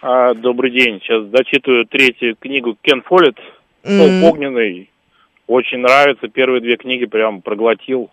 А, 0.00 0.34
добрый 0.34 0.72
день, 0.72 1.00
сейчас 1.00 1.26
зачитываю 1.26 1.86
третью 1.86 2.36
книгу 2.36 2.76
Кен 2.82 3.02
Фоллет, 3.02 3.36
mm-hmm. 3.84 4.22
огненный. 4.22 4.90
Очень 5.46 5.78
нравится, 5.78 6.28
первые 6.28 6.60
две 6.60 6.76
книги 6.76 7.04
прям 7.04 7.42
проглотил 7.42 8.10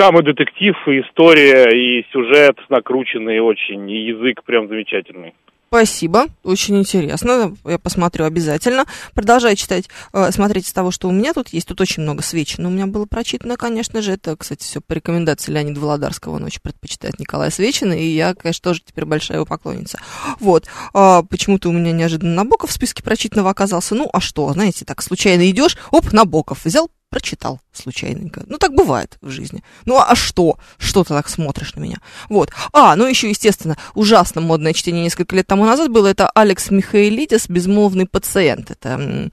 там 0.00 0.18
и 0.18 0.22
детектив, 0.22 0.74
и 0.86 1.02
история, 1.02 1.68
и 1.76 2.06
сюжет 2.10 2.56
накрученный 2.70 3.38
очень, 3.40 3.90
и 3.90 4.06
язык 4.06 4.42
прям 4.44 4.66
замечательный. 4.66 5.34
Спасибо, 5.68 6.28
очень 6.42 6.78
интересно, 6.78 7.54
я 7.66 7.78
посмотрю 7.78 8.24
обязательно. 8.24 8.86
Продолжаю 9.14 9.56
читать, 9.56 9.90
э, 10.14 10.30
смотреть 10.32 10.66
из 10.66 10.72
того, 10.72 10.90
что 10.90 11.06
у 11.06 11.12
меня 11.12 11.34
тут 11.34 11.50
есть. 11.50 11.68
Тут 11.68 11.82
очень 11.82 12.02
много 12.02 12.22
Свечин 12.22 12.64
у 12.64 12.70
меня 12.70 12.86
было 12.86 13.04
прочитано, 13.04 13.58
конечно 13.58 14.00
же. 14.00 14.12
Это, 14.12 14.36
кстати, 14.36 14.62
все 14.62 14.80
по 14.80 14.94
рекомендации 14.94 15.52
Леонида 15.52 15.78
Володарского. 15.78 16.36
Он 16.36 16.44
очень 16.44 16.62
предпочитает 16.62 17.20
Николая 17.20 17.50
Свечина, 17.50 17.92
и 17.92 18.04
я, 18.04 18.34
конечно, 18.34 18.70
тоже 18.70 18.80
теперь 18.80 19.04
большая 19.04 19.36
его 19.36 19.46
поклонница. 19.46 19.98
Вот, 20.40 20.64
а, 20.94 21.22
почему-то 21.22 21.68
у 21.68 21.72
меня 21.72 21.92
неожиданно 21.92 22.34
Набоков 22.34 22.70
в 22.70 22.72
списке 22.72 23.02
прочитанного 23.02 23.50
оказался. 23.50 23.94
Ну, 23.94 24.08
а 24.12 24.20
что, 24.20 24.50
знаете, 24.54 24.86
так 24.86 25.02
случайно 25.02 25.48
идешь, 25.50 25.76
оп, 25.92 26.12
Набоков 26.12 26.64
взял, 26.64 26.90
прочитал 27.10 27.60
случайненько. 27.72 28.44
Ну, 28.46 28.56
так 28.56 28.72
бывает 28.74 29.18
в 29.20 29.30
жизни. 29.30 29.62
Ну, 29.84 29.98
а 29.98 30.14
что? 30.14 30.58
Что 30.78 31.02
ты 31.04 31.10
так 31.10 31.28
смотришь 31.28 31.74
на 31.74 31.80
меня? 31.80 31.98
Вот. 32.28 32.50
А, 32.72 32.96
ну, 32.96 33.06
еще, 33.06 33.28
естественно, 33.28 33.76
ужасно 33.94 34.40
модное 34.40 34.72
чтение 34.72 35.02
несколько 35.02 35.36
лет 35.36 35.46
тому 35.46 35.66
назад 35.66 35.90
было. 35.90 36.06
Это 36.06 36.30
Алекс 36.30 36.70
Михаилидис 36.70 37.48
«Безмолвный 37.48 38.06
пациент». 38.06 38.70
Это 38.70 39.30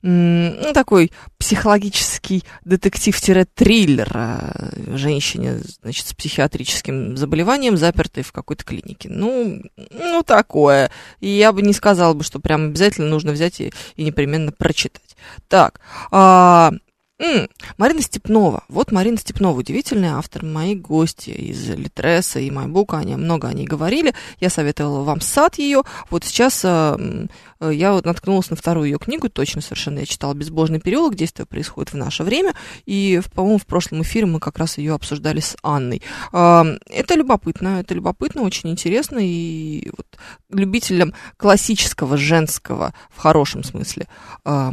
ну, 0.00 0.72
такой 0.74 1.10
психологический 1.38 2.44
детектив-триллер 2.64 4.08
о 4.16 4.70
женщине, 4.96 5.60
значит, 5.82 6.06
с 6.06 6.14
психиатрическим 6.14 7.16
заболеванием, 7.16 7.76
запертой 7.76 8.22
в 8.22 8.30
какой-то 8.30 8.64
клинике. 8.64 9.08
Ну, 9.10 9.60
ну, 9.76 10.22
такое. 10.22 10.92
И 11.18 11.28
я 11.28 11.52
бы 11.52 11.62
не 11.62 11.72
сказала 11.72 12.14
бы, 12.14 12.22
что 12.22 12.38
прям 12.38 12.66
обязательно 12.66 13.08
нужно 13.08 13.32
взять 13.32 13.60
и, 13.60 13.72
и 13.96 14.04
непременно 14.04 14.52
прочитать. 14.52 15.16
Так, 15.48 15.80
а, 16.12 16.72
М-м, 17.20 17.48
Марина 17.78 18.00
Степнова. 18.00 18.62
Вот 18.68 18.92
Марина 18.92 19.16
Степнова, 19.16 19.58
удивительный 19.58 20.08
автор, 20.08 20.44
мои 20.44 20.76
гости 20.76 21.30
из 21.30 21.68
Литреса 21.68 22.38
и 22.38 22.48
Майбука, 22.48 22.98
они 22.98 23.16
много 23.16 23.48
о 23.48 23.52
ней 23.52 23.66
говорили. 23.66 24.14
Я 24.38 24.50
советовала 24.50 25.02
вам 25.02 25.20
сад 25.20 25.58
ее. 25.58 25.82
Вот 26.10 26.22
сейчас 26.24 26.64
э, 26.64 27.26
э, 27.58 27.70
я 27.74 27.92
вот 27.92 28.04
наткнулась 28.04 28.50
на 28.50 28.56
вторую 28.56 28.86
ее 28.86 28.98
книгу, 28.98 29.28
точно 29.28 29.60
совершенно. 29.62 29.98
Я 29.98 30.06
читала 30.06 30.32
«Безбожный 30.32 30.78
переулок», 30.78 31.16
действие 31.16 31.44
происходит 31.44 31.92
в 31.92 31.96
наше 31.96 32.22
время. 32.22 32.54
И, 32.86 33.20
по-моему, 33.34 33.58
в 33.58 33.66
прошлом 33.66 34.02
эфире 34.02 34.26
мы 34.26 34.38
как 34.38 34.58
раз 34.58 34.78
ее 34.78 34.94
обсуждали 34.94 35.40
с 35.40 35.56
Анной. 35.64 36.02
Э, 36.32 36.62
это 36.88 37.14
любопытно, 37.14 37.80
это 37.80 37.94
любопытно, 37.94 38.42
очень 38.42 38.70
интересно. 38.70 39.18
И 39.20 39.90
вот 39.96 40.06
любителям 40.50 41.12
классического 41.36 42.16
женского, 42.16 42.94
в 43.10 43.18
хорошем 43.18 43.64
смысле, 43.64 44.06
э, 44.44 44.70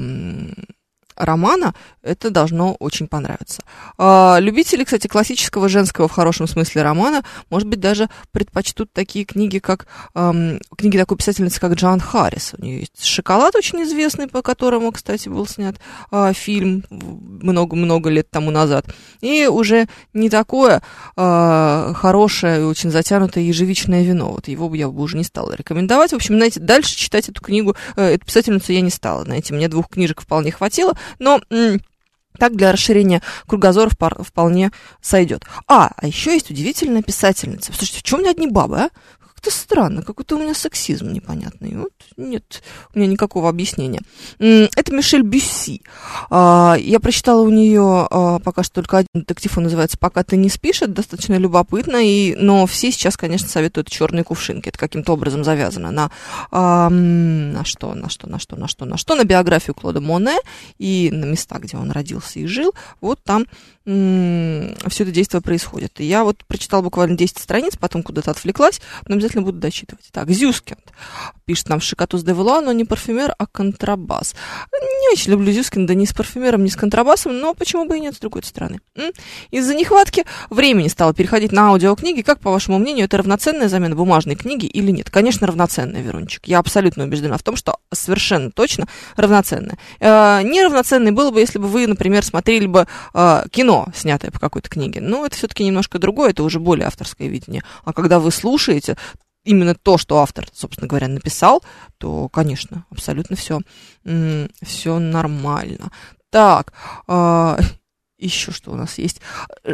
романа, 1.16 1.74
это 2.01 2.30
должно 2.30 2.74
очень 2.76 3.07
понравиться. 3.07 3.63
А, 3.97 4.38
любители, 4.39 4.84
кстати, 4.84 5.07
классического 5.07 5.70
женского 5.70 6.07
в 6.07 6.11
хорошем 6.11 6.47
смысле 6.47 6.84
романа, 6.84 7.24
может 7.49 7.68
быть, 7.68 7.80
даже 7.80 8.09
предпочтут 8.32 8.91
такие 8.93 9.26
книги, 9.26 9.59
как 9.59 9.88
эм, 10.13 10.59
книги 10.78 10.97
такой 10.97 11.18
писательницы, 11.18 11.59
как 11.59 11.74
Джоан 11.74 11.99
Харрис. 11.99 12.53
У 12.57 12.63
нее 12.63 12.80
есть 12.82 13.03
«Шоколад» 13.03 13.55
очень 13.55 13.84
известный, 13.84 14.28
по 14.28 14.41
которому, 14.41 14.91
кстати, 14.91 15.30
был 15.30 15.47
снят 15.47 15.76
э, 16.11 16.34
фильм 16.34 16.84
много-много 16.89 18.09
лет 18.09 18.30
тому 18.30 18.51
назад. 18.51 18.86
И 19.22 19.47
уже 19.47 19.88
не 20.13 20.30
такое 20.30 20.82
э, 21.16 21.93
хорошее 21.95 22.61
и 22.61 22.63
очень 22.63 22.91
затянутое 22.91 23.43
ежевичное 23.43 24.03
вино. 24.03 24.32
Вот 24.32 24.47
его 24.47 24.70
бы 24.70 24.78
я 24.78 24.89
бы 24.89 25.01
уже 25.01 25.18
не 25.18 25.24
стала 25.24 25.53
рекомендовать. 25.53 26.11
В 26.11 26.16
общем, 26.16 26.36
знаете, 26.36 26.59
дальше 26.59 26.95
читать 26.95 27.30
эту 27.30 27.41
книгу, 27.41 27.76
э, 27.95 28.13
эту 28.16 28.26
писательницу 28.26 28.72
я 28.72 28.82
не 28.82 28.89
стала. 28.89 29.24
Знаете, 29.24 29.53
мне 29.53 29.68
двух 29.68 29.89
книжек 29.89 30.22
вполне 30.22 30.51
хватило. 30.51 30.97
Но 31.20 31.41
так 32.38 32.56
для 32.56 32.72
расширения 32.72 33.22
кругозора 33.47 33.89
вполне 33.89 34.72
сойдет. 35.01 35.45
А, 35.68 35.91
а 35.95 36.08
еще 36.08 36.34
есть 36.34 36.51
удивительная 36.51 37.01
писательница. 37.01 37.74
Слушайте, 37.74 37.99
в 37.99 38.03
чем 38.03 38.20
меня 38.20 38.32
одни 38.32 38.47
бабы, 38.47 38.78
а? 38.78 38.89
Как-то 39.46 39.60
странно, 39.60 40.02
какой-то 40.02 40.38
у 40.38 40.39
меня 40.39 40.56
сексизм 40.56 41.14
непонятный. 41.14 41.78
Вот 41.78 41.91
нет 42.18 42.64
у 42.96 42.98
меня 42.98 43.08
никакого 43.08 43.48
объяснения. 43.48 44.02
Это 44.39 44.91
Мишель 44.91 45.22
Бюсси. 45.22 45.84
А, 46.32 46.76
я 46.80 47.00
прочитала 47.00 47.41
у 47.41 47.50
нее 47.50 48.08
а, 48.10 48.39
пока 48.39 48.64
что 48.64 48.76
только 48.76 48.98
один 49.00 49.10
детектив, 49.14 49.56
он 49.58 49.66
называется 49.66 49.98
«Пока 50.00 50.24
ты 50.24 50.36
не 50.36 50.50
спишь», 50.50 50.82
это 50.82 50.93
достаточно 50.93 51.36
любопытно, 51.36 51.98
и, 51.98 52.36
но 52.36 52.66
все 52.66 52.91
сейчас, 52.91 53.18
конечно, 53.18 53.48
советуют 53.48 53.89
«Черные 53.89 54.24
кувшинки». 54.24 54.70
Это 54.70 54.80
каким-то 54.80 55.14
образом 55.14 55.43
завязано 55.43 55.91
на, 55.91 56.10
на 56.52 57.66
что, 57.66 57.93
на 57.93 58.10
что, 58.10 58.28
на 58.28 58.39
что, 58.39 58.56
на 58.56 58.68
что, 58.68 58.86
на 58.86 58.98
что, 58.98 59.16
на 59.16 59.26
биографию 59.26 59.76
Клода 59.76 60.02
Моне 60.02 60.38
и 60.80 61.12
на 61.14 61.26
места, 61.26 61.60
где 61.60 61.78
он 61.78 61.91
родился 61.91 62.39
и 62.39 62.48
жил. 62.48 62.74
Вот 63.00 63.20
там 63.24 63.46
все 63.86 65.04
это 65.04 65.12
действие 65.12 65.41
происходит. 65.41 66.00
Я 66.00 66.24
вот 66.24 66.43
прочитала 66.48 66.82
буквально 66.82 67.16
10 67.16 67.38
страниц, 67.38 67.78
потом 67.78 68.02
куда-то 68.02 68.32
отвлеклась, 68.32 68.82
но 69.08 69.14
обязательно 69.14 69.35
обязательно 69.36 69.42
буду 69.42 69.60
дочитывать. 69.60 70.06
Так, 70.12 70.30
Зюскинд 70.30 70.80
пишет 71.46 71.70
нам 71.70 71.80
Шикатус 71.80 72.24
де 72.24 72.34
Валуа, 72.34 72.62
но 72.62 72.72
не 72.72 72.86
парфюмер, 72.86 73.34
а 73.38 73.46
контрабас. 73.46 74.36
Не 74.72 75.12
очень 75.12 75.32
люблю 75.32 75.52
Зюскинда 75.52 75.94
ни 75.94 76.06
с 76.06 76.14
парфюмером, 76.14 76.64
ни 76.64 76.70
с 76.70 76.76
контрабасом, 76.76 77.40
но 77.40 77.54
почему 77.54 77.86
бы 77.86 77.98
и 77.98 78.00
нет 78.00 78.16
с 78.16 78.20
другой 78.20 78.44
стороны. 78.44 78.80
Из-за 79.52 79.76
нехватки 79.76 80.26
времени 80.50 80.88
стало 80.88 81.14
переходить 81.14 81.52
на 81.52 81.70
аудиокниги. 81.70 82.22
Как, 82.22 82.40
по 82.40 82.52
вашему 82.52 82.80
мнению, 82.80 83.06
это 83.06 83.18
равноценная 83.18 83.70
замена 83.70 83.96
бумажной 83.96 84.36
книги 84.36 84.66
или 84.66 84.92
нет? 84.92 85.10
Конечно, 85.10 85.48
равноценная, 85.48 86.02
Верунчик. 86.02 86.48
Я 86.48 86.60
абсолютно 86.60 87.04
убеждена 87.04 87.38
в 87.38 87.44
том, 87.44 87.56
что 87.56 87.78
совершенно 87.94 88.52
точно 88.52 88.88
равноценная. 89.16 89.78
Э, 90.00 90.42
неравноценной 90.44 91.12
было 91.12 91.32
бы, 91.32 91.40
если 91.40 91.60
бы 91.60 91.68
вы, 91.68 91.88
например, 91.88 92.24
смотрели 92.24 92.66
бы 92.66 92.88
э, 93.14 93.44
кино, 93.52 93.88
снятое 93.96 94.32
по 94.32 94.40
какой-то 94.40 94.70
книге. 94.70 95.02
Но 95.02 95.26
это 95.26 95.36
все-таки 95.36 95.64
немножко 95.64 96.00
другое, 96.00 96.32
это 96.32 96.44
уже 96.44 96.60
более 96.60 96.88
авторское 96.88 97.28
видение. 97.28 97.64
А 97.84 97.94
когда 97.94 98.20
вы 98.20 98.32
слушаете, 98.32 98.98
именно 99.46 99.76
то, 99.76 99.98
что 99.98 100.20
автор, 100.20 100.46
собственно 100.52 100.88
говоря, 100.88 101.08
написал, 101.08 101.64
то, 101.98 102.28
конечно, 102.30 102.86
абсолютно 102.91 103.36
все, 103.36 103.60
все 104.62 105.00
нормально. 105.00 105.91
Так, 106.30 106.74
э, 107.08 107.58
еще 108.18 108.52
что 108.52 108.72
у 108.72 108.76
нас 108.76 108.98
есть. 108.98 109.22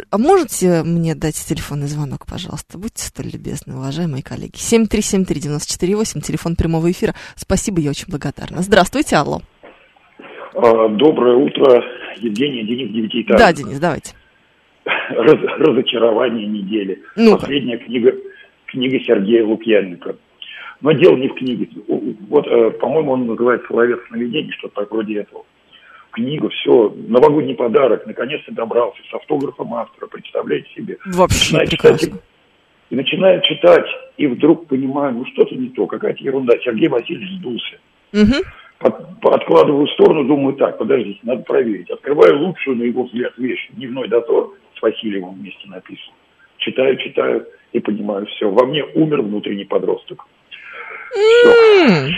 А 0.10 0.18
можете 0.18 0.84
мне 0.84 1.16
дать 1.16 1.36
телефонный 1.36 1.88
звонок, 1.88 2.26
пожалуйста? 2.26 2.78
Будьте 2.78 3.04
столь 3.04 3.28
любезны, 3.34 3.76
уважаемые 3.76 4.24
коллеги. 4.24 4.56
7373948, 4.56 6.22
телефон 6.22 6.56
прямого 6.56 6.92
эфира. 6.92 7.14
Спасибо, 7.36 7.80
я 7.80 7.92
очень 7.92 8.08
благодарна. 8.10 8.62
Здравствуйте, 8.62 9.16
алло. 9.16 9.42
А, 10.54 10.88
доброе 10.90 11.38
утро, 11.38 11.84
Евгений, 12.18 12.64
Денис 12.64 12.92
Девятиэтажник. 12.94 13.38
Да, 13.40 13.54
Денис, 13.54 13.80
давайте. 13.80 14.14
Раз, 14.86 15.36
разочарование 15.60 16.48
недели. 16.48 17.02
ну 17.16 17.38
Последняя 17.38 17.78
книга, 17.78 18.14
книга 18.72 19.00
Сергея 19.02 19.46
Лукьяненко. 19.46 20.16
Но 20.82 20.92
дело 20.94 21.16
не 21.16 21.28
в 21.28 21.36
книге. 21.36 21.70
Вот, 21.88 22.48
э, 22.48 22.72
по-моему, 22.72 23.12
он 23.12 23.28
называется 23.28 23.72
«Ловец 23.72 24.00
сновидений», 24.08 24.52
что-то 24.52 24.82
такое 24.82 25.02
вроде 25.02 25.20
этого 25.20 25.46
книга, 26.12 26.50
все, 26.50 26.94
новогодний 27.08 27.56
подарок, 27.56 28.06
наконец-то 28.06 28.52
добрался 28.54 29.00
с 29.10 29.14
автографом 29.14 29.74
автора, 29.74 30.08
представляете 30.08 30.70
себе. 30.76 30.98
Вообще 31.06 31.54
начинаю 31.54 31.70
прекрасно. 31.70 32.08
Читать, 32.08 32.22
и 32.90 32.96
начинаю 32.96 33.42
читать, 33.42 33.86
и 34.18 34.28
вдруг 34.28 34.68
понимаю, 34.68 35.14
ну 35.14 35.26
что-то 35.28 35.56
не 35.56 35.70
то, 35.70 35.88
какая-то 35.88 36.24
ерунда. 36.24 36.54
Сергей 36.64 36.90
Васильевич 36.90 37.40
сдулся. 37.40 37.80
Угу. 38.14 39.30
Откладываю 39.32 39.86
в 39.86 39.92
сторону, 39.92 40.26
думаю, 40.26 40.56
так, 40.56 40.78
подождите, 40.78 41.20
надо 41.24 41.44
проверить. 41.44 41.90
Открываю 41.90 42.40
лучшую, 42.40 42.78
на 42.78 42.84
его 42.84 43.04
взгляд, 43.04 43.34
вещь, 43.38 43.70
«Дневной 43.72 44.08
дозор» 44.08 44.56
с 44.78 44.82
Васильевым 44.82 45.36
вместе 45.36 45.68
написан. 45.68 46.14
Читаю, 46.58 46.98
читаю 46.98 47.46
и 47.74 47.80
понимаю, 47.80 48.26
все, 48.28 48.50
во 48.50 48.66
мне 48.66 48.84
умер 48.96 49.22
внутренний 49.22 49.66
подросток. 49.66 50.26
Все. 51.14 52.10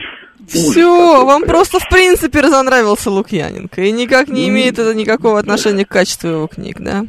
Все, 0.47 1.25
вам 1.25 1.43
просто 1.43 1.79
в 1.79 1.87
принципе 1.89 2.41
разонравился 2.41 3.09
Лукьяненко, 3.09 3.81
и 3.81 3.91
никак 3.91 4.27
не 4.27 4.49
имеет 4.49 4.77
это 4.77 4.93
никакого 4.93 5.39
отношения 5.39 5.85
к 5.85 5.89
качеству 5.89 6.29
его 6.29 6.47
книг, 6.47 6.79
да? 6.79 7.05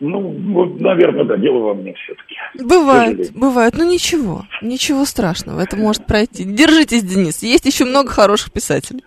Ну, 0.00 0.20
вот, 0.52 0.80
наверное, 0.80 1.24
да, 1.24 1.36
дело 1.36 1.58
во 1.58 1.74
мне 1.74 1.94
все-таки. 1.94 2.34
Бывает, 2.64 3.30
бывает. 3.34 3.74
Ну 3.76 3.88
ничего, 3.88 4.42
ничего 4.60 5.04
страшного, 5.04 5.60
это 5.60 5.76
может 5.76 6.06
пройти. 6.06 6.44
Держитесь, 6.44 7.04
Денис, 7.04 7.42
есть 7.42 7.66
еще 7.66 7.84
много 7.84 8.10
хороших 8.10 8.52
писателей. 8.52 9.04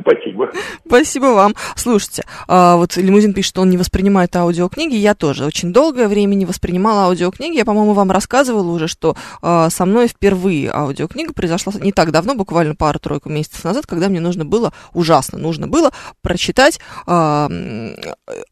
Спасибо. 0.00 0.50
Спасибо 0.86 1.26
вам. 1.26 1.54
Слушайте, 1.76 2.24
а, 2.48 2.76
вот 2.76 2.96
Лимузин 2.96 3.34
пишет, 3.34 3.50
что 3.50 3.62
он 3.62 3.70
не 3.70 3.76
воспринимает 3.76 4.34
аудиокниги. 4.36 4.94
Я 4.96 5.14
тоже 5.14 5.44
очень 5.44 5.72
долгое 5.72 6.08
время 6.08 6.34
не 6.34 6.44
воспринимала 6.44 7.04
аудиокниги. 7.04 7.56
Я, 7.56 7.64
по-моему, 7.64 7.92
вам 7.92 8.10
рассказывала 8.10 8.70
уже, 8.70 8.88
что 8.88 9.16
а, 9.42 9.70
со 9.70 9.84
мной 9.84 10.08
впервые 10.08 10.70
аудиокнига 10.72 11.32
произошла 11.32 11.72
не 11.80 11.92
так 11.92 12.10
давно, 12.10 12.34
буквально 12.34 12.74
пару-тройку 12.74 13.28
месяцев 13.28 13.64
назад, 13.64 13.86
когда 13.86 14.08
мне 14.08 14.20
нужно 14.20 14.44
было, 14.44 14.72
ужасно 14.92 15.38
нужно 15.38 15.68
было 15.68 15.92
прочитать 16.22 16.80
а, 17.06 17.48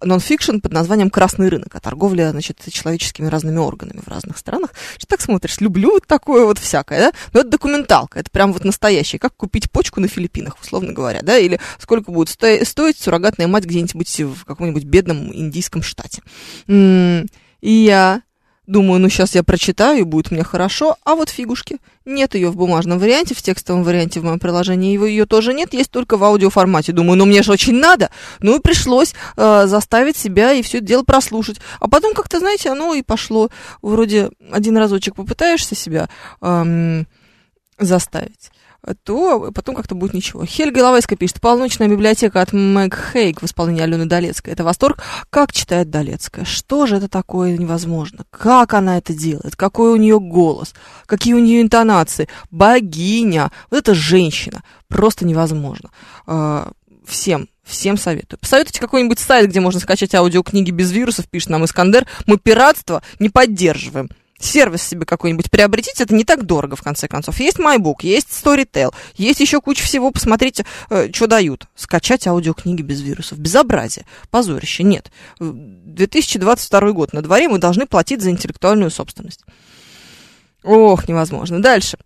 нонфикшн 0.03 0.59
под 0.59 0.72
названием 0.72 1.11
«Красный 1.11 1.49
рынок», 1.49 1.74
о 1.74 1.80
торговле, 1.80 2.30
значит, 2.30 2.61
человеческими 2.70 3.26
разными 3.26 3.59
органами 3.59 4.01
в 4.05 4.09
разных 4.09 4.39
странах. 4.39 4.70
Что 4.97 5.07
так 5.07 5.20
смотришь, 5.20 5.61
люблю 5.61 5.93
вот 5.93 6.07
такое 6.07 6.45
вот 6.45 6.59
всякое, 6.59 7.01
да? 7.01 7.12
Но 7.32 7.41
это 7.41 7.49
документалка, 7.49 8.20
это 8.20 8.30
прям 8.30 8.53
вот 8.53 8.64
настоящее, 8.64 9.18
как 9.18 9.37
купить 9.37 9.70
почку 9.70 10.01
на 10.01 10.09
Филиппинах, 10.09 10.57
условно 10.61 10.93
говоря, 10.93 11.22
да, 11.25 11.39
или 11.39 11.59
сколько 11.79 12.11
будет 12.11 12.29
сто- 12.29 12.64
стоить 12.64 12.99
суррогатная 12.99 13.49
мать 13.49 13.64
где-нибудь 13.64 14.20
в 14.20 14.45
каком-нибудь 14.45 14.85
бедном 14.85 15.35
индийском 15.35 15.83
штате. 15.83 16.22
И 16.68 17.25
я 17.62 18.22
думаю, 18.66 19.01
ну 19.01 19.09
сейчас 19.09 19.35
я 19.35 19.43
прочитаю, 19.43 20.01
и 20.01 20.03
будет 20.03 20.31
мне 20.31 20.43
хорошо, 20.43 20.97
а 21.05 21.14
вот 21.14 21.29
фигушки. 21.29 21.79
Нет 22.05 22.35
ее 22.35 22.51
в 22.51 22.57
бумажном 22.57 22.99
варианте, 22.99 23.35
в 23.35 23.43
текстовом 23.43 23.83
варианте 23.85 24.20
в 24.20 24.25
моем 24.25 24.39
приложении 24.39 24.93
его 24.93 25.07
ее 25.07 25.27
тоже 25.27 25.55
нет, 25.55 25.72
есть 25.75 25.91
только 25.91 26.16
в 26.16 26.25
аудиоформате. 26.25 26.93
Думаю, 26.93 27.18
ну 27.18 27.27
мне 27.27 27.43
же 27.43 27.53
очень 27.53 27.75
надо. 27.75 28.11
Ну 28.41 28.57
и 28.57 28.61
пришлось 28.61 29.14
э, 29.37 29.66
заставить 29.66 30.16
себя 30.16 30.53
и 30.53 30.62
все 30.62 30.79
это 30.79 30.87
дело 30.87 31.03
прослушать. 31.03 31.61
А 31.81 31.89
потом 31.89 32.14
как-то, 32.14 32.39
знаете, 32.39 32.70
оно 32.70 32.95
и 32.95 33.03
пошло. 33.03 33.51
Вроде 33.83 34.31
один 34.51 34.77
разочек 34.77 35.14
попытаешься 35.14 35.75
себя 35.75 36.09
э, 36.41 37.05
заставить 37.79 38.51
то 39.03 39.51
потом 39.53 39.74
как-то 39.74 39.95
будет 39.95 40.14
ничего. 40.14 40.45
Хельга 40.45 40.80
Лавайская 40.80 41.16
пишет, 41.16 41.41
полночная 41.41 41.89
библиотека 41.89 42.41
от 42.41 42.53
Мэг 42.53 43.12
Хейк 43.12 43.43
в 43.43 43.45
исполнении 43.47 43.82
Алены 43.82 44.07
Долецкой. 44.07 44.53
Это 44.53 44.64
восторг. 44.64 45.03
Как 45.30 45.53
читает 45.53 45.91
Долецкая? 45.91 46.45
Что 46.45 46.87
же 46.87 46.97
это 46.97 47.09
такое 47.09 47.57
невозможно? 47.57 48.24
Как 48.30 48.74
она 48.74 48.99
это 48.99 49.14
делает? 49.14 49.57
Какой 49.57 49.93
у 49.93 49.97
нее 49.97 50.20
голос? 50.20 50.74
Какие 51.07 51.35
у 51.35 51.39
нее 51.39 51.62
интонации? 51.62 52.28
Богиня. 52.51 53.51
Вот 53.70 53.78
это 53.78 53.95
женщина. 53.95 54.62
Просто 54.89 55.24
невозможно. 55.24 55.91
А, 56.26 56.72
всем 57.07 57.49
Всем 57.64 57.97
советую. 57.97 58.39
Посоветуйте 58.39 58.78
какой-нибудь 58.78 59.18
сайт, 59.18 59.49
где 59.49 59.59
можно 59.59 59.80
скачать 59.80 60.14
аудиокниги 60.14 60.70
без 60.70 60.93
вирусов, 60.93 61.26
пишет 61.30 61.49
нам 61.49 61.64
Искандер. 61.64 62.07
Мы 62.26 62.37
пиратство 62.37 63.03
не 63.18 63.30
поддерживаем 63.30 64.11
сервис 64.39 64.82
себе 64.82 65.07
какой-нибудь 65.07 65.51
приобретите, 65.51 66.05
это 66.05 66.14
не 66.14 66.24
так 66.24 66.45
дорого, 66.45 66.76
в 66.76 66.82
конце 66.82 67.09
концов. 67.09 67.41
Есть 67.41 67.59
MyBook, 67.59 67.99
есть 68.03 68.28
Storytel, 68.28 68.93
есть 69.16 69.41
еще 69.41 69.61
куча 69.61 69.82
всего, 69.82 70.11
посмотрите, 70.11 70.66
э, 70.91 71.11
что 71.12 71.26
дают. 71.26 71.66
Скачать 71.74 72.26
аудиокниги 72.26 72.82
без 72.82 73.01
вирусов. 73.01 73.39
Безобразие, 73.39 74.07
позорище. 74.30 74.82
Нет. 74.82 75.11
2022 75.41 76.93
год 76.93 77.12
на 77.12 77.22
дворе, 77.22 77.49
мы 77.49 77.59
должны 77.59 77.87
платить 77.87 78.22
за 78.22 78.30
интеллектуальную 78.30 78.91
собственность. 78.91 79.45
Ох, 80.62 81.09
невозможно. 81.09 81.61
Дальше. 81.61 81.99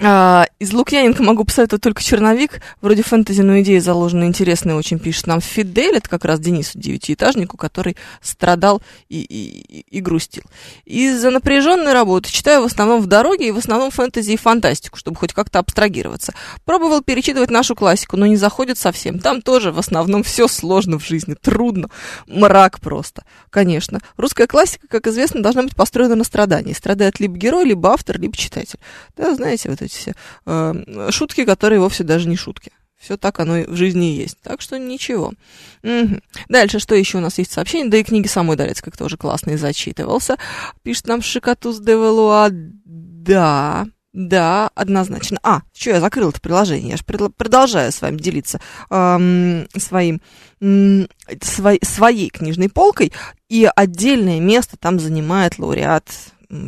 А, 0.00 0.46
из 0.58 0.72
Лукьяненко 0.72 1.22
могу 1.22 1.44
посоветовать 1.44 1.82
только 1.82 2.02
черновик. 2.02 2.60
Вроде 2.80 3.02
фэнтези, 3.02 3.42
но 3.42 3.60
идеи 3.60 3.78
заложены 3.78 4.24
интересные, 4.24 4.74
очень 4.74 4.98
пишет 4.98 5.28
нам 5.28 5.40
Фидель. 5.40 5.96
Это 5.96 6.08
как 6.08 6.24
раз 6.24 6.40
Денису, 6.40 6.78
девятиэтажнику, 6.78 7.56
который 7.56 7.96
страдал 8.20 8.82
и, 9.08 9.20
и, 9.20 9.80
и 9.82 10.00
грустил. 10.00 10.42
Из-за 10.84 11.30
напряженной 11.30 11.92
работы 11.92 12.30
читаю 12.32 12.62
в 12.62 12.64
основном 12.64 13.02
в 13.02 13.06
дороге 13.06 13.48
и 13.48 13.50
в 13.52 13.58
основном 13.58 13.92
фэнтези 13.92 14.32
и 14.32 14.36
фантастику, 14.36 14.98
чтобы 14.98 15.16
хоть 15.16 15.32
как-то 15.32 15.60
абстрагироваться. 15.60 16.34
Пробовал 16.64 17.00
перечитывать 17.00 17.50
нашу 17.50 17.76
классику, 17.76 18.16
но 18.16 18.26
не 18.26 18.36
заходит 18.36 18.78
совсем. 18.78 19.20
Там 19.20 19.42
тоже 19.42 19.70
в 19.70 19.78
основном 19.78 20.24
все 20.24 20.48
сложно 20.48 20.98
в 20.98 21.06
жизни, 21.06 21.34
трудно, 21.40 21.88
мрак 22.26 22.80
просто. 22.80 23.22
Конечно. 23.50 24.00
Русская 24.16 24.48
классика, 24.48 24.88
как 24.88 25.06
известно, 25.06 25.40
должна 25.40 25.62
быть 25.62 25.76
построена 25.76 26.16
на 26.16 26.24
страдании. 26.24 26.72
Страдает 26.72 27.20
либо 27.20 27.36
герой, 27.36 27.64
либо 27.64 27.92
автор, 27.92 28.18
либо 28.18 28.36
читатель. 28.36 28.80
Да, 29.16 29.36
знаете, 29.36 29.70
вот 29.70 29.83
эти 29.84 30.14
э, 30.46 31.08
шутки, 31.10 31.44
которые 31.44 31.80
вовсе 31.80 32.04
даже 32.04 32.28
не 32.28 32.36
шутки. 32.36 32.72
Все 33.04 33.18
так 33.18 33.38
оно 33.38 33.64
в 33.66 33.76
жизни 33.76 34.14
и 34.14 34.16
есть. 34.16 34.38
Так 34.42 34.62
что 34.62 34.78
ничего. 34.78 35.34
Угу. 35.82 36.20
Дальше, 36.48 36.78
что 36.78 36.94
еще 36.94 37.18
у 37.18 37.20
нас 37.20 37.36
есть 37.36 37.52
сообщение? 37.52 37.90
Да 37.90 37.98
и 37.98 38.02
книги 38.02 38.26
самой 38.26 38.56
Дорецкой 38.56 38.94
тоже 38.96 39.18
классный 39.18 39.56
зачитывался. 39.56 40.38
Пишет 40.82 41.06
нам 41.06 41.20
Шикатус 41.20 41.80
де 41.80 41.96
Валуа. 41.96 42.48
Да, 42.50 43.86
да, 44.14 44.70
однозначно. 44.76 45.38
А, 45.42 45.62
что 45.74 45.90
я 45.90 46.00
закрыл 46.00 46.30
это 46.30 46.40
приложение? 46.40 46.90
Я 46.90 46.96
же 46.96 47.02
продолжаю 47.04 47.90
с 47.90 48.00
вами 48.00 48.16
делиться 48.16 48.60
эм, 48.88 49.66
своим, 49.76 50.22
эм, 50.60 51.08
своей, 51.42 51.84
своей 51.84 52.30
книжной 52.30 52.68
полкой. 52.68 53.12
И 53.48 53.68
отдельное 53.74 54.38
место 54.40 54.76
там 54.76 55.00
занимает 55.00 55.58
лауреат 55.58 56.04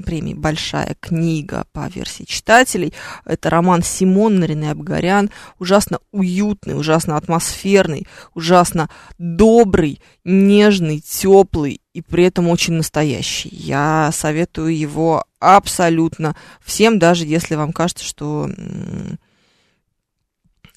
премии 0.03 0.35
«Большая 0.35 0.97
книга» 1.01 1.67
по 1.73 1.89
версии 1.89 2.25
читателей. 2.25 2.93
Это 3.25 3.51
роман 3.51 3.83
Симон 3.83 4.39
Нарины 4.41 4.71
Абгарян. 4.71 5.31
Ужасно 5.59 6.01
уютный, 6.13 6.79
ужасно 6.79 7.17
атмосферный, 7.17 8.07
ужасно 8.35 8.89
добрый, 9.19 10.01
нежный, 10.25 11.01
теплый 11.01 11.81
и 11.93 12.03
при 12.03 12.25
этом 12.25 12.49
очень 12.49 12.75
настоящий. 12.75 13.51
Я 13.53 14.11
советую 14.13 14.77
его 14.77 15.25
абсолютно 15.39 16.37
всем, 16.65 16.99
даже 16.99 17.25
если 17.25 17.55
вам 17.55 17.73
кажется, 17.73 18.05
что 18.05 18.51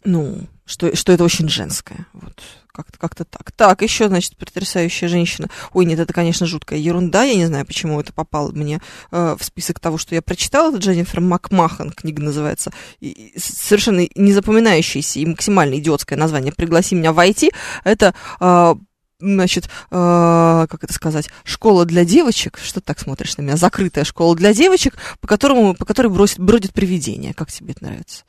ну, 0.04 0.48
что, 0.70 0.96
что 0.96 1.12
это 1.12 1.24
очень 1.24 1.50
женское. 1.50 2.06
Вот 2.14 2.42
как-то 2.72 2.98
как 2.98 3.16
так. 3.16 3.52
Так, 3.52 3.82
еще, 3.82 4.08
значит, 4.08 4.38
потрясающая 4.38 5.10
женщина. 5.10 5.50
Ой, 5.74 5.84
нет, 5.84 6.00
это, 6.00 6.14
конечно, 6.14 6.46
жуткая 6.46 6.80
ерунда. 6.80 7.24
Я 7.24 7.36
не 7.36 7.46
знаю, 7.46 7.66
почему 7.66 8.00
это 8.00 8.14
попало 8.14 8.52
мне 8.52 8.80
э, 9.12 9.36
в 9.38 9.44
список 9.44 9.80
того, 9.80 9.98
что 9.98 10.16
я 10.16 10.22
прочитала. 10.22 10.70
Это 10.70 10.78
Дженнифер 10.78 11.20
Макмахан, 11.20 11.92
книга 11.92 12.22
называется. 12.22 12.72
И, 13.02 13.10
и 13.10 13.40
совершенно 13.40 14.08
незапоминающееся 14.16 15.20
и 15.20 15.26
максимально 15.26 15.80
идиотское 15.80 16.18
название 16.18 16.54
«Пригласи 16.54 16.96
меня 16.96 17.12
войти». 17.12 17.52
Это 17.84 18.14
э, 18.40 18.76
значит, 19.20 19.66
э, 19.66 20.68
как 20.70 20.84
это 20.84 20.94
сказать, 20.94 21.30
школа 21.44 21.86
для 21.86 22.06
девочек, 22.06 22.60
что 22.64 22.80
ты 22.80 22.86
так 22.86 23.00
смотришь 23.00 23.36
на 23.38 23.42
меня, 23.42 23.58
закрытая 23.58 24.06
школа 24.06 24.36
для 24.36 24.54
девочек, 24.54 24.96
по 25.20 25.28
которому, 25.28 25.74
по 25.74 25.86
которой 25.86 26.08
бросит, 26.08 26.40
бродит 26.40 26.74
привидение. 26.74 27.34
Как 27.34 27.52
тебе 27.52 27.74
это 27.74 27.84
нравится? 27.84 28.24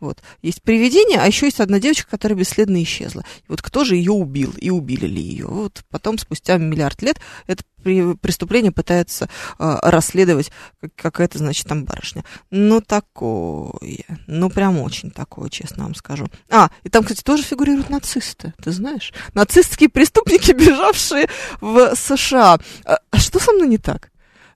Вот. 0.00 0.22
Есть 0.42 0.62
привидение, 0.62 1.20
а 1.20 1.26
еще 1.26 1.46
есть 1.46 1.60
одна 1.60 1.78
девочка, 1.78 2.10
которая 2.10 2.38
бесследно 2.38 2.82
исчезла. 2.82 3.22
И 3.40 3.44
вот 3.48 3.60
кто 3.60 3.84
же 3.84 3.96
ее 3.96 4.12
убил? 4.12 4.52
И 4.58 4.70
убили 4.70 5.06
ли 5.06 5.20
ее? 5.20 5.46
Вот 5.46 5.84
потом, 5.90 6.18
спустя 6.18 6.56
миллиард 6.56 7.02
лет, 7.02 7.20
это 7.46 7.62
преступление 7.82 8.72
пытается 8.72 9.28
э, 9.58 9.76
расследовать 9.82 10.50
какая-то, 10.96 11.38
значит, 11.38 11.66
там 11.66 11.84
барышня. 11.84 12.24
Ну, 12.50 12.80
такое. 12.80 14.04
Ну, 14.26 14.50
прям 14.50 14.78
очень 14.80 15.10
такое, 15.10 15.48
честно 15.48 15.84
вам 15.84 15.94
скажу. 15.94 16.28
А, 16.50 16.70
и 16.82 16.88
там, 16.88 17.02
кстати, 17.02 17.22
тоже 17.22 17.42
фигурируют 17.42 17.90
нацисты, 17.90 18.54
ты 18.62 18.70
знаешь? 18.70 19.12
Нацистские 19.34 19.88
преступники, 19.88 20.52
бежавшие 20.58 21.28
в 21.60 21.94
США. 21.94 22.58
А, 22.84 22.98
а 23.10 23.18
что 23.18 23.38
со 23.38 23.52
мной 23.52 23.68
не 23.68 23.78
так? 23.78 24.10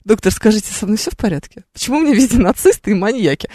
Доктор, 0.05 0.31
скажите, 0.31 0.71
со 0.71 0.85
мной 0.85 0.97
все 0.97 1.11
в 1.11 1.17
порядке? 1.17 1.63
Почему 1.73 1.99
мне 1.99 2.13
везде 2.13 2.39
нацисты 2.39 2.91
и 2.91 2.93
маньяки? 2.93 3.49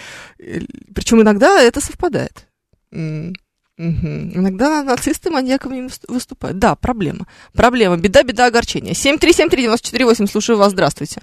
Причем 0.95 1.23
иногда 1.23 1.63
это 1.63 1.81
совпадает. 1.81 2.47
Угу. 2.93 3.33
Иногда 3.79 4.83
нацисты 4.83 5.31
маньяками 5.31 5.89
выступают. 6.07 6.59
Да, 6.59 6.75
проблема. 6.75 7.27
Проблема. 7.55 7.97
Беда, 7.97 8.23
беда, 8.23 8.47
огорчение. 8.47 8.93
7373948, 8.93 10.27
слушаю 10.27 10.59
вас, 10.59 10.73
здравствуйте. 10.73 11.23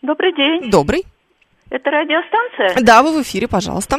Добрый 0.00 0.34
день. 0.34 0.70
Добрый. 0.70 1.04
Это 1.68 1.90
радиостанция? 1.90 2.82
Да, 2.82 3.02
вы 3.02 3.18
в 3.18 3.22
эфире, 3.22 3.46
пожалуйста. 3.46 3.98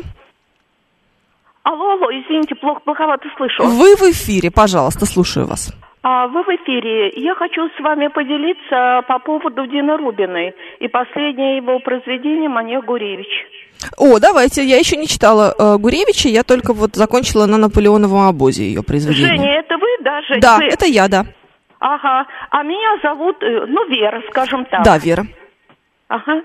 Алло, 1.64 1.94
алло, 1.94 2.12
извините, 2.12 2.56
плохо, 2.56 2.82
плоховато 2.82 3.30
слышу. 3.38 3.64
Вы 3.64 3.96
в 3.96 4.02
эфире, 4.12 4.52
пожалуйста, 4.52 5.06
слушаю 5.06 5.46
вас. 5.46 5.72
А 6.04 6.28
вы 6.28 6.44
в 6.44 6.50
эфире. 6.50 7.14
Я 7.16 7.34
хочу 7.34 7.70
с 7.70 7.80
вами 7.80 8.08
поделиться 8.08 9.04
по 9.08 9.20
поводу 9.20 9.66
Дины 9.66 9.96
Рубиной 9.96 10.54
и 10.80 10.90
последнее 10.90 11.58
его 11.58 11.80
произведение 11.80 12.50
«Маньяк 12.50 12.84
Гуревич». 12.84 13.48
О, 13.98 14.20
давайте. 14.20 14.66
Я 14.66 14.78
еще 14.78 14.98
не 14.98 15.08
читала 15.08 15.54
э, 15.58 15.78
Гуревича, 15.78 16.28
я 16.28 16.44
только 16.44 16.74
вот 16.74 16.96
закончила 16.96 17.46
на 17.46 17.58
Наполеоновом 17.58 18.28
обозе 18.28 18.64
ее 18.64 18.84
произведение. 18.84 19.38
Женя, 19.38 19.60
это 19.60 19.78
вы, 19.78 19.88
да, 20.02 20.22
Женя? 20.24 20.42
Да, 20.42 20.58
вы? 20.58 20.66
это 20.66 20.86
я, 20.86 21.08
да. 21.08 21.26
Ага. 21.80 22.26
А 22.50 22.64
меня 22.64 22.98
зовут, 23.02 23.42
э, 23.42 23.66
ну, 23.68 23.88
Вера, 23.88 24.22
скажем 24.30 24.66
так. 24.66 24.84
Да, 24.84 24.98
Вера. 24.98 25.26
Ага. 26.10 26.42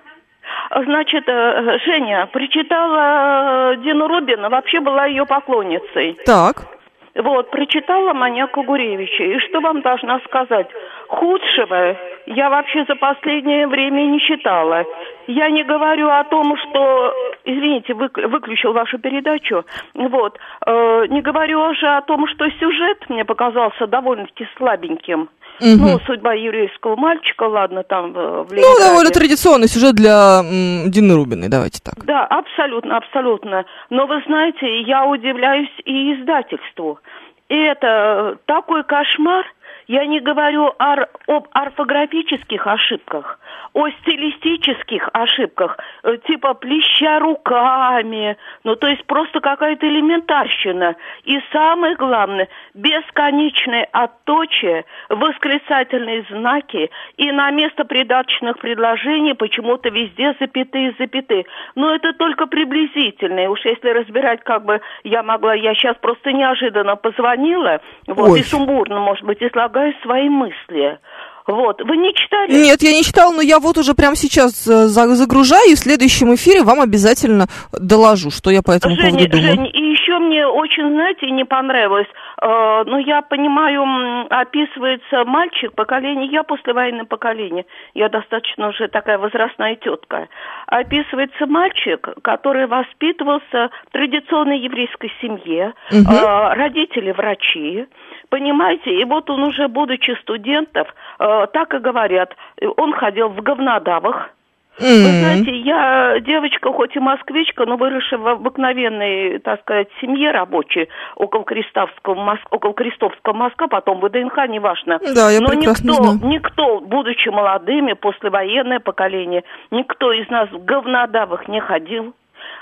Значит, 0.71 1.25
э, 1.27 1.79
Женя 1.85 2.27
прочитала 2.33 3.73
э, 3.73 3.77
Дину 3.83 4.07
Рубина, 4.07 4.49
вообще 4.51 4.81
была 4.81 5.07
ее 5.07 5.27
поклонницей. 5.27 6.17
Так. 6.25 6.78
Вот, 7.19 7.51
прочитала 7.51 8.13
маньяка 8.15 8.63
Гуревича. 8.63 9.25
И 9.25 9.39
что 9.41 9.61
вам 9.61 9.81
должна 9.81 10.21
сказать? 10.21 10.69
Худшего 11.09 11.97
я 12.27 12.49
вообще 12.49 12.85
за 12.85 12.95
последнее 12.95 13.67
время 13.67 14.03
не 14.03 14.21
читала. 14.21 14.85
Я 15.29 15.51
не 15.51 15.63
говорю 15.63 16.09
о 16.09 16.25
том, 16.25 16.57
что... 16.57 17.13
Извините, 17.45 17.93
вы, 17.93 18.09
выключил 18.29 18.73
вашу 18.73 18.99
передачу. 18.99 19.65
Вот. 19.95 20.39
Э, 20.67 21.07
не 21.11 21.21
говорю 21.21 21.61
уже 21.71 21.87
о 21.87 22.01
том, 22.01 22.27
что 22.29 22.49
сюжет 22.59 23.05
мне 23.11 23.27
показался 23.27 23.87
довольно-таки 23.87 24.49
слабеньким. 24.57 25.29
Угу. 25.61 25.77
Ну, 25.79 25.99
судьба 26.07 26.33
еврейского 26.33 26.97
мальчика, 26.97 27.43
ладно, 27.43 27.83
там 27.83 28.13
в 28.13 28.53
Ленинграде. 28.53 28.63
Ну, 28.63 28.79
довольно 28.79 29.11
традиционный 29.11 29.69
сюжет 29.69 29.97
для 29.97 30.41
м, 30.41 30.91
Дины 30.91 31.15
Рубиной, 31.15 31.49
давайте 31.49 31.81
так. 31.83 32.05
Да, 32.07 32.25
абсолютно, 32.25 32.97
абсолютно. 32.97 33.65
Но 33.91 34.07
вы 34.07 34.23
знаете, 34.27 34.81
я 34.83 35.05
удивляюсь 35.05 35.73
и 35.85 36.15
издательству. 36.15 37.01
И 37.49 37.55
это 37.55 38.39
такой 38.47 38.85
кошмар. 38.85 39.45
Я 39.89 40.05
не 40.05 40.21
говорю 40.21 40.71
ор, 40.79 41.09
об 41.27 41.49
орфографических 41.51 42.67
ошибках, 42.67 43.39
о 43.73 43.89
стилистических 43.89 45.09
ошибках, 45.15 45.79
э, 46.03 46.19
типа 46.27 46.53
плеща 46.53 47.19
руками, 47.21 48.37
ну 48.65 48.77
то 48.77 48.87
есть 48.87 49.07
просто 49.07 49.41
какая-то 49.41 49.89
элементарщина. 49.89 50.95
И 51.25 51.41
самое 51.53 51.97
главное, 51.97 52.49
бесконечные 52.75 53.85
отточие, 53.85 54.85
восклицательные 55.09 56.27
знаки 56.29 56.91
и 57.17 57.33
на 57.33 57.51
место 57.51 57.87
придаточных 57.87 58.59
предложений 58.59 59.35
почему-то 59.35 59.89
везде 59.89 60.35
запятые, 60.39 60.95
запятые. 60.99 61.47
Но 61.77 61.95
это 61.95 62.13
только 62.13 62.47
приблизительные. 62.47 63.49
Уж 63.49 63.65
если 63.65 63.89
разбирать, 63.89 64.45
как 64.45 64.67
бы 64.67 64.83
я 65.05 65.23
могла, 65.23 65.55
я 65.55 65.75
сейчас 65.75 65.97
просто 65.97 66.33
неожиданно 66.33 66.97
позвонила, 66.97 67.81
вот, 68.07 68.33
Ой. 68.33 68.41
и 68.41 68.43
сумбурно, 68.43 69.01
может 69.01 69.25
быть, 69.25 69.41
излагаю 69.79 69.95
свои 70.03 70.29
мысли. 70.29 70.99
Вот. 71.47 71.81
Вы 71.83 71.97
не 71.97 72.13
читали? 72.15 72.53
Нет, 72.53 72.83
я 72.83 72.93
не 72.93 73.03
читала, 73.03 73.33
но 73.33 73.41
я 73.41 73.59
вот 73.59 73.79
уже 73.79 73.95
прямо 73.95 74.15
сейчас 74.17 74.67
э, 74.69 74.87
загружаю, 74.89 75.71
и 75.71 75.77
в 75.77 75.79
следующем 75.79 76.35
эфире 76.35 76.63
вам 76.63 76.83
обязательно 76.83 77.47
доложу, 77.73 78.31
что 78.31 78.51
я 78.51 78.61
по 78.61 78.73
этому 78.73 78.97
Женя, 78.97 79.13
поводу 79.13 79.31
думаю. 79.31 79.57
Жень, 79.57 79.71
и 79.73 79.93
еще 79.93 80.19
мне 80.19 80.47
очень, 80.47 80.91
знаете, 80.93 81.31
не 81.31 81.45
понравилось, 81.45 82.07
э, 82.43 82.83
ну, 82.85 82.99
я 82.99 83.23
понимаю, 83.23 84.27
описывается 84.29 85.25
мальчик, 85.25 85.73
поколение, 85.73 86.29
я 86.31 86.43
послевоенное 86.43 87.07
поколение, 87.07 87.65
я 87.95 88.11
достаточно 88.11 88.69
уже 88.69 88.89
такая 88.89 89.17
возрастная 89.17 89.77
тетка, 89.77 90.29
описывается 90.67 91.47
мальчик, 91.47 92.11
который 92.21 92.67
воспитывался 92.67 93.71
в 93.89 93.93
традиционной 93.93 94.61
еврейской 94.61 95.11
семье, 95.23 95.73
угу. 95.91 96.13
э, 96.13 96.55
родители 96.57 97.11
врачи, 97.13 97.87
Понимаете, 98.29 98.91
и 98.91 99.05
вот 99.05 99.31
он 99.31 99.43
уже, 99.43 99.69
будучи 99.69 100.15
студентом, 100.21 100.87
э, 101.19 101.47
так 101.53 101.73
и 101.75 101.79
говорят, 101.79 102.35
он 102.77 102.93
ходил 102.93 103.29
в 103.29 103.41
говнодавах, 103.41 104.31
Mm-hmm. 104.79 105.03
Вы 105.03 105.21
знаете, 105.21 105.57
я 105.59 106.21
девочка, 106.21 106.73
хоть 106.73 106.95
и 106.95 107.01
москвичка, 107.01 107.67
но 107.67 107.77
выросшая 107.77 108.21
в 108.21 108.29
обыкновенной, 108.29 109.41
так 109.41 109.61
сказать, 109.63 109.89
семье 110.01 110.31
рабочей, 110.31 110.89
около 111.17 111.43
Крестовского, 111.45 112.15
Моск... 112.15 112.47
около 112.53 112.75
Крестовского 112.75 113.33
Москва, 113.33 113.67
потом 113.67 113.99
ВДНХ, 114.01 114.37
неважно. 114.49 115.01
Да, 115.01 115.31
я 115.31 115.41
но 115.41 115.49
прекрасно 115.49 115.91
никто, 115.91 116.03
знаю. 116.05 116.19
никто, 116.23 116.81
будучи 116.81 117.29
молодыми, 117.29 117.95
послевоенное 117.95 118.79
поколение, 118.79 119.43
никто 119.73 120.13
из 120.13 120.29
нас 120.31 120.49
в 120.51 120.65
говнодавах 120.65 121.49
не 121.49 121.61
ходил 121.61 122.15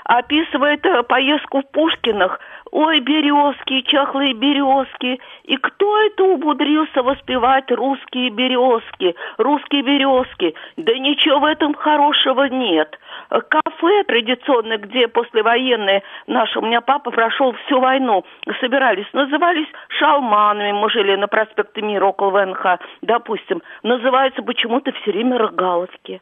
описывает 0.03 0.85
э, 0.85 1.03
поездку 1.03 1.61
в 1.61 1.71
Пушкинах. 1.71 2.39
Ой, 2.71 2.99
березки, 2.99 3.81
чахлые 3.81 4.33
березки. 4.33 5.19
И 5.43 5.57
кто 5.57 6.01
это 6.01 6.23
умудрился 6.23 7.01
воспевать 7.03 7.71
русские 7.71 8.29
березки, 8.29 9.15
русские 9.37 9.83
березки? 9.83 10.53
Да 10.75 10.93
ничего 10.93 11.39
в 11.39 11.45
этом 11.45 11.73
хорошего 11.73 12.43
нет. 12.43 12.99
Кафе 13.29 14.03
традиционное, 14.03 14.77
где 14.77 15.07
послевоенные 15.07 16.03
наши, 16.27 16.59
у 16.59 16.61
меня 16.61 16.81
папа 16.81 17.11
прошел 17.11 17.53
всю 17.65 17.79
войну, 17.79 18.23
собирались, 18.59 19.07
назывались 19.13 19.67
шалманами, 19.99 20.71
мы 20.71 20.89
жили 20.89 21.15
на 21.15 21.27
проспекте 21.27 21.81
Мира 21.81 22.05
около 22.05 22.31
ВНХ, 22.31 22.79
допустим, 23.01 23.61
называются 23.83 24.41
почему-то 24.41 24.91
все 24.91 25.11
время 25.11 25.37
рогаловки. 25.37 26.21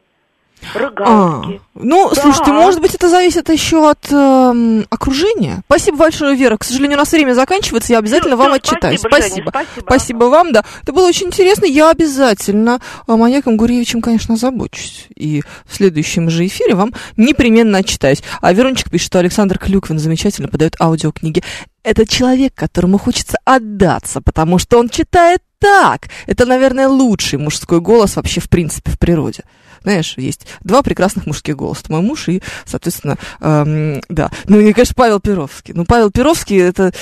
Рогалки. 0.74 1.56
А, 1.56 1.60
ну, 1.74 2.10
да. 2.14 2.20
слушайте, 2.20 2.52
может 2.52 2.80
быть, 2.80 2.94
это 2.94 3.08
зависит 3.08 3.48
еще 3.50 3.88
от 3.88 4.10
э, 4.10 4.84
окружения. 4.90 5.62
Спасибо 5.66 5.98
большое, 5.98 6.34
Вера. 6.34 6.56
К 6.56 6.64
сожалению, 6.64 6.96
у 6.96 7.00
нас 7.00 7.12
время 7.12 7.34
заканчивается. 7.34 7.92
Я 7.92 7.98
обязательно 7.98 8.36
все, 8.36 8.44
вам 8.44 8.52
все, 8.52 8.56
отчитаюсь. 8.56 9.00
Спасибо. 9.00 9.28
Женя, 9.28 9.44
спасибо. 9.48 9.86
спасибо 9.86 10.24
вам, 10.24 10.52
да. 10.52 10.64
Это 10.82 10.92
было 10.92 11.06
очень 11.06 11.28
интересно. 11.28 11.66
Я 11.66 11.90
обязательно 11.90 12.80
маньяком 13.06 13.56
Гуревичем, 13.56 14.00
конечно, 14.00 14.34
озабочусь. 14.34 15.06
И 15.14 15.42
в 15.66 15.76
следующем 15.76 16.30
же 16.30 16.46
эфире 16.46 16.74
вам 16.74 16.92
непременно 17.16 17.78
отчитаюсь. 17.78 18.22
А 18.40 18.52
Верончик 18.52 18.90
пишет, 18.90 19.06
что 19.06 19.18
Александр 19.18 19.58
Клюквин 19.58 19.98
замечательно 19.98 20.48
подает 20.48 20.76
аудиокниги. 20.80 21.42
Это 21.82 22.06
человек, 22.06 22.52
которому 22.54 22.98
хочется 22.98 23.38
отдаться, 23.44 24.20
потому 24.20 24.58
что 24.58 24.78
он 24.78 24.88
читает 24.88 25.40
так. 25.60 26.08
Это, 26.26 26.44
наверное, 26.44 26.88
лучший 26.88 27.38
мужской 27.38 27.80
голос 27.80 28.16
вообще 28.16 28.40
в 28.40 28.48
принципе 28.48 28.90
в 28.90 28.98
природе. 28.98 29.44
Знаешь, 29.86 30.14
есть 30.16 30.48
два 30.64 30.82
прекрасных 30.82 31.26
мужских 31.26 31.54
голоса. 31.54 31.84
Мой 31.90 32.00
муж 32.00 32.26
и, 32.26 32.42
соответственно, 32.64 33.16
эм, 33.40 34.02
да. 34.08 34.32
Ну, 34.48 34.58
и, 34.58 34.72
конечно, 34.72 34.96
Павел 34.96 35.20
Перовский. 35.20 35.74
Ну, 35.74 35.84
Павел 35.84 36.10
Перовский, 36.10 36.60
это, 36.60 36.92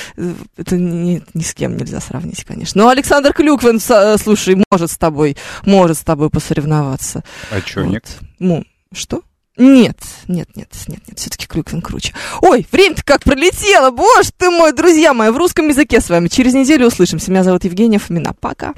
это 0.59 0.77
ни, 0.77 1.23
ни 1.33 1.43
с 1.43 1.55
кем 1.55 1.79
нельзя 1.79 2.01
сравнить, 2.01 2.45
конечно. 2.45 2.83
Но 2.83 2.91
Александр 2.91 3.33
Клюквин, 3.33 3.81
слушай, 4.19 4.63
может 4.71 4.91
с 4.91 4.99
тобой, 4.99 5.39
может 5.65 5.97
с 5.97 6.03
тобой 6.03 6.29
посоревноваться. 6.29 7.25
А 7.51 7.63
чё, 7.63 7.85
вот. 7.85 7.91
нет? 7.91 8.19
Ну, 8.39 8.65
что? 8.93 9.23
Нет, 9.57 9.97
нет, 10.29 10.51
нет, 10.55 10.69
нет, 10.87 11.01
нет, 11.09 11.19
все-таки 11.19 11.47
Клюквин 11.47 11.81
круче. 11.81 12.13
Ой, 12.43 12.67
время-то 12.71 13.03
как 13.03 13.23
пролетело, 13.23 13.93
боже 13.93 14.29
ты 14.37 14.51
мой, 14.51 14.75
друзья 14.75 15.15
мои, 15.15 15.31
в 15.31 15.39
русском 15.39 15.69
языке 15.69 16.03
с 16.03 16.11
вами. 16.11 16.29
Через 16.29 16.53
неделю 16.53 16.89
услышимся. 16.89 17.31
Меня 17.31 17.45
зовут 17.45 17.65
Евгения 17.65 17.99
Фомина. 17.99 18.35
Пока. 18.39 18.75